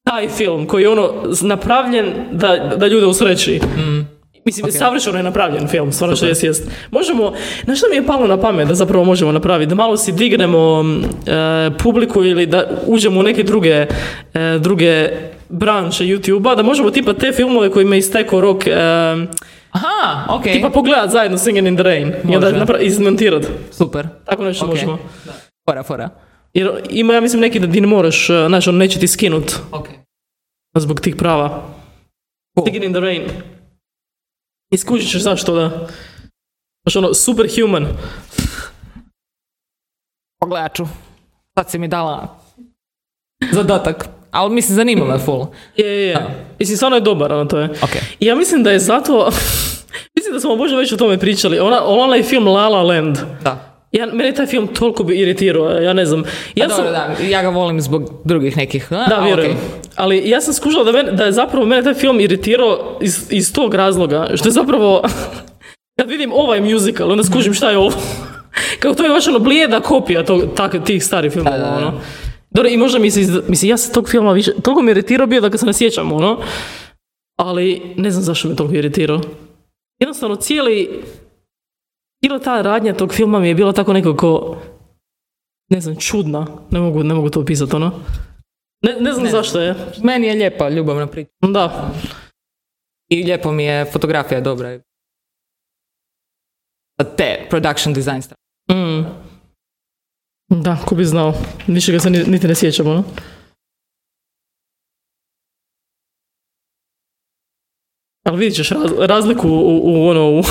taj 0.04 0.28
film 0.28 0.66
koji 0.66 0.82
je 0.82 0.88
ono 0.88 1.12
napravljen 1.42 2.12
da, 2.32 2.56
da 2.76 2.86
ljude 2.86 3.06
usreći. 3.06 3.60
Mislim, 4.44 4.66
Ok. 4.66 4.72
savršeno 4.72 5.16
je 5.16 5.22
napravljen 5.22 5.68
film, 5.68 5.92
stvarno 5.92 6.16
što 6.16 6.26
jest, 6.26 6.44
jest. 6.44 6.70
Možemo, 6.90 7.32
znaš 7.64 7.78
što 7.78 7.86
mi 7.90 7.96
je 7.96 8.06
palo 8.06 8.26
na 8.26 8.40
pamet 8.40 8.68
da 8.68 8.74
zapravo 8.74 9.04
možemo 9.04 9.32
napraviti? 9.32 9.68
Da 9.68 9.74
malo 9.74 9.96
si 9.96 10.12
dignemo 10.12 10.82
mm, 10.82 11.04
e, 11.26 11.70
publiku 11.78 12.24
ili 12.24 12.46
da 12.46 12.64
uđemo 12.86 13.20
u 13.20 13.22
neke 13.22 13.42
druge, 13.42 13.86
e, 14.34 14.58
druge 14.58 15.10
branše 15.50 16.04
YouTube-a, 16.04 16.54
da 16.54 16.62
možemo 16.62 16.90
tipa 16.90 17.12
te 17.14 17.32
filmove 17.32 17.70
kojima 17.70 17.94
je 17.94 17.98
istekao 17.98 18.40
rok, 18.40 18.66
e, 18.66 18.72
Aha, 19.70 20.26
ok. 20.28 20.42
tipa 20.42 20.70
pogledat 20.70 21.10
zajedno 21.10 21.38
Singing 21.38 21.66
in 21.66 21.74
the 21.74 21.82
Rain 21.82 22.08
i 22.08 22.36
onda 22.36 22.46
Može. 22.46 22.56
napra- 22.56 22.80
izmontirat. 22.80 23.42
Super. 23.70 24.08
Tako 24.24 24.44
nešto 24.44 24.64
Ok. 24.64 24.70
možemo. 24.70 24.98
Fora, 25.64 25.82
fora. 25.82 26.08
Jer 26.54 26.70
ima, 26.90 27.14
ja 27.14 27.20
mislim, 27.20 27.40
neki 27.40 27.60
da 27.60 27.72
ti 27.72 27.80
ne 27.80 27.86
moraš, 27.86 28.26
znaš, 28.26 28.66
on 28.66 28.76
neće 28.76 29.00
ti 29.00 29.08
skinut 29.08 29.52
Ok. 29.72 29.88
zbog 30.74 31.00
tih 31.00 31.16
prava. 31.16 31.48
Cool. 32.56 32.66
Singing 32.66 32.84
in 32.84 32.92
the 32.92 33.00
Rain. 33.00 33.22
Iskužit 34.72 35.10
ćeš 35.10 35.22
zašto 35.22 35.54
da. 35.54 35.88
Baš 36.84 36.96
ono, 36.96 37.14
superhuman. 37.14 37.86
Pogledat 40.40 40.74
ću. 40.74 40.84
Sad 41.54 41.70
si 41.70 41.78
mi 41.78 41.88
dala 41.88 42.38
zadatak. 43.52 44.08
Ali 44.30 44.54
mislim, 44.54 44.76
zanima 44.76 45.04
me 45.04 45.18
full. 45.18 45.46
Je, 45.76 45.86
je, 45.86 46.06
je. 46.06 46.16
Mislim, 46.58 46.76
stvarno 46.76 46.96
je 46.96 47.00
dobar, 47.00 47.32
ono 47.32 47.44
to 47.44 47.58
je. 47.58 47.64
Ok. 47.82 47.96
I 48.20 48.26
ja 48.26 48.34
mislim 48.34 48.62
da 48.62 48.70
je 48.70 48.78
zato... 48.78 49.30
mislim 50.16 50.34
da 50.34 50.40
smo 50.40 50.56
možda 50.56 50.76
već 50.76 50.92
o 50.92 50.96
tome 50.96 51.18
pričali. 51.18 51.58
Ona, 51.58 51.84
onaj 51.84 52.22
film 52.22 52.46
La 52.46 52.68
La 52.68 52.82
Land. 52.82 53.18
Da. 53.42 53.70
Ja, 53.92 54.06
mene 54.06 54.34
taj 54.34 54.46
film 54.46 54.66
toliko 54.66 55.04
bi 55.04 55.18
iritirao, 55.18 55.70
ja 55.70 55.92
ne 55.92 56.06
znam. 56.06 56.20
Ja 56.54 56.64
Ja 56.64 56.68
sam, 56.68 56.76
Dobro, 56.76 56.92
da. 56.92 57.24
Ja 57.28 57.42
ga 57.42 57.48
volim 57.48 57.80
zbog 57.80 58.10
drugih 58.24 58.56
nekih. 58.56 58.92
A, 58.92 59.06
Da, 59.08 59.16
a, 59.20 59.24
vjerujem. 59.24 59.52
ok. 59.52 59.58
Ali 59.96 60.28
ja 60.28 60.40
sam 60.40 60.54
skušala 60.54 60.84
da, 60.84 60.92
mene, 60.92 61.12
da 61.12 61.24
je 61.24 61.32
zapravo 61.32 61.66
mene 61.66 61.82
taj 61.82 61.94
film 61.94 62.20
iritirao 62.20 62.98
iz, 63.00 63.26
iz 63.30 63.52
tog 63.52 63.74
razloga. 63.74 64.28
Što 64.34 64.48
je 64.48 64.52
zapravo... 64.52 65.02
kad 65.98 66.08
vidim 66.08 66.32
ovaj 66.32 66.60
musical, 66.60 67.10
onda 67.10 67.24
skužim 67.24 67.54
šta 67.54 67.70
je 67.70 67.78
ovo. 67.78 67.92
Kako 68.80 68.94
to 68.94 69.02
je 69.02 69.10
baš 69.10 69.28
ono 69.28 69.38
blijeda 69.38 69.80
kopija 69.80 70.24
tog, 70.24 70.42
tak, 70.56 70.76
tih 70.84 71.04
starih 71.04 71.32
filmova. 71.32 71.58
Da, 71.58 71.64
da, 71.64 71.70
da. 71.70 71.76
Ono. 71.76 72.00
Dobro, 72.50 72.70
i 72.70 72.76
možda 72.76 72.98
mi 72.98 73.10
se... 73.10 73.42
Mislim, 73.48 73.70
ja 73.70 73.76
se 73.76 73.92
tog 73.92 74.08
filma 74.08 74.32
više... 74.32 74.52
Toliko 74.62 74.82
mi 74.82 74.90
iritirao 74.90 75.26
bio 75.26 75.40
da 75.40 75.48
ga 75.48 75.58
se 75.58 75.66
ne 75.66 75.72
sjećam, 75.72 76.12
ono. 76.12 76.42
Ali 77.36 77.94
ne 77.96 78.10
znam 78.10 78.22
zašto 78.22 78.48
me 78.48 78.56
toliko 78.56 78.74
iritirao. 78.74 79.20
Jednostavno, 80.00 80.36
cijeli... 80.36 81.02
Cijela 82.20 82.38
ta 82.38 82.62
radnja 82.62 82.94
tog 82.94 83.14
filma 83.14 83.40
mi 83.40 83.48
je 83.48 83.54
bila 83.54 83.72
tako 83.72 83.92
nekako... 83.92 84.56
Ne 85.70 85.80
znam, 85.80 85.96
čudna. 85.96 86.46
Ne 86.70 86.80
mogu, 86.80 87.02
ne 87.02 87.14
mogu 87.14 87.30
to 87.30 87.40
opisati, 87.40 87.76
ono. 87.76 87.92
Ne, 88.82 88.96
ne 89.00 89.12
znam 89.12 89.30
zašto 89.30 89.60
je. 89.60 89.74
Meni 90.02 90.26
je 90.26 90.34
lijepa 90.34 90.68
ljubavna 90.68 91.06
priča. 91.06 91.30
Da. 91.40 91.90
I 93.08 93.22
lijepo 93.24 93.52
mi 93.52 93.64
je, 93.64 93.84
fotografija 93.84 94.38
je 94.38 94.42
dobra. 94.42 94.80
Te, 97.16 97.46
production 97.50 97.94
design 97.94 98.22
strane. 98.22 98.40
Mm. 98.70 99.04
Da, 100.50 100.76
ko 100.76 100.94
bi 100.94 101.04
znao. 101.04 101.34
Više 101.66 101.92
ga 101.92 102.00
se 102.00 102.10
ni- 102.10 102.24
niti 102.24 102.48
ne 102.48 102.54
sjećam, 102.54 102.86
ono. 102.86 103.04
Ali 108.26 108.38
vidit 108.38 108.56
ćeš 108.56 108.70
raz- 108.70 109.06
razliku 109.06 109.48
u, 109.48 109.80
u 109.84 110.08
ono... 110.08 110.30
U... 110.30 110.42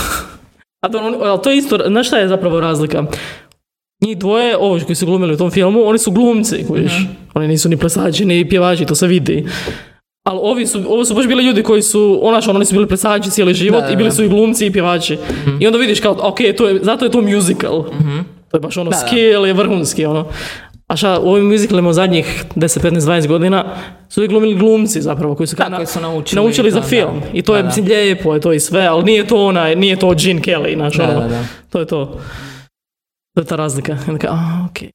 A 0.82 0.90
to, 0.90 0.98
ali 1.22 1.42
to 1.42 1.50
je 1.50 1.58
isto, 1.58 1.78
znaš 1.88 2.08
šta 2.08 2.18
je 2.18 2.28
zapravo 2.28 2.60
razlika? 2.60 3.04
Njih 4.02 4.18
dvoje, 4.18 4.58
ovo 4.58 4.80
koji 4.80 4.96
su 4.96 5.06
glumili 5.06 5.34
u 5.34 5.38
tom 5.38 5.52
filmu, 5.52 5.84
oni 5.84 6.00
su 6.00 6.12
glumci, 6.12 6.66
kojiš. 6.68 6.92
Oni 7.34 7.48
nisu 7.48 7.70
ni 7.70 7.78
plesači, 7.78 8.26
ni 8.26 8.50
pjevači, 8.50 8.86
to 8.86 8.96
se 8.96 9.08
vidi. 9.08 9.46
Ali 10.24 10.40
ovi 10.42 10.68
su, 10.68 10.84
ovo 10.88 11.06
su 11.06 11.14
baš 11.16 11.28
bili 11.28 11.44
ljudi 11.44 11.64
koji 11.64 11.82
su, 11.82 12.20
onaš, 12.22 12.48
oni 12.48 12.66
su 12.66 12.74
bili 12.74 12.88
plesači 12.88 13.32
cijeli 13.32 13.54
život 13.54 13.82
Da, 13.82 13.88
da, 13.88 13.94
i 13.94 13.96
bili 13.96 14.10
da. 14.10 14.16
su 14.16 14.24
i 14.24 14.30
glumci 14.30 14.66
i 14.66 14.72
pjevači. 14.72 15.18
I 15.60 15.68
onda 15.68 15.80
vidiš 15.80 16.00
kao, 16.00 16.18
ok, 16.22 16.38
to 16.58 16.68
je, 16.68 16.80
zato 16.84 17.06
je 17.06 17.12
to 17.12 17.22
musical. 17.22 17.86
To 18.50 18.58
je 18.58 18.62
baš 18.62 18.78
ono, 18.78 18.90
Da, 18.90 18.98
da. 18.98 19.08
skill 19.08 19.46
je 19.46 19.54
vrhunski, 19.54 20.06
ono. 20.06 20.28
A 20.88 20.96
šta, 20.96 21.20
u 21.20 21.30
ovim 21.30 21.46
musicalima 21.46 21.90
u 21.90 21.94
zadnjih 21.94 22.44
10, 22.56 22.80
15, 22.82 23.00
20 23.00 23.28
godina 23.28 23.76
su 24.10 24.20
uvijek 24.20 24.32
glumili 24.32 24.56
glumci 24.56 25.02
zapravo, 25.02 25.36
koji 25.36 25.48
su, 25.48 25.56
kao 25.56 25.64
Da, 25.64 25.70
na- 25.70 25.78
koji 25.78 25.88
su 25.88 26.00
naučili 26.02 26.42
naučili 26.42 26.72
za 26.72 26.82
to, 26.82 26.88
film. 26.88 27.20
da. 27.20 27.26
I 27.34 27.42
to 27.42 27.56
je, 27.56 27.58
Da, 27.58 27.62
da. 27.62 27.68
mislim, 27.68 27.86
lijepo 27.88 28.34
je 28.34 28.42
to 28.42 28.54
i 28.54 28.60
sve, 28.60 28.86
ali 28.86 29.04
nije 29.04 29.28
to 29.28 29.46
onaj, 29.46 29.76
nije 29.76 29.96
to 29.96 30.14
Gene 30.16 30.42
Kelly, 30.42 30.76
znaš, 30.76 31.00
ono. 31.00 31.14
da, 31.14 31.28
da. 31.28 31.44
To 31.70 31.80
je 31.80 31.86
to. 31.86 32.20
To 33.36 33.42
je 33.42 33.46
ta 33.46 33.56
razlika. 33.56 33.94
I 33.94 34.10
onda 34.10 34.18
kao, 34.20 34.32
a, 34.32 34.68
okej. 34.72 34.90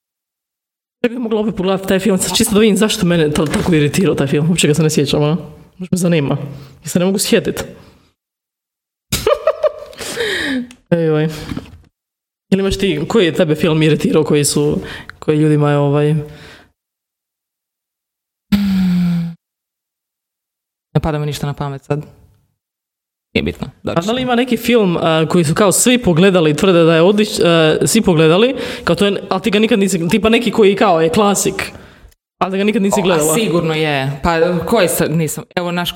Ja 1.03 1.09
bih 1.09 1.19
mogla 1.19 1.41
opet 1.41 1.57
pogledati 1.57 1.89
taj 1.89 1.99
film, 1.99 2.19
sad 2.19 2.37
čisto 2.37 2.55
da 2.55 2.61
vidim 2.61 2.77
zašto 2.77 3.07
mene 3.07 3.31
to, 3.31 3.47
tako 3.47 3.75
iritirao 3.75 4.15
taj 4.15 4.27
film. 4.27 4.49
Uopće 4.49 4.69
ga 4.69 4.75
se 4.75 4.83
ne 4.83 4.91
sjećam, 4.91 5.23
ono. 5.23 5.37
Možda 5.79 5.89
me 5.93 5.99
zanima. 5.99 6.37
I 6.85 6.89
se 6.89 6.99
ne 6.99 7.05
mogu 7.05 7.19
sjetiti. 7.19 7.63
Ej, 10.91 11.11
oj. 11.11 11.29
Ili 12.55 12.61
imaš 12.61 12.79
ti, 12.79 13.01
koji 13.09 13.25
je 13.25 13.35
tebe 13.35 13.55
film 13.55 13.83
iritirao, 13.83 14.25
koji 14.25 14.45
su, 14.45 14.79
koji 15.19 15.39
ljudima 15.39 15.71
je 15.71 15.77
ovaj... 15.77 16.15
Ne 20.95 21.01
pada 21.03 21.19
mi 21.19 21.27
ništa 21.27 21.47
na 21.47 21.55
pamet 21.55 21.83
sad. 21.83 22.07
Nije 23.35 23.43
bitno. 23.43 23.67
A 23.67 23.71
Dobro. 23.83 24.03
da 24.03 24.13
li 24.13 24.23
ima 24.23 24.35
neki 24.35 24.57
film 24.57 24.97
a, 24.97 25.27
koji 25.31 25.45
su 25.45 25.55
kao 25.55 25.73
svi 25.73 26.03
pogledali 26.03 26.51
i 26.51 26.55
tvrde 26.55 26.85
da 26.85 26.95
je 26.95 27.03
odlič, 27.03 27.29
a, 27.45 27.77
svi 27.87 28.03
pogledali, 28.03 28.55
kao 28.85 28.97
to 28.97 29.07
je, 29.07 29.23
ali 29.29 29.43
ti 29.43 29.51
ga 29.51 29.59
nikad 29.59 29.79
nisi, 29.79 30.09
tipa 30.09 30.29
neki 30.29 30.51
koji 30.51 30.77
kao 30.77 31.01
je 31.01 31.09
klasik, 31.09 31.73
ali 32.39 32.51
da 32.51 32.57
ga 32.57 32.65
nikad 32.65 32.83
nisi 32.83 33.01
A 33.01 33.03
gledala. 33.03 33.35
sigurno 33.35 33.75
je. 33.75 34.21
Pa 34.23 34.59
koji 34.67 34.89
sad 34.89 35.11
nisam? 35.11 35.45
Evo 35.57 35.73
naš... 35.73 35.95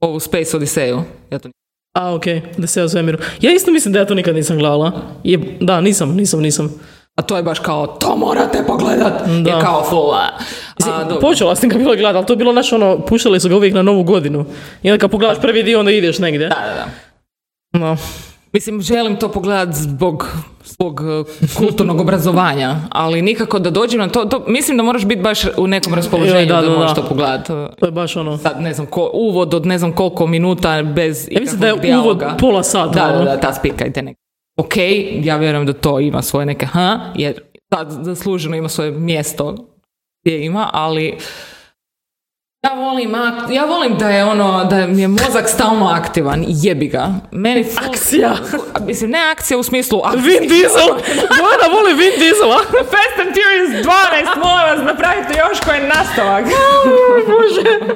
Ovu 0.00 0.20
Space 0.20 0.56
Odiseju. 0.56 1.02
Ja 1.30 1.38
to 1.38 1.48
A, 1.92 2.14
ok, 2.14 2.24
da 2.58 2.66
se 2.66 2.80
ja 2.80 2.84
u 2.84 2.88
svemiru. 2.88 3.18
Ja 3.40 3.52
isto 3.52 3.70
mislim 3.70 3.92
da 3.92 3.98
ja 3.98 4.06
to 4.06 4.14
nikad 4.14 4.34
nisam 4.34 4.58
gledala. 4.58 4.92
Je, 5.24 5.56
da, 5.60 5.80
nisam, 5.80 6.14
nisam, 6.14 6.40
nisam. 6.40 6.80
A 7.14 7.22
to 7.22 7.36
je 7.36 7.42
baš 7.42 7.58
kao, 7.58 7.86
to 7.86 8.16
morate 8.16 8.64
pogledat. 8.66 9.26
Da. 9.44 9.50
Je 9.50 9.60
kao 9.60 9.84
full. 9.84 10.14
A. 10.14 10.28
Počela 11.20 11.56
sam 11.56 11.68
ga 11.68 11.78
bilo 11.78 11.94
gledati, 11.94 12.16
ali 12.16 12.26
to 12.26 12.32
je 12.32 12.36
bilo 12.36 12.52
naš 12.52 12.72
ono, 12.72 12.98
puštali 13.06 13.40
su 13.40 13.48
ga 13.48 13.56
uvijek 13.56 13.74
na 13.74 13.82
novu 13.82 14.02
godinu. 14.02 14.44
I 14.82 14.90
onda 14.90 15.00
kad 15.00 15.10
pogledaš 15.10 15.40
prvi 15.40 15.62
dio, 15.62 15.80
onda 15.80 15.90
ideš 15.90 16.18
negdje. 16.18 16.48
Da, 16.48 16.54
da, 16.54 16.74
da. 16.74 16.88
No. 17.78 17.96
Mislim, 18.52 18.80
želim 18.80 19.16
to 19.16 19.28
pogledat 19.28 19.74
zbog 19.74 20.28
svog 20.62 21.00
uh, 21.00 21.26
kulturnog 21.58 22.00
obrazovanja, 22.00 22.76
ali 22.90 23.22
nikako 23.22 23.58
da 23.58 23.70
dođem 23.70 24.00
na 24.00 24.08
to, 24.08 24.24
to 24.24 24.44
mislim 24.48 24.76
da 24.76 24.82
moraš 24.82 25.04
biti 25.04 25.22
baš 25.22 25.42
u 25.56 25.66
nekom 25.66 25.94
raspoloženju 25.94 26.38
Joj, 26.38 26.46
da, 26.46 26.60
da, 26.60 26.68
da, 26.68 26.78
možeš 26.78 26.94
to 26.94 27.08
pogledat. 27.08 27.46
To 27.46 27.86
je 27.86 27.92
baš 27.92 28.16
ono. 28.16 28.38
Sad 28.38 28.60
ne 28.60 28.74
znam, 28.74 28.86
ko, 28.86 29.10
uvod 29.14 29.54
od 29.54 29.66
ne 29.66 29.78
znam 29.78 29.92
koliko 29.92 30.26
minuta 30.26 30.82
bez 30.82 31.28
Ja 31.30 31.40
mislim 31.40 31.60
da 31.60 31.66
je 31.66 31.98
uvod 31.98 32.22
pola 32.38 32.62
sata. 32.62 33.06
Da, 33.06 33.12
da, 33.12 33.14
ono. 33.14 33.24
da, 33.24 33.40
ta 33.40 33.52
spika 33.52 33.86
i 33.86 33.92
te 33.92 34.02
neke. 34.02 34.20
Ok, 34.56 34.76
ja 35.22 35.36
vjerujem 35.36 35.66
da 35.66 35.72
to 35.72 36.00
ima 36.00 36.22
svoje 36.22 36.46
neke 36.46 36.66
ha, 36.66 37.00
jer 37.14 37.40
sad 37.74 37.90
zasluženo 37.90 38.56
ima 38.56 38.68
svoje 38.68 38.90
mjesto 38.90 39.56
gdje 40.24 40.44
ima, 40.44 40.70
ali 40.72 41.18
ja 42.62 42.74
volim, 42.74 43.14
ja 43.50 43.64
volim 43.64 43.98
da 43.98 44.08
je 44.08 44.24
ono, 44.24 44.64
da 44.64 44.86
mi 44.86 45.02
je 45.02 45.08
mozak 45.08 45.48
stalno 45.48 45.86
aktivan, 45.88 46.44
jebi 46.48 46.88
ga. 46.88 47.08
Meni 47.30 47.64
full- 47.64 47.88
Akcija. 47.88 48.34
Mislim, 48.80 49.10
ne 49.10 49.18
akcija 49.32 49.58
u 49.58 49.62
smislu 49.62 50.00
akcije. 50.04 50.22
Vin 50.22 50.48
Diesel! 50.48 50.88
Bojana 51.38 51.66
voli 51.72 51.94
Vin 51.94 52.12
Diesela! 52.18 52.58
Fast 52.92 53.16
and 53.20 53.30
Furious 53.34 53.86
12, 53.86 54.36
molim 54.36 54.64
vas, 54.68 54.86
napravite 54.86 55.38
još 55.38 55.60
koji 55.60 55.80
nastavak. 55.80 56.44
Bože! 57.26 57.94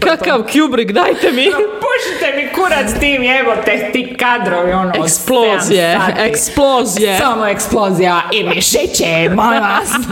Kakav 0.00 0.42
Kubrick, 0.52 0.92
dajte 0.92 1.32
mi! 1.32 1.46
Pušite 1.84 2.26
mi 2.36 2.52
kurac 2.54 3.00
tim, 3.00 3.22
jebote, 3.22 3.90
ti 3.92 4.16
kadrovi, 4.16 4.72
ono, 4.72 4.92
Eksplozije, 5.04 5.98
eksplozije. 6.18 7.18
Samo 7.18 7.46
eksplozija 7.46 8.22
i 8.32 8.44
mišiće, 8.44 9.28
molim 9.34 9.60
vas. 9.62 9.90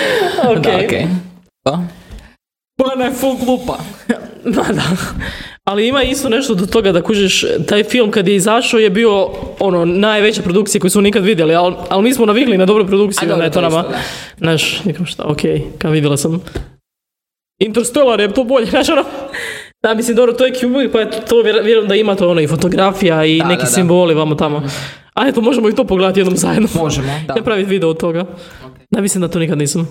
Ok. 0.48 0.58
Da, 0.58 0.76
okej. 0.76 1.06
To. 1.64 1.84
Ona 2.94 3.04
je 3.04 3.12
full 3.12 3.36
glupa. 3.36 3.78
Da, 4.44 4.62
da. 4.62 4.82
Ali 5.64 5.88
ima 5.88 6.02
isto 6.02 6.28
nešto 6.28 6.54
do 6.54 6.66
toga 6.66 6.92
da 6.92 7.02
kužiš, 7.02 7.44
taj 7.66 7.84
film 7.84 8.10
kad 8.10 8.28
je 8.28 8.34
izašao 8.34 8.80
je 8.80 8.90
bio 8.90 9.28
ono, 9.58 9.84
najveća 9.84 10.42
produkcija 10.42 10.80
koju 10.80 10.90
smo 10.90 11.00
nikad 11.00 11.24
vidjeli, 11.24 11.54
ali, 11.54 11.74
ali 11.88 12.02
mi 12.02 12.14
smo 12.14 12.26
navikli 12.26 12.58
na 12.58 12.66
dobru 12.66 12.86
produkciju, 12.86 13.26
A 13.26 13.28
dobro, 13.28 13.44
ne 13.44 13.50
to 13.50 13.60
nama. 13.60 13.82
da. 13.82 13.98
Znaš, 14.38 14.84
nekom 14.84 15.06
šta, 15.06 15.24
okej, 15.24 15.62
kad 15.78 15.92
vidjela 15.92 16.16
sam 16.16 16.40
Interstellar 17.58 18.20
je 18.20 18.34
to 18.34 18.44
bolje, 18.44 18.66
znaš 18.72 18.88
ono. 18.88 19.04
Da, 19.82 19.94
mislim, 19.94 20.16
dobro, 20.16 20.32
to 20.32 20.46
je 20.46 20.52
Kubrick, 20.54 20.92
pa 20.92 21.00
je 21.00 21.10
to, 21.10 21.36
vjer- 21.36 21.64
vjerujem 21.64 21.88
da 21.88 21.94
ima 21.94 22.14
to 22.14 22.30
ono 22.30 22.40
i 22.40 22.46
fotografija 22.46 23.24
i 23.24 23.38
Da, 23.38 23.44
neki 23.44 23.58
da, 23.58 23.64
da. 23.64 23.70
simboli 23.70 24.14
vamo 24.14 24.34
tamo. 24.34 24.62
A 25.14 25.28
eto, 25.28 25.40
možemo 25.40 25.68
i 25.68 25.74
to 25.74 25.84
pogledati 25.84 26.20
jednom 26.20 26.36
zajedno. 26.36 26.68
Možemo, 26.74 27.12
da. 27.26 27.34
Napraviti 27.34 27.70
video 27.70 27.88
od 27.90 27.98
toga. 27.98 28.24
Da, 28.90 29.00
mislim 29.00 29.22
da 29.22 29.28
to 29.28 29.38
nikad 29.38 29.58
nisam. 29.58 29.88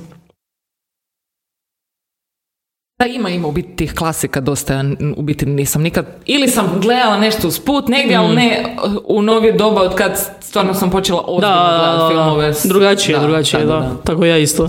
Da, 3.00 3.06
ima, 3.06 3.30
ima 3.30 3.48
u 3.48 3.52
biti 3.52 3.76
tih 3.76 3.94
klasika 3.94 4.42
dosta, 4.42 4.74
ja 4.74 4.86
u 5.18 5.22
biti 5.22 5.46
nisam 5.46 5.82
nikad, 5.82 6.06
ili 6.26 6.48
sam 6.48 6.80
gledala 6.82 7.18
nešto 7.18 7.48
usput 7.48 7.88
negdje, 7.88 8.16
ali 8.16 8.36
ne 8.36 8.76
uh, 8.86 8.94
u 9.06 9.22
novije 9.22 9.54
doba 9.54 9.82
od 9.82 9.96
kad 9.96 10.36
stvarno 10.42 10.74
sam 10.74 10.90
počela 10.92 11.24
ozbiljno 11.28 11.56
Da, 11.56 11.78
gledati 11.80 12.14
filmove. 12.14 12.54
drugačije, 12.66 13.18
da, 13.18 13.24
drugačije, 13.24 13.66
da, 13.66 13.96
Tako 14.06 14.26
ja 14.26 14.38
isto. 14.38 14.68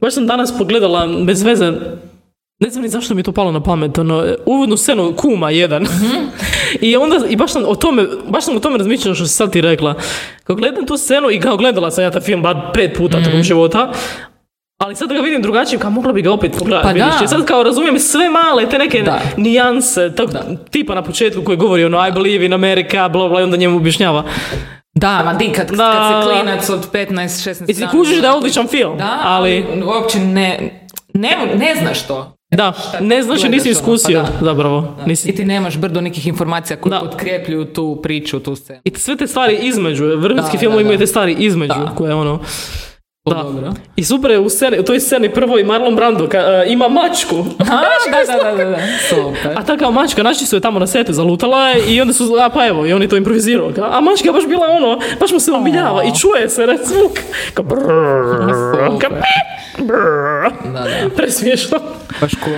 Baš 0.00 0.14
sam 0.14 0.26
danas 0.26 0.58
pogledala, 0.58 1.08
bez 1.26 1.42
veze, 1.42 1.72
ne 2.62 2.70
znam 2.70 2.82
ni 2.82 2.88
zašto 2.88 3.14
mi 3.14 3.20
je 3.20 3.24
to 3.24 3.32
palo 3.32 3.52
na 3.52 3.62
pamet, 3.62 3.98
ono, 3.98 4.24
uvodnu 4.46 4.76
scenu 4.76 5.14
Kuma 5.16 5.50
jedan. 5.50 5.86
I 6.80 6.96
onda, 6.96 7.16
i 7.28 7.36
baš 7.36 7.52
sam 7.52 7.62
o 7.66 7.74
tome, 7.74 8.06
baš 8.28 8.44
sam 8.44 8.56
o 8.56 8.60
tome 8.60 8.78
razmišljala 8.78 9.14
što 9.14 9.26
si 9.26 9.34
sad 9.34 9.52
ti 9.52 9.60
rekla. 9.60 9.94
Kao 10.44 10.56
gledam 10.56 10.86
tu 10.86 10.96
scenu 10.96 11.30
i 11.30 11.40
kao 11.40 11.56
gledala 11.56 11.90
sam 11.90 12.04
ja 12.04 12.10
taj 12.10 12.20
film 12.20 12.42
bar 12.42 12.56
pet 12.74 12.96
puta 12.96 13.22
tokom 13.24 13.42
života, 13.42 13.92
ali 14.78 14.96
sad 14.96 15.08
da 15.08 15.14
ga 15.14 15.20
vidim 15.20 15.42
drugačije, 15.42 15.78
kao 15.78 15.90
mogla 15.90 16.12
bi 16.12 16.22
ga 16.22 16.32
opet 16.32 16.52
pogledati. 16.58 16.86
Pa 16.86 16.92
vidiš. 16.92 17.20
da. 17.20 17.28
Sad 17.28 17.44
kao 17.44 17.62
razumijem 17.62 17.98
sve 17.98 18.30
male, 18.30 18.68
te 18.68 18.78
neke 18.78 19.02
Da. 19.02 19.20
nijanse, 19.36 20.14
tako, 20.14 20.32
tipa 20.70 20.94
na 20.94 21.02
početku 21.02 21.42
koji 21.44 21.56
govori 21.56 21.84
ono 21.84 22.08
I 22.08 22.12
believe 22.12 22.46
in 22.46 22.52
America, 22.52 23.08
bla 23.08 23.28
bla, 23.28 23.40
i 23.40 23.44
onda 23.44 23.56
njemu 23.56 23.76
objašnjava. 23.76 24.24
Da, 24.94 25.22
ma 25.24 25.34
di, 25.34 25.52
kad, 25.52 25.66
kad 25.66 25.78
se 25.78 26.30
klinac 26.30 26.68
od 26.68 26.92
15, 26.92 27.50
16 27.50 27.70
I 27.70 27.74
ti 27.74 27.86
kužiš 27.90 28.20
da 28.20 28.26
je 28.26 28.32
odličan 28.34 28.66
film, 28.66 28.98
Da, 28.98 29.20
ali... 29.24 29.66
ali 29.72 29.82
uopće 29.82 30.18
ne, 30.18 30.80
ne, 31.14 31.36
ne 31.56 31.74
znaš 31.82 32.06
to. 32.06 32.36
Da, 32.52 32.72
ne 33.00 33.22
znači 33.22 33.48
nisi 33.48 33.68
ono, 33.68 33.72
iskusio, 33.72 34.22
pa 34.22 34.30
da. 34.40 34.44
zapravo. 34.44 34.96
Nisi. 35.06 35.28
I 35.28 35.34
ti 35.34 35.44
nemaš 35.44 35.76
brdo 35.76 36.00
nekih 36.00 36.26
informacija 36.26 36.76
koje 36.76 36.90
Da. 36.90 37.00
potkrepljuju 37.00 37.64
tu 37.64 38.00
priču, 38.02 38.40
tu 38.40 38.56
scenu. 38.56 38.80
I 38.84 38.92
sve 38.94 39.16
te 39.16 39.26
stvari 39.26 39.58
između, 39.62 40.04
vrhunski 40.06 40.56
Da, 40.56 40.58
filmovi 40.58 40.78
da, 40.78 40.86
imaju 40.86 40.98
da. 40.98 41.02
te 41.02 41.06
stvari 41.06 41.36
između, 41.38 41.74
Da. 41.74 41.94
koje 41.94 42.14
ono... 42.14 42.40
Da. 43.24 43.34
dobro. 43.34 43.72
I 43.96 44.04
super 44.04 44.30
je 44.30 44.38
u, 44.38 44.48
sceni, 44.48 44.78
u 44.78 44.82
toj 44.82 45.00
sceni 45.00 45.34
prvo 45.34 45.58
i 45.58 45.64
Marlon 45.64 45.96
Brando 45.96 46.28
ka, 46.28 46.38
e, 46.38 46.64
ima 46.68 46.88
mačku. 46.88 47.36
A, 47.58 47.80
da, 48.10 48.32
da, 48.32 48.44
da, 48.44 48.64
da, 48.64 48.70
da. 48.70 48.78
Super. 49.08 49.58
A 49.58 49.64
ta 49.64 49.76
kao 49.76 49.92
mačka, 49.92 50.22
naši 50.22 50.46
su 50.46 50.56
je 50.56 50.60
tamo 50.60 50.78
na 50.78 50.86
setu, 50.86 51.12
zalutala 51.12 51.68
je 51.68 51.94
i 51.94 52.00
onda 52.00 52.12
su, 52.12 52.36
a 52.40 52.48
pa 52.48 52.66
evo, 52.66 52.86
i 52.86 52.92
on 52.92 53.02
je 53.02 53.08
to 53.08 53.16
improvizirao. 53.16 53.72
Kao, 53.74 53.88
A 53.92 54.00
mačka 54.00 54.32
baš 54.32 54.46
bila 54.46 54.66
ono, 54.66 55.00
baš 55.20 55.32
mu 55.32 55.40
se 55.40 55.52
umiljava 55.52 56.04
i 56.04 56.18
čuje 56.20 56.48
se 56.48 56.66
red 56.66 56.80
zvuk. 56.84 57.18
Kao 57.54 57.64
brrrr, 57.64 58.52
kao 59.00 59.10
brrrr. 59.78 60.52
Da, 60.64 60.72
da. 60.72 61.10
Presmiješno. 61.16 61.78
Baš 62.20 62.32
cool. 62.44 62.56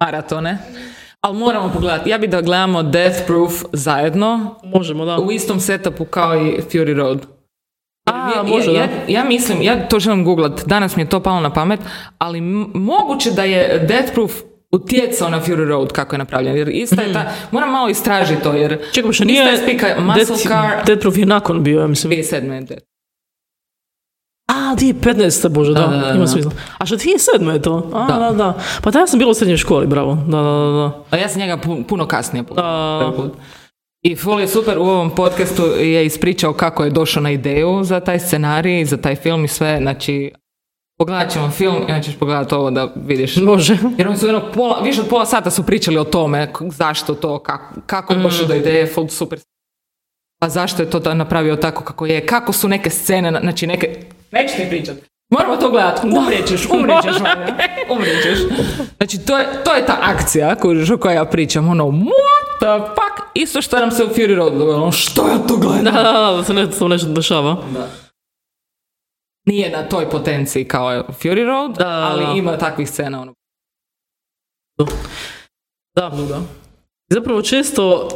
Maratone. 0.00 0.58
Ali 1.20 1.38
moramo 1.38 1.70
pogledati. 1.70 2.10
Ja 2.10 2.18
bi 2.18 2.26
da 2.26 2.40
gledamo 2.40 2.82
Death 2.82 3.18
Proof 3.26 3.52
zajedno 3.72 4.54
Možemo, 4.64 5.04
da. 5.04 5.18
u 5.18 5.32
istom 5.32 5.60
setupu 5.60 6.04
kao 6.04 6.36
i 6.36 6.56
Fury 6.62 6.94
Road. 6.94 7.26
A, 8.06 8.30
ja, 8.36 8.42
može, 8.44 8.66
ja, 8.66 8.72
da. 8.76 8.78
ja, 8.82 8.88
ja 9.10 9.24
mislim, 9.24 9.62
ja 9.62 9.88
to 9.88 9.98
želim 9.98 10.24
googlat, 10.24 10.62
danas 10.66 10.96
mi 10.96 11.02
je 11.02 11.08
to 11.08 11.20
palo 11.20 11.40
na 11.40 11.52
pamet, 11.52 11.80
ali 12.18 12.38
m- 12.38 12.70
moguće 12.74 13.30
da 13.30 13.44
je 13.44 13.78
Death 13.78 14.12
Proof 14.14 14.32
utjecao 14.72 15.28
na 15.28 15.40
Fury 15.40 15.68
Road 15.68 15.92
kako 15.92 16.14
je 16.14 16.18
napravljen, 16.18 16.56
jer 16.56 16.68
ista 16.68 17.02
je 17.02 17.12
ta, 17.12 17.24
moram 17.50 17.70
malo 17.70 17.88
istražiti 17.88 18.42
to, 18.42 18.52
jer 18.52 18.78
Čekaj, 18.92 19.12
što 19.12 19.24
ista 19.24 19.24
nije... 19.24 19.42
je 19.44 19.56
spika 19.58 19.86
Muscle 19.98 20.24
Death- 20.26 20.48
Car 20.48 20.84
Death 20.86 21.00
Proof 21.00 21.16
je 21.16 21.26
nakon 21.26 21.62
bio, 21.62 21.80
ja 21.80 21.86
mislim. 21.86 22.12
2007. 22.12 22.52
je 22.52 22.60
Death. 22.60 22.82
A, 24.48 24.74
2015. 24.74 25.48
bože, 25.48 25.72
da, 25.72 25.80
Da, 25.80 25.86
da, 25.88 25.96
da, 25.98 26.10
ima 26.10 26.26
smisla. 26.26 26.50
A 26.78 26.86
što 26.86 26.96
2007. 26.96 27.50
je 27.50 27.62
to? 27.62 27.90
A, 27.94 28.06
da, 28.08 28.18
Da. 28.18 28.32
da. 28.34 28.52
Pa 28.82 28.90
tada 28.90 29.06
sam 29.06 29.18
bila 29.18 29.30
u 29.30 29.34
srednjoj 29.34 29.56
školi, 29.56 29.86
bravo. 29.86 30.14
Da, 30.16 30.36
da, 30.36 30.52
da. 30.72 31.04
A 31.10 31.16
ja 31.16 31.28
sam 31.28 31.40
njega 31.40 31.56
pu- 31.56 31.84
puno 31.84 32.06
kasnije 32.06 32.42
pogledala. 32.42 33.30
I 34.02 34.16
Fol 34.16 34.40
je 34.40 34.48
super 34.48 34.78
u 34.78 34.82
ovom 34.82 35.10
podcastu 35.10 35.62
je 35.64 36.06
ispričao 36.06 36.52
kako 36.52 36.84
je 36.84 36.90
došao 36.90 37.22
na 37.22 37.30
ideju 37.30 37.84
za 37.84 38.00
taj 38.00 38.18
scenarij, 38.18 38.84
za 38.84 38.96
taj 38.96 39.16
film 39.16 39.44
i 39.44 39.48
sve. 39.48 39.78
Znači, 39.80 40.32
pogledat 40.98 41.32
ćemo 41.32 41.50
film 41.50 41.76
i 41.78 41.92
onda 41.92 42.00
ćeš 42.00 42.16
pogledati 42.16 42.54
ovo 42.54 42.70
da 42.70 42.88
vidiš. 42.96 43.36
Može. 43.36 43.76
Jer 43.98 44.08
oni 44.08 44.16
su 44.16 44.26
jedno 44.26 44.42
pola, 44.54 44.80
više 44.80 45.00
od 45.00 45.08
pola 45.08 45.26
sata 45.26 45.50
su 45.50 45.62
pričali 45.62 45.98
o 45.98 46.04
tome, 46.04 46.52
zašto 46.62 47.14
to, 47.14 47.38
kako, 47.38 47.74
kako 47.86 48.12
je 48.12 48.18
došao 48.18 48.46
do 48.46 48.54
ideje, 48.54 48.86
Fol 48.86 49.08
super. 49.08 49.38
Pa 50.40 50.48
zašto 50.48 50.82
je 50.82 50.90
to 50.90 50.98
da 51.00 51.14
napravio 51.14 51.56
tako 51.56 51.84
kako 51.84 52.06
je, 52.06 52.26
kako 52.26 52.52
su 52.52 52.68
neke 52.68 52.90
scene, 52.90 53.30
na- 53.30 53.40
znači 53.40 53.66
neke, 53.66 53.96
neću 54.30 54.56
ti 54.56 54.66
pričat. 54.68 54.96
Moramo 55.30 55.56
to 55.56 55.70
gledati, 55.70 56.06
umrijećeš, 56.06 56.66
umrijećeš, 56.70 57.20
Vanja. 57.20 57.54
Znači, 58.96 59.26
to 59.26 59.38
je, 59.38 59.46
to 59.64 59.74
je 59.74 59.86
ta 59.86 59.98
akcija 60.02 60.54
kužiš, 60.54 60.90
o 60.90 60.98
kojoj 60.98 61.14
ja 61.14 61.24
pričam, 61.24 61.68
ono, 61.68 61.84
what 61.84 62.58
the 62.58 62.86
fuck? 62.94 63.28
Isto 63.34 63.62
što 63.62 63.78
nam 63.78 63.90
se 63.90 64.04
u 64.04 64.08
Fury 64.08 64.34
Road 64.34 64.52
dogodilo, 64.52 64.82
ono, 64.82 64.92
što 64.92 65.28
ja 65.28 65.38
to 65.48 65.56
gledam? 65.56 65.84
Da, 65.84 65.90
da, 66.02 66.12
da, 66.12 66.36
da 66.36 66.44
se 66.44 66.54
ne, 66.54 66.70
to 66.70 66.88
nešto 66.88 67.08
dešava. 67.08 67.56
Nije 69.46 69.70
na 69.70 69.88
toj 69.88 70.10
potenciji 70.10 70.64
kao 70.64 70.92
je 70.92 71.02
Fury 71.02 71.46
Road, 71.46 71.76
Da, 71.78 71.84
da, 71.84 72.08
ali 72.12 72.26
da. 72.26 72.32
ima 72.32 72.58
takvih 72.58 72.90
scena, 72.90 73.20
ono. 73.20 73.34
Da, 75.96 76.08
da. 76.28 76.40
Zapravo 77.10 77.42
često, 77.42 78.08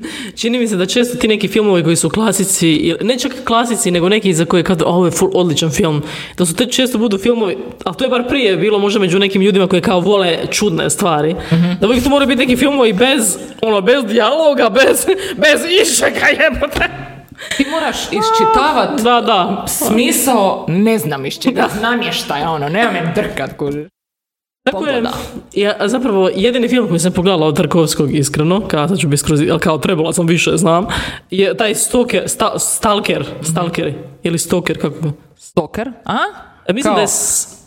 čini 0.40 0.58
mi 0.58 0.68
se 0.68 0.76
da 0.76 0.86
često 0.86 1.18
ti 1.18 1.28
neki 1.28 1.48
filmovi 1.48 1.84
koji 1.84 1.96
su 1.96 2.10
klasici, 2.10 2.94
ne 3.00 3.18
čak 3.18 3.32
klasici, 3.44 3.90
nego 3.90 4.08
neki 4.08 4.34
za 4.34 4.44
koje 4.44 4.62
kad, 4.62 4.82
"O, 4.82 4.86
ovo 4.86 5.04
je 5.06 5.10
full 5.10 5.30
odličan 5.34 5.70
film, 5.70 6.02
da 6.38 6.46
su 6.46 6.54
te 6.56 6.66
često 6.66 6.98
budu 6.98 7.18
filmovi, 7.18 7.56
a 7.84 7.92
to 7.94 8.04
je 8.04 8.10
bar 8.10 8.28
prije 8.28 8.56
bilo 8.56 8.78
možda 8.78 9.00
među 9.00 9.18
nekim 9.18 9.42
ljudima 9.42 9.66
koji 9.66 9.82
kao 9.82 10.00
vole 10.00 10.38
čudne 10.50 10.90
stvari, 10.90 11.34
da 11.80 11.86
uvijek 11.86 12.04
to 12.04 12.10
moraju 12.10 12.28
biti 12.28 12.38
neki 12.40 12.56
filmovi 12.56 12.92
bez, 12.92 13.36
ono, 13.62 13.80
bez 13.80 14.04
dijaloga, 14.04 14.70
bez, 14.70 15.06
bez 15.36 15.60
išega 15.82 16.26
jebote. 16.42 16.88
Ti 17.56 17.64
moraš 17.70 17.96
iščitavati 18.02 19.02
Da, 19.02 19.20
da. 19.20 19.64
smisao, 19.68 20.64
ne 20.68 20.98
znam 20.98 21.26
iz 21.26 21.38
čega, 21.38 21.68
namještaja, 21.82 22.50
ono, 22.50 22.68
nema 22.68 22.90
me 22.92 23.12
drkat, 23.14 23.56
kuži. 23.56 23.84
Tako 24.64 24.86
je, 24.86 25.02
ja, 25.54 25.76
zapravo 25.82 26.30
jedini 26.34 26.68
film 26.68 26.88
koji 26.88 27.00
sam 27.00 27.12
pogledala 27.12 27.46
od 27.46 27.56
Tarkovskog 27.56 28.14
iskreno, 28.14 28.60
kao 28.60 28.88
sad 28.88 28.98
ću 28.98 29.16
skroz, 29.16 29.40
ali 29.42 29.58
kao 29.60 29.78
trebala 29.78 30.12
sam 30.12 30.26
više, 30.26 30.50
znam, 30.54 30.86
je 31.30 31.56
taj 31.56 31.74
Stoker, 31.74 32.22
sta, 32.26 32.58
Stalker, 32.58 33.24
Stalker, 33.42 33.94
ili 34.22 34.38
Stoker, 34.38 34.80
kako 34.80 34.94
ga? 35.00 35.10
Stoker, 35.36 35.90
a? 36.04 36.16
E, 36.66 36.72
Mislim 36.72 36.90
Kao- 36.90 36.96
da 36.96 37.00
je 37.00 37.08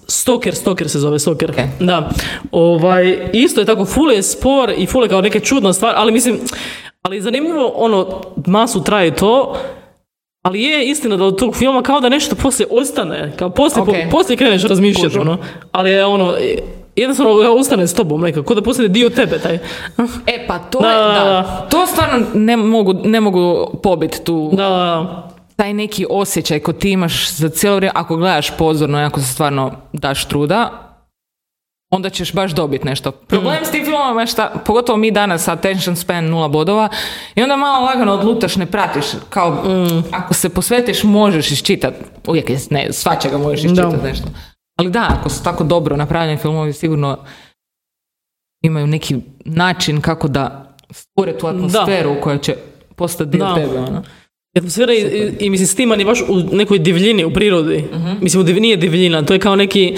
Stoker, 0.07 0.55
Stoker 0.55 0.89
se 0.89 0.99
zove, 0.99 1.19
Stoker. 1.19 1.51
Ok. 1.51 1.57
Da. 1.79 2.09
Ovaj, 2.51 3.29
isto 3.33 3.61
je 3.61 3.65
tako, 3.65 3.85
full 3.85 4.11
je 4.11 4.23
spor 4.23 4.73
i 4.77 4.85
full 4.85 5.03
je 5.03 5.09
kao 5.09 5.21
neke 5.21 5.39
čudna 5.39 5.73
stvar, 5.73 5.93
ali 5.97 6.11
mislim, 6.11 6.39
ali 7.01 7.21
zanimljivo, 7.21 7.67
ono, 7.67 8.07
masu 8.47 8.83
traje 8.83 9.15
to, 9.15 9.55
ali 10.41 10.61
je 10.61 10.89
istina 10.89 11.17
da 11.17 11.23
od 11.23 11.39
tog 11.39 11.55
filma 11.55 11.81
kao 11.81 11.99
da 11.99 12.09
nešto 12.09 12.35
poslije 12.35 12.67
ostane, 12.71 13.33
kao 13.35 13.49
poslije, 13.49 13.83
Ok. 13.83 13.87
po- 13.87 13.93
poslije 14.11 14.37
kreneš 14.37 14.63
razmišljati, 14.63 15.19
ono, 15.19 15.37
ali 15.71 15.91
je 15.91 16.05
ono, 16.05 16.33
jednostavno 16.95 17.31
ostane 17.59 17.87
s 17.87 17.93
tobom 17.93 18.21
nekako, 18.21 18.55
da 18.55 18.61
postane 18.61 18.87
dio 18.87 19.09
tebe 19.09 19.39
taj. 19.39 19.59
E 20.27 20.47
pa 20.47 20.59
to 20.59 20.79
Da, 20.79 20.89
je, 20.89 20.97
da, 20.97 21.67
to 21.71 21.87
stvarno 21.87 22.25
ne 22.33 22.57
mogu, 22.57 22.93
ne 22.93 23.21
mogu 23.21 23.71
pobiti 23.83 24.23
tu, 24.23 24.49
Da, 24.53 24.69
da, 24.69 25.29
taj 25.55 25.73
neki 25.73 26.05
osjećaj 26.09 26.59
ko 26.59 26.73
ti 26.73 26.91
imaš 26.91 27.31
za 27.31 27.49
cijelo 27.49 27.75
vrijeme, 27.75 27.91
ako 27.95 28.15
gledaš 28.15 28.57
pozorno 28.57 28.99
i 28.99 29.03
ako 29.03 29.19
se 29.19 29.33
stvarno 29.33 29.71
daš 29.93 30.25
truda, 30.25 30.69
onda 31.89 32.09
ćeš 32.09 32.33
baš 32.33 32.51
dobiti 32.51 32.85
nešto. 32.85 33.11
Problem 33.11 33.65
s 33.65 33.71
tim 33.71 33.85
filmama 33.85 34.21
je 34.21 34.27
šta, 34.27 34.53
pogotovo 34.65 34.97
mi 34.97 35.11
danas, 35.11 35.47
attention 35.47 35.95
span 35.95 36.25
nula 36.25 36.47
bodova, 36.47 36.89
i 37.35 37.43
onda 37.43 37.55
malo 37.55 37.85
lagano 37.85 38.13
odlutaš, 38.13 38.55
ne 38.55 38.65
pratiš, 38.65 39.05
kao, 39.29 39.63
ako 40.11 40.33
se 40.33 40.49
posvetiš, 40.49 41.03
možeš 41.03 41.51
iščitati, 41.51 41.97
uvijek 42.27 42.49
je, 42.49 42.59
ne, 42.69 42.93
svačega 42.93 43.37
možeš 43.37 43.63
iščitati 43.63 43.97
nešto. 44.03 44.27
Ali 44.75 44.89
da, 44.89 45.07
ako 45.09 45.29
su 45.29 45.43
tako 45.43 45.63
dobro 45.63 45.95
napravljeni 45.95 46.37
filmovi, 46.37 46.73
sigurno 46.73 47.17
imaju 48.61 48.87
neki 48.87 49.15
način 49.45 50.01
kako 50.01 50.27
da 50.27 50.75
stvore 50.91 51.37
tu 51.37 51.47
atmosferu 51.47 52.15
koja 52.21 52.37
će 52.37 52.55
postati 52.95 53.29
dio 53.29 53.39
Da. 53.39 53.55
tebe, 53.55 53.77
ono. 53.79 54.03
Atmosfera 54.57 54.93
i, 54.93 54.97
i, 54.97 55.45
i 55.45 55.49
mislim 55.49 55.67
sniman 55.67 55.99
je 55.99 56.05
baš 56.05 56.21
u 56.21 56.55
nekoj 56.55 56.79
divljini, 56.79 57.25
u 57.25 57.33
prirodi. 57.33 57.87
Mislim, 58.21 58.41
u 58.41 58.45
div- 58.45 58.59
nije 58.59 58.77
divljina, 58.77 59.25
to 59.25 59.33
je 59.33 59.39
kao 59.39 59.55
neki, 59.55 59.95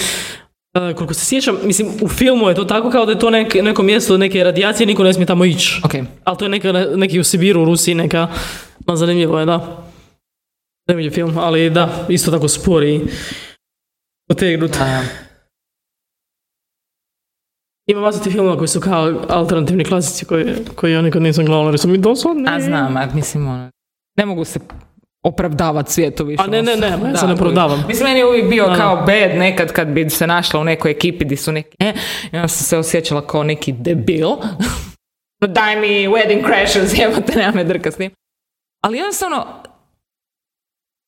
e, 0.73 0.93
koliko 0.93 1.13
se 1.13 1.25
sjećam, 1.25 1.57
mislim, 1.63 1.87
u 2.01 2.07
filmu 2.07 2.49
je 2.49 2.55
to 2.55 2.63
tako 2.63 2.89
kao 2.89 3.05
da 3.05 3.11
je 3.11 3.19
to 3.19 3.29
nek, 3.29 3.55
neko 3.55 3.83
mjesto 3.83 4.17
neke 4.17 4.43
radijacije, 4.43 4.87
niko 4.87 5.03
ne 5.03 5.13
smije 5.13 5.25
tamo 5.27 5.45
ići. 5.45 5.81
Ok. 5.83 5.91
Ali 6.23 6.37
to 6.37 6.45
je 6.45 6.49
neka, 6.49 6.71
neki 6.95 7.19
u 7.19 7.23
Sibiru, 7.23 7.61
u 7.61 7.65
Rusiji, 7.65 7.95
neka, 7.95 8.27
ma 8.87 8.95
zanimljivo 8.95 9.39
je, 9.39 9.45
da. 9.45 9.83
Zanimljiv 10.87 11.11
film, 11.11 11.37
ali 11.37 11.69
da, 11.69 12.05
isto 12.09 12.31
tako 12.31 12.47
spori. 12.47 13.01
Potegnut. 14.27 14.75
A, 14.81 15.01
Ima 17.87 18.01
masa 18.01 18.23
tih 18.23 18.33
filmova 18.33 18.57
koji 18.57 18.67
su 18.67 18.79
kao 18.79 19.25
alternativni 19.29 19.85
klasici 19.85 20.25
koji, 20.25 20.55
koji 20.75 20.93
ja 20.93 21.01
nikad 21.01 21.21
nisam 21.21 21.45
gledala, 21.45 21.69
jer 21.69 21.79
su 21.79 21.87
mi 21.87 21.97
dosadni. 21.97 22.43
a 22.49 22.59
znam, 22.59 22.97
a 22.97 23.07
mislim 23.13 23.47
ono, 23.47 23.69
ne 24.17 24.25
mogu 24.25 24.45
se 24.45 24.59
opravdavati 25.23 25.93
svijetu 25.93 26.25
više. 26.25 26.43
A 26.43 26.47
ne, 26.47 26.61
ne, 26.61 26.75
ne, 26.75 26.95
ono, 26.95 27.07
ja 27.07 27.17
se 27.17 27.27
ne 27.27 27.33
opravdavam. 27.33 27.83
Mislim, 27.87 28.07
meni 28.07 28.19
je 28.19 28.25
uvijek 28.25 28.49
bio 28.49 28.67
Da, 28.67 28.75
kao 28.75 28.95
bad 28.95 29.37
nekad 29.37 29.71
kad 29.71 29.87
bi 29.87 30.09
se 30.09 30.27
našla 30.27 30.59
u 30.59 30.63
nekoj 30.63 30.91
ekipi 30.91 31.25
di 31.25 31.35
su 31.35 31.51
neki, 31.51 31.77
e, 31.79 31.93
i 32.31 32.35
onda 32.35 32.47
sam 32.47 32.65
se 32.65 32.77
osjećala 32.77 33.27
kao 33.27 33.43
neki 33.43 33.71
debil. 33.71 34.29
Daj 35.55 35.75
mi 35.75 36.07
wedding 36.07 36.45
crashes, 36.45 36.93
jebote, 36.99 37.35
nema 37.35 37.51
me 37.53 37.63
drka 37.63 37.91
s 37.91 37.95
tim. 37.95 38.11
Ali 38.83 38.97
jednostavno, 38.97 39.45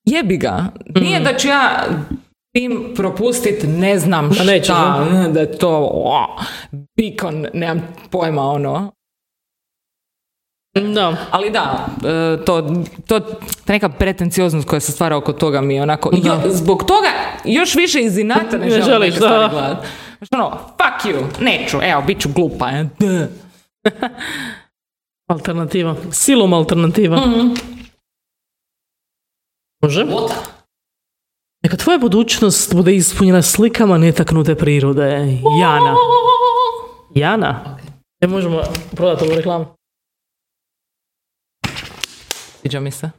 jebi 0.05 0.37
ga. 0.37 0.65
Nije 0.95 1.19
da 1.19 1.37
ću 1.37 1.47
ja 1.47 1.85
tim 2.53 2.93
propustit 2.95 3.63
ne 3.67 3.99
znam 3.99 4.29
Da 4.29 4.43
nećeš, 4.43 4.65
šta, 4.65 5.05
da 5.29 5.39
je 5.39 5.57
to 5.57 5.69
o, 5.93 6.25
bikon, 6.95 7.47
nemam 7.53 7.81
pojma 8.09 8.41
ono. 8.43 8.91
Da. 10.93 11.15
Ali 11.31 11.49
da, 11.51 11.87
e, 12.05 12.45
to, 12.45 12.61
to 13.07 13.19
neka 13.67 13.89
pretencioznost 13.89 14.67
koja 14.67 14.79
se 14.79 14.91
stvara 14.91 15.17
oko 15.17 15.33
toga 15.33 15.61
mi 15.61 15.75
je 15.75 15.81
onako, 15.83 16.11
Da. 16.11 16.17
jo- 16.29 16.41
zbog 16.45 16.79
toga 16.79 17.07
još 17.45 17.75
više 17.75 18.01
iz 18.01 18.17
inata 18.17 18.57
ne, 18.57 18.65
Ne 18.65 18.69
želim 18.69 18.83
želiš, 18.85 19.15
da. 19.15 19.27
gledat. 19.51 19.85
Znaš 20.17 20.29
ono, 20.33 20.49
fuck 20.51 21.15
you, 21.15 21.23
neću, 21.41 21.77
evo, 21.83 22.01
bit 22.01 22.19
ću 22.21 22.29
glupa. 22.29 22.69
e. 22.69 22.85
Alternativa. 25.27 25.95
Silom 26.11 26.53
alternativa. 26.53 27.21
Može? 29.81 30.05
Neka 31.63 31.77
tvoja 31.77 31.97
budućnost 31.97 32.73
bude 32.75 32.95
ispunjena 32.95 33.41
slikama 33.41 33.97
netaknute 33.97 34.55
prirode. 34.55 35.03
Jana. 35.61 35.95
Jana? 37.15 37.77
Ne 38.21 38.27
možemo 38.27 38.61
prodati 38.95 39.25
ovu 39.25 39.35
reklamu. 39.35 39.65
Sviđa 42.61 42.79
mi 42.79 42.91
se. 42.91 43.09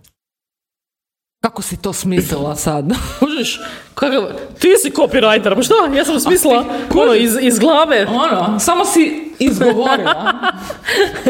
Kako 1.42 1.62
si 1.62 1.82
to 1.82 1.92
smislila 1.92 2.56
sad? 2.56 2.84
Možeš? 3.20 3.60
Kakav? 3.94 4.22
Ti 4.58 4.68
si 4.82 4.90
copywriter, 4.90 5.54
pa 5.54 5.62
šta? 5.62 5.74
Ja 5.96 6.04
sam 6.04 6.20
smislila 6.20 6.64
ono, 6.94 7.14
iz, 7.14 7.36
iz 7.40 7.58
glave. 7.58 8.06
ono, 8.06 8.58
samo 8.60 8.84
si 8.84 9.32
izgovorila. 9.38 10.34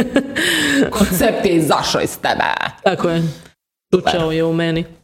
Koncept 0.98 1.44
je 1.44 1.52
izašao 1.52 2.00
iz 2.00 2.18
tebe. 2.18 2.44
Tako 2.82 3.08
je. 3.08 3.22
Tučao 3.92 4.32
je 4.32 4.44
u 4.44 4.52
meni. 4.52 4.99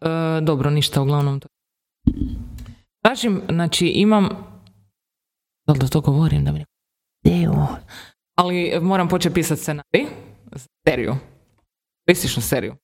E, 0.00 0.40
dobro, 0.40 0.70
ništa, 0.70 1.02
uglavnom 1.02 1.40
to. 1.40 1.48
Tražim, 3.04 3.42
znači 3.48 3.86
imam... 3.86 4.28
Da 5.66 5.72
li 5.72 5.78
da 5.78 5.88
to 5.88 6.00
govorim? 6.00 6.44
Da 6.44 6.52
mi... 6.52 6.64
Evo. 7.44 7.68
Ali 8.38 8.80
moram 8.80 9.08
početi 9.08 9.34
pisati 9.34 9.60
scenarij. 9.60 10.06
Seriju. 10.88 11.16
Lističnu 12.08 12.42
seriju. 12.42 12.76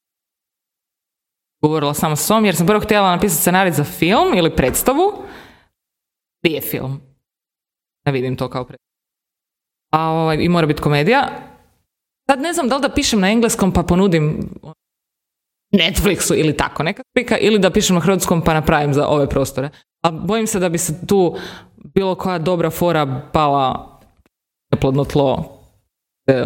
Govorila 1.62 1.94
sam 1.94 2.16
s 2.16 2.28
tom 2.28 2.44
jer 2.44 2.56
sam 2.56 2.66
prvo 2.66 2.80
htjela 2.80 3.10
napisati 3.10 3.40
scenarij 3.40 3.72
za 3.72 3.84
film 3.84 4.34
ili 4.36 4.56
predstavu. 4.56 5.12
Prije 6.42 6.60
film. 6.60 7.00
Ne 8.06 8.12
vidim 8.12 8.36
to 8.36 8.50
kao 8.50 8.64
predstavu. 8.64 8.88
A 9.92 10.10
ovaj, 10.10 10.36
i 10.40 10.48
mora 10.48 10.66
biti 10.66 10.82
komedija. 10.82 11.28
Sad 12.30 12.40
ne 12.40 12.52
znam 12.52 12.68
da 12.68 12.76
li 12.76 12.82
da 12.82 12.94
pišem 12.94 13.20
na 13.20 13.30
engleskom 13.30 13.72
pa 13.72 13.82
ponudim 13.82 14.50
Netflixu 15.72 16.34
ili 16.34 16.56
tako 16.56 16.82
neka 16.82 17.02
slika, 17.16 17.38
ili 17.38 17.58
da 17.58 17.70
pišem 17.70 17.94
na 17.94 18.00
hrvatskom 18.00 18.42
pa 18.44 18.54
napravim 18.54 18.94
za 18.94 19.06
ove 19.06 19.28
prostore. 19.28 19.70
A 20.02 20.10
bojim 20.10 20.46
se 20.46 20.58
da 20.58 20.68
bi 20.68 20.78
se 20.78 21.06
tu 21.06 21.36
bilo 21.94 22.14
koja 22.14 22.38
dobra 22.38 22.70
fora 22.70 23.20
pala 23.32 24.00
neplodno 24.72 25.04
tlo. 25.04 25.60
E. 26.26 26.44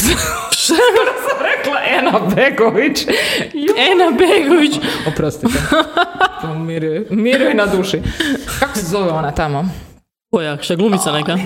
Što 0.62 0.74
sam 1.28 1.38
rekla 1.40 1.80
Ena 1.86 2.34
Begović? 2.34 3.06
Ena 3.92 4.10
Begović. 4.18 4.72
Oprostite. 5.08 5.58
To 6.42 6.54
Miruje, 6.54 7.06
miruje 7.10 7.54
na 7.54 7.66
duši. 7.66 8.02
Kako 8.60 8.78
se 8.78 8.86
zove 8.86 9.10
ona 9.10 9.32
tamo? 9.32 9.64
Koja? 10.30 10.62
Šta 10.62 10.74
glumica 10.74 11.12
neka? 11.12 11.36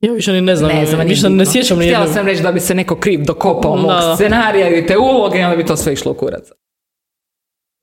Ja 0.00 0.12
više 0.12 0.32
ni 0.32 0.40
ne 0.40 0.56
znam. 0.56 0.70
Ne 0.70 0.86
znam, 0.86 1.06
više 1.06 1.28
ne 1.28 1.46
sjećam 1.46 1.78
ni 1.78 1.84
Htjela 1.84 2.06
sam 2.06 2.26
reći 2.26 2.42
da 2.42 2.52
bi 2.52 2.60
se 2.60 2.74
neko 2.74 2.96
kriv 2.96 3.24
dokopao 3.24 3.76
mog 3.76 3.90
Da. 3.90 4.14
scenarija 4.16 4.78
i 4.78 4.86
te 4.86 4.98
uloge 4.98 5.38
i 5.38 5.42
onda 5.44 5.56
bi 5.56 5.66
to 5.66 5.76
sve 5.76 5.92
išlo 5.92 6.12
u 6.12 6.14
kurac. 6.14 6.48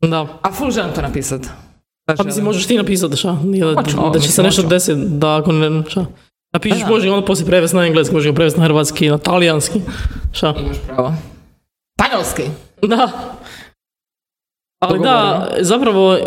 Da. 0.01 0.28
A 0.41 0.51
full 0.51 0.72
želim 0.72 0.93
to 0.93 1.01
napisat. 1.01 1.41
Pa 2.18 2.24
mislim, 2.24 2.45
možeš 2.45 2.68
ti 2.68 2.78
napisati 2.78 3.18
šta? 3.18 3.38
Da, 3.43 4.09
da 4.13 4.20
će 4.20 4.32
se 4.32 4.43
nešto 4.43 4.61
desiti, 4.61 5.01
da 5.07 5.36
ako 5.38 5.51
ne, 5.51 5.84
šta? 5.89 6.05
Napišeš, 6.53 6.80
da. 6.80 6.88
ga 6.88 7.13
onda 7.13 7.26
poslije 7.26 7.47
prevesti 7.47 7.78
na 7.78 7.86
engleski, 7.86 8.15
može 8.15 8.30
ga 8.30 8.36
prevesti 8.36 8.59
na 8.59 8.65
hrvatski, 8.65 9.09
na 9.09 9.18
talijanski. 9.18 9.82
Šta? 10.32 10.53
Imaš 10.59 10.78
pravo. 10.88 11.13
Španjolski. 11.93 12.43
Da. 12.82 13.09
Ali 14.82 14.99
da, 14.99 15.47
zapravo, 15.59 16.18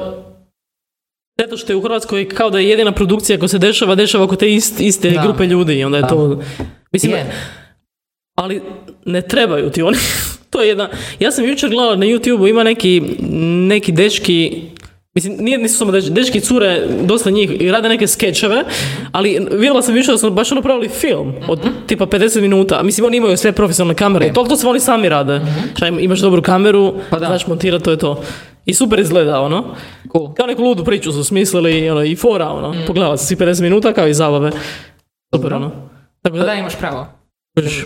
zato 1.41 1.57
što 1.57 1.73
je 1.73 1.77
u 1.77 1.83
Hrvatskoj 1.83 2.29
kao 2.29 2.51
da 2.51 2.59
je 2.59 2.69
jedina 2.69 2.93
produkcija 2.93 3.39
koja 3.39 3.49
se 3.49 3.59
dešava, 3.59 3.95
dešava 3.95 4.25
oko 4.25 4.37
te 4.37 4.55
ist, 4.55 4.81
iste 4.81 5.11
Da. 5.11 5.23
grupe 5.23 5.47
ljudi 5.47 5.75
i 5.75 5.85
onda 5.85 5.97
je 5.97 6.03
Da. 6.03 6.09
to... 6.09 6.41
Mislim, 6.93 7.13
Je. 7.13 7.33
ali 8.35 8.63
ne 9.05 9.23
trebaju 9.23 9.71
ti 9.71 9.83
oni. 9.83 9.97
to 10.51 10.63
je 10.63 10.69
jedna... 10.69 10.89
Ja 11.19 11.31
sam 11.33 11.45
jučer 11.45 11.71
gledala 11.71 11.97
na 11.97 12.07
YouTube-u, 12.07 12.49
ima 12.49 12.63
neki, 12.65 13.03
neki 13.69 13.93
dečki, 13.93 14.63
mislim, 15.15 15.37
nije, 15.37 15.59
nisu 15.59 15.77
samo 15.77 15.93
dečki, 15.93 16.11
dečki 16.11 16.41
cure, 16.41 16.83
dosta 17.03 17.31
njih, 17.31 17.61
i 17.61 17.71
rade 17.71 17.89
neke 17.89 18.07
skečeve, 18.07 18.65
ali 19.13 19.47
vidjela 19.51 19.83
sam 19.83 19.95
više 19.95 20.13
da 20.13 20.19
su 20.19 20.31
baš 20.31 20.51
napravili 20.51 20.89
film 20.91 21.35
od 21.49 21.59
tipa 21.87 22.07
50 22.07 22.41
minuta. 22.41 22.83
Mislim, 22.83 23.07
oni 23.07 23.17
imaju 23.17 23.37
sve 23.37 23.53
profesionalne 23.53 23.95
kamere 23.95 24.27
i 24.27 24.33
to, 24.33 24.45
to 24.45 24.57
sve 24.57 24.71
oni 24.71 24.81
sami 24.81 25.09
rade. 25.09 25.41
Šta, 25.77 25.89
im- 25.89 26.01
imaš 26.01 26.21
dobru 26.21 26.43
kameru, 26.43 26.95
Pa 27.11 27.19
da. 27.19 27.27
znaš 27.27 27.47
montirati, 27.47 27.85
to 27.85 27.91
je 27.91 27.99
to. 27.99 28.23
I 28.71 28.75
super 28.75 28.99
izgleda, 28.99 29.41
ono. 29.41 29.65
Cool. 30.13 30.35
Kao 30.35 30.47
neku 30.47 30.63
ludu 30.63 30.85
priču 30.85 31.13
su 31.13 31.25
smislili, 31.25 31.91
ono, 31.91 32.03
i 32.03 32.17
fora, 32.17 32.49
ono. 32.49 32.75
Pogledala 32.87 33.17
sam 33.17 33.27
svi 33.27 33.37
50 33.37 33.63
minuta 33.63 33.93
kao 33.93 34.07
i 34.07 34.15
zabave. 34.15 34.51
Super, 35.35 35.55
ono. 35.55 35.71
Tako 36.23 36.35
Pa 36.35 36.39
da, 36.39 36.45
da, 36.45 36.55
imaš 36.55 36.77
pravo. 36.77 37.07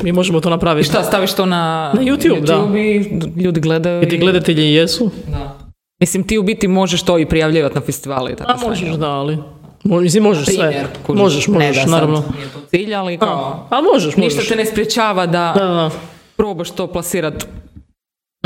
mi 0.02 0.12
možemo 0.12 0.40
to 0.40 0.48
I 0.48 0.50
napraviti. 0.50 0.88
šta, 0.88 1.02
staviš 1.02 1.32
to 1.32 1.46
na, 1.46 1.92
Na 1.94 2.02
YouTube, 2.02 2.40
da. 2.40 2.78
i 2.78 3.20
ljudi 3.36 3.60
gledaju. 3.60 4.02
I 4.02 4.08
ti 4.08 4.16
i- 4.16 4.18
gledatelji 4.18 4.72
jesu? 4.72 5.10
Da. 5.28 5.58
Mislim, 6.00 6.24
ti 6.24 6.38
u 6.38 6.42
biti 6.42 6.68
možeš 6.68 7.02
to 7.02 7.18
i 7.18 7.26
prijavljivati 7.26 7.74
na 7.74 7.80
festivale 7.80 8.32
i 8.32 8.36
tako 8.36 8.52
A 8.52 8.68
možeš, 8.68 8.88
da, 8.90 9.10
ali... 9.10 9.38
Mislim, 9.84 10.22
možeš 10.22 10.44
sve. 10.46 10.54
Primjer, 10.58 10.86
kužiš. 11.06 11.20
Možeš, 11.20 11.46
Ne 11.48 11.54
možeš, 11.56 11.74
da 11.74 11.82
sad 11.82 11.90
naravno. 11.90 12.24
Nije 12.34 12.48
to 12.48 12.58
cilj, 12.68 12.94
ali 12.94 13.18
kao... 13.18 13.66
Ali 13.70 13.82
možeš, 13.84 14.16
možeš. 14.16 14.34
Ništa 14.36 14.48
te 14.48 14.56
ne 14.56 14.66
spriječava 14.66 15.26
da, 15.26 15.54
Da, 15.56 15.60
da, 15.60 15.72
da. 15.72 15.90
probaš 16.36 16.70
to 16.70 16.86
plasirat. 16.86 17.46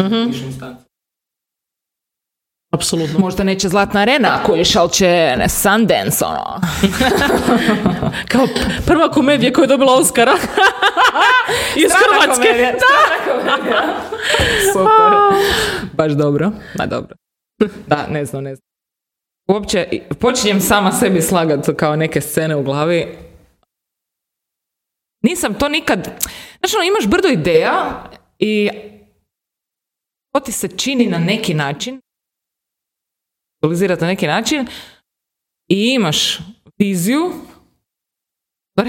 Mhm. 0.00 0.30
Apsolutno. 2.70 3.18
Možda 3.18 3.44
neće 3.44 3.68
Zlatna 3.68 4.00
arena, 4.00 4.42
kojiš, 4.42 4.76
ali 4.76 4.90
će 4.90 5.36
Sundance, 5.48 6.24
ono. 6.24 6.60
Kao 8.32 8.46
prva 8.86 9.10
komedija 9.10 9.52
koja 9.52 9.62
je 9.62 9.68
dobila 9.68 9.94
Oscara. 9.94 10.32
Iz 11.84 11.90
Hrvatske. 11.92 12.46
komedija, 12.48 12.72
Super. 14.72 15.12
Baš 15.92 16.12
dobro. 16.12 16.50
Ma 16.78 16.86
dobro. 16.86 17.16
Da, 17.86 18.06
ne 18.10 18.24
znam, 18.24 18.44
ne 18.44 18.54
znam. 18.54 18.68
Uopće, 19.48 19.88
počinjem 20.20 20.60
sama 20.60 20.92
sebi 20.92 21.22
slagat 21.22 21.66
kao 21.76 21.96
neke 21.96 22.20
scene 22.20 22.56
u 22.56 22.62
glavi. 22.62 23.18
Nisam 25.22 25.54
to 25.54 25.68
nikad... 25.68 26.00
Znaš, 26.58 26.74
ono, 26.74 26.84
imaš 26.84 27.06
brdo 27.06 27.28
ideja 27.28 28.04
i 28.38 28.70
to 30.32 30.40
ti 30.40 30.52
se 30.52 30.68
čini 30.68 31.06
na 31.06 31.18
neki 31.18 31.54
način, 31.54 32.00
vizualizirati 33.60 34.00
na 34.00 34.08
neki 34.08 34.26
način 34.26 34.66
i 35.68 35.90
imaš 35.90 36.38
viziju, 36.78 37.32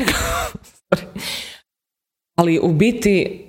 ali 2.36 2.60
u 2.60 2.68
biti 2.70 3.46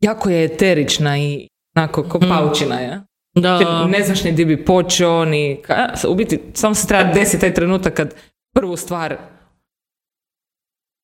jako 0.00 0.30
je 0.30 0.44
eterična 0.44 1.18
i 1.18 1.48
onako 1.76 2.02
ko 2.02 2.18
paučina 2.20 2.74
je. 2.76 3.00
Da, 3.34 3.58
Ti 3.58 3.64
Ne 3.88 4.02
znaš 4.02 4.24
ni 4.24 4.32
di 4.32 4.44
bi 4.44 4.64
počeo, 4.64 5.24
ni... 5.24 5.62
ka- 5.62 6.06
U 6.06 6.14
biti, 6.14 6.40
samo 6.54 6.74
se 6.74 6.86
treba 6.86 7.12
desiti 7.12 7.40
taj 7.40 7.54
trenutak 7.54 7.94
kad 7.94 8.14
prvu 8.54 8.76
stvar 8.76 9.16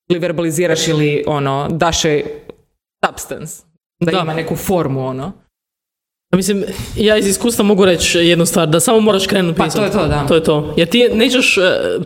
ili 0.09 0.19
verbaliziraš 0.19 0.89
ili 0.89 1.25
ono, 1.27 1.69
daš 1.69 2.05
joj 2.05 2.25
substance. 3.07 3.63
Da, 4.01 4.13
Da. 4.13 4.19
ima 4.19 4.35
neku 4.35 4.57
formu, 4.57 5.07
ono. 5.07 5.33
Mislim, 6.33 6.65
ja 6.97 7.17
iz 7.17 7.27
iskustva 7.27 7.65
mogu 7.65 7.85
reći 7.85 8.19
jednu 8.19 8.47
stvar, 8.47 8.69
da 8.69 8.81
samo 8.81 9.01
moraš 9.01 9.27
krenuti 9.27 9.59
Pa, 9.59 9.65
pisati. 9.65 9.79
to 9.81 9.99
je 9.99 10.03
to, 10.03 10.09
da. 10.09 10.27
To 10.27 10.35
je 10.35 10.43
to. 10.43 10.75
Jer 10.77 10.89
ti 10.89 11.09
nećeš, 11.09 11.59
e, 11.59 11.61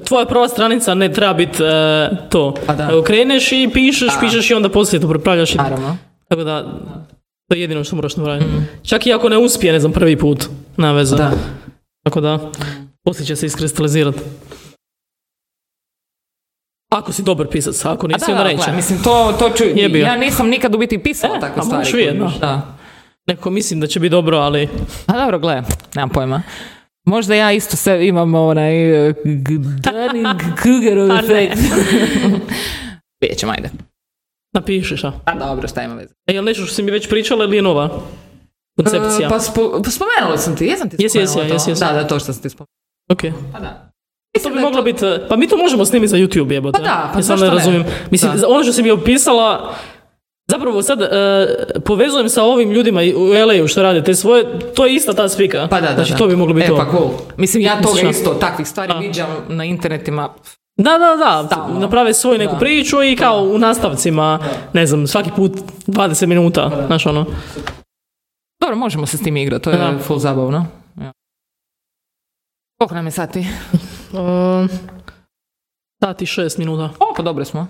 tvoja 0.05 0.27
prva 0.27 0.49
stranica 0.49 0.95
ne 0.95 1.13
treba 1.13 1.35
biti 1.35 1.63
e, 1.63 2.09
to. 2.29 2.55
Pa 2.67 2.75
da. 2.75 3.03
Kreneš 3.03 3.53
i 3.53 3.71
pišeš, 3.73 4.09
Da. 4.09 4.21
pišeš 4.21 4.51
i 4.51 4.55
onda 4.55 4.69
poslije 4.69 5.01
to 5.01 5.09
prepravljaš. 5.09 5.55
Naravno. 5.55 5.97
Tako 6.29 6.45
da, 6.45 6.63
to 7.49 7.55
je 7.55 7.61
jedino 7.61 7.85
što 7.85 7.97
moraš 7.97 8.17
napraviti. 8.17 8.47
Čak 8.83 9.07
i 9.07 9.13
ako 9.13 9.29
ne 9.29 9.39
uspije, 9.39 9.73
ne 9.73 9.81
znam, 9.81 9.93
prvi 9.93 10.17
put, 10.17 10.45
na 10.77 10.93
veze. 10.93 11.17
Da. 11.17 11.31
Tako 12.05 12.21
da, 12.21 12.51
poslije 13.05 13.27
će 13.27 13.37
se 13.37 13.47
iskristalizirati. 13.47 14.19
Ako 16.91 17.13
si 17.13 17.23
dobar 17.23 17.47
pisac, 17.47 17.85
ako 17.85 18.07
A 18.07 18.09
nisi, 18.09 18.27
da, 18.27 18.33
onda 18.33 18.45
neće. 18.45 18.57
gle, 18.57 18.77
mislim, 18.77 19.03
to, 19.03 19.35
to 19.39 19.51
ću, 19.51 19.65
ja 19.97 20.17
nisam 20.17 20.49
nikad 20.49 20.75
u 20.75 20.79
biti 20.79 20.99
pisala 20.99 21.37
E, 21.37 21.41
takve 21.41 21.61
a 21.61 21.63
stvari. 21.63 21.79
možeš 21.79 21.93
vidjet, 21.95 22.19
kužiš, 22.21 22.39
da. 22.39 22.77
Neko 23.31 23.51
mislim 23.51 23.81
da 23.81 23.87
će 23.87 24.01
biti 24.01 24.11
dobro, 24.11 24.37
ali... 24.39 24.69
A 25.07 25.13
dobro, 25.19 25.39
gle, 25.39 25.63
nemam 25.95 26.09
pojma. 26.11 26.43
Možda 27.05 27.35
ja 27.35 27.53
isto 27.53 27.77
se 27.77 28.07
imam 28.07 28.35
onaj 28.35 29.09
uh, 29.09 29.15
Dunning-Krugerov 29.25 31.11
A 31.19 31.21
ne. 31.21 31.45
efekt. 31.45 31.61
Vidjet 33.21 33.39
ćemo, 33.39 33.53
ajde. 33.53 33.71
Napišeš, 34.55 35.05
a? 35.05 35.13
A 35.25 35.35
dobro, 35.35 35.69
šta 35.69 35.83
ima 35.83 35.95
veze. 35.95 36.15
E, 36.27 36.35
jel 36.35 36.45
nešto 36.45 36.65
što 36.65 36.75
si 36.75 36.83
mi 36.83 36.91
već 36.91 37.09
pričala 37.09 37.45
ili 37.45 37.57
je 37.57 37.63
nova 37.63 37.89
koncepcija? 38.77 39.27
E, 39.27 39.31
pa, 39.31 39.41
spo, 39.41 39.83
pa 39.85 39.91
spomenula 39.91 40.39
sam 40.39 40.57
ti, 40.57 40.65
jesam 40.67 40.91
ti 40.91 40.97
jesi, 40.99 41.19
spomenula 41.27 41.49
to? 41.49 41.55
jesi, 41.55 41.71
jesi. 41.71 41.85
Da, 41.85 41.93
da, 41.93 42.07
to 42.07 42.19
što 42.19 42.33
sam 42.33 42.43
ti 42.43 42.49
spomenula. 42.51 42.75
ok. 43.13 43.21
Pa 43.53 43.61
da. 43.61 43.91
To 44.43 44.51
bi 44.51 44.61
moglo 44.61 44.83
biti, 44.83 45.05
pa 45.29 45.37
mi 45.37 45.49
to 45.49 45.57
možemo 45.57 45.85
snimiti 45.85 46.09
za 46.09 46.17
YouTube 46.17 46.53
jebote. 46.53 46.79
Pa 46.79 46.85
da, 46.85 47.11
pa 47.15 47.23
zašto 47.23 47.45
ne 47.45 47.51
razumijem. 47.51 47.85
Mislim, 48.11 48.33
Da. 48.37 48.49
ono 48.49 48.63
što 48.63 48.73
si 48.73 48.83
mi 48.83 48.91
opisala, 48.91 49.75
zapravo 50.51 50.83
sad 50.83 51.03
e, 51.03 51.07
povezujem 51.85 52.29
sa 52.29 52.43
ovim 52.43 52.71
ljudima 52.71 53.01
u 53.17 53.25
LA-u 53.47 53.69
što 53.69 53.83
rade 53.83 54.05
te 54.05 54.15
svoje, 54.15 54.45
to 54.75 54.87
je 54.87 54.95
ista 54.95 55.13
ta 55.13 55.29
spika. 55.29 55.67
Pa 55.71 55.81
da, 55.81 55.89
da, 55.89 55.95
Znači 55.95 56.13
da. 56.13 56.19
to 56.19 56.27
bi 56.27 56.37
moglo 56.37 56.55
biti 56.55 56.67
e, 56.67 56.69
to. 56.69 56.77
pa 56.77 56.91
cool. 56.91 57.11
Mislim, 57.37 57.63
ja 57.63 57.77
toga 57.77 57.93
Mislim, 57.93 58.11
isto, 58.11 58.35
takvih 58.35 58.69
stvari 58.69 58.93
viđam 59.01 59.29
na 59.49 59.65
internetima. 59.65 60.29
Da, 60.77 60.91
da, 60.91 61.17
da, 61.17 61.47
Stalno. 61.47 61.81
naprave 61.81 62.15
svoju 62.15 62.39
neku 62.39 62.53
Da. 62.53 62.59
priču 62.59 63.03
i 63.03 63.17
kao 63.17 63.43
u 63.45 63.59
nastavcima, 63.59 64.39
ne 64.73 64.87
znam, 64.87 65.07
svaki 65.07 65.31
put 65.37 65.53
20 65.87 66.27
minuta, 66.27 66.85
znaš 66.87 67.07
ono. 67.07 67.27
Dobro, 68.61 68.77
možemo 68.77 69.07
se 69.07 69.17
s 69.17 69.23
tim 69.23 69.37
igrati, 69.37 69.65
to 69.65 69.71
je 69.71 69.77
Da. 69.79 69.99
full 69.99 70.19
zabavno. 70.19 70.67
Ja. 71.01 71.13
Koliko 72.79 72.95
nam 72.95 73.07
je 73.07 73.11
sati? 73.13 73.47
Um, 74.13 74.69
sat 76.01 76.23
i 76.23 76.27
šest 76.27 76.59
minuta. 76.59 76.85
O, 77.01 77.15
pa 77.17 77.23
dobro 77.23 77.45
smo. 77.45 77.67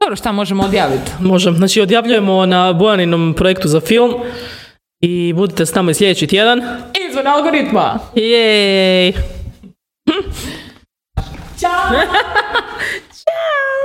Dobro, 0.00 0.16
šta 0.16 0.32
možemo 0.32 0.62
odjaviti? 0.62 1.10
Možem. 1.20 1.56
Znači, 1.56 1.80
odjavljujemo 1.80 2.46
na 2.46 2.72
Bojaninom 2.72 3.34
projektu 3.36 3.68
za 3.68 3.80
film 3.80 4.14
i 5.00 5.32
budite 5.32 5.66
s 5.66 5.74
nama 5.74 5.90
i 5.90 5.94
sljedeći 5.94 6.26
tjedan. 6.26 6.62
Izvan 7.10 7.26
algoritma! 7.26 7.98
Jej! 8.14 9.12
Ćao! 11.60 11.90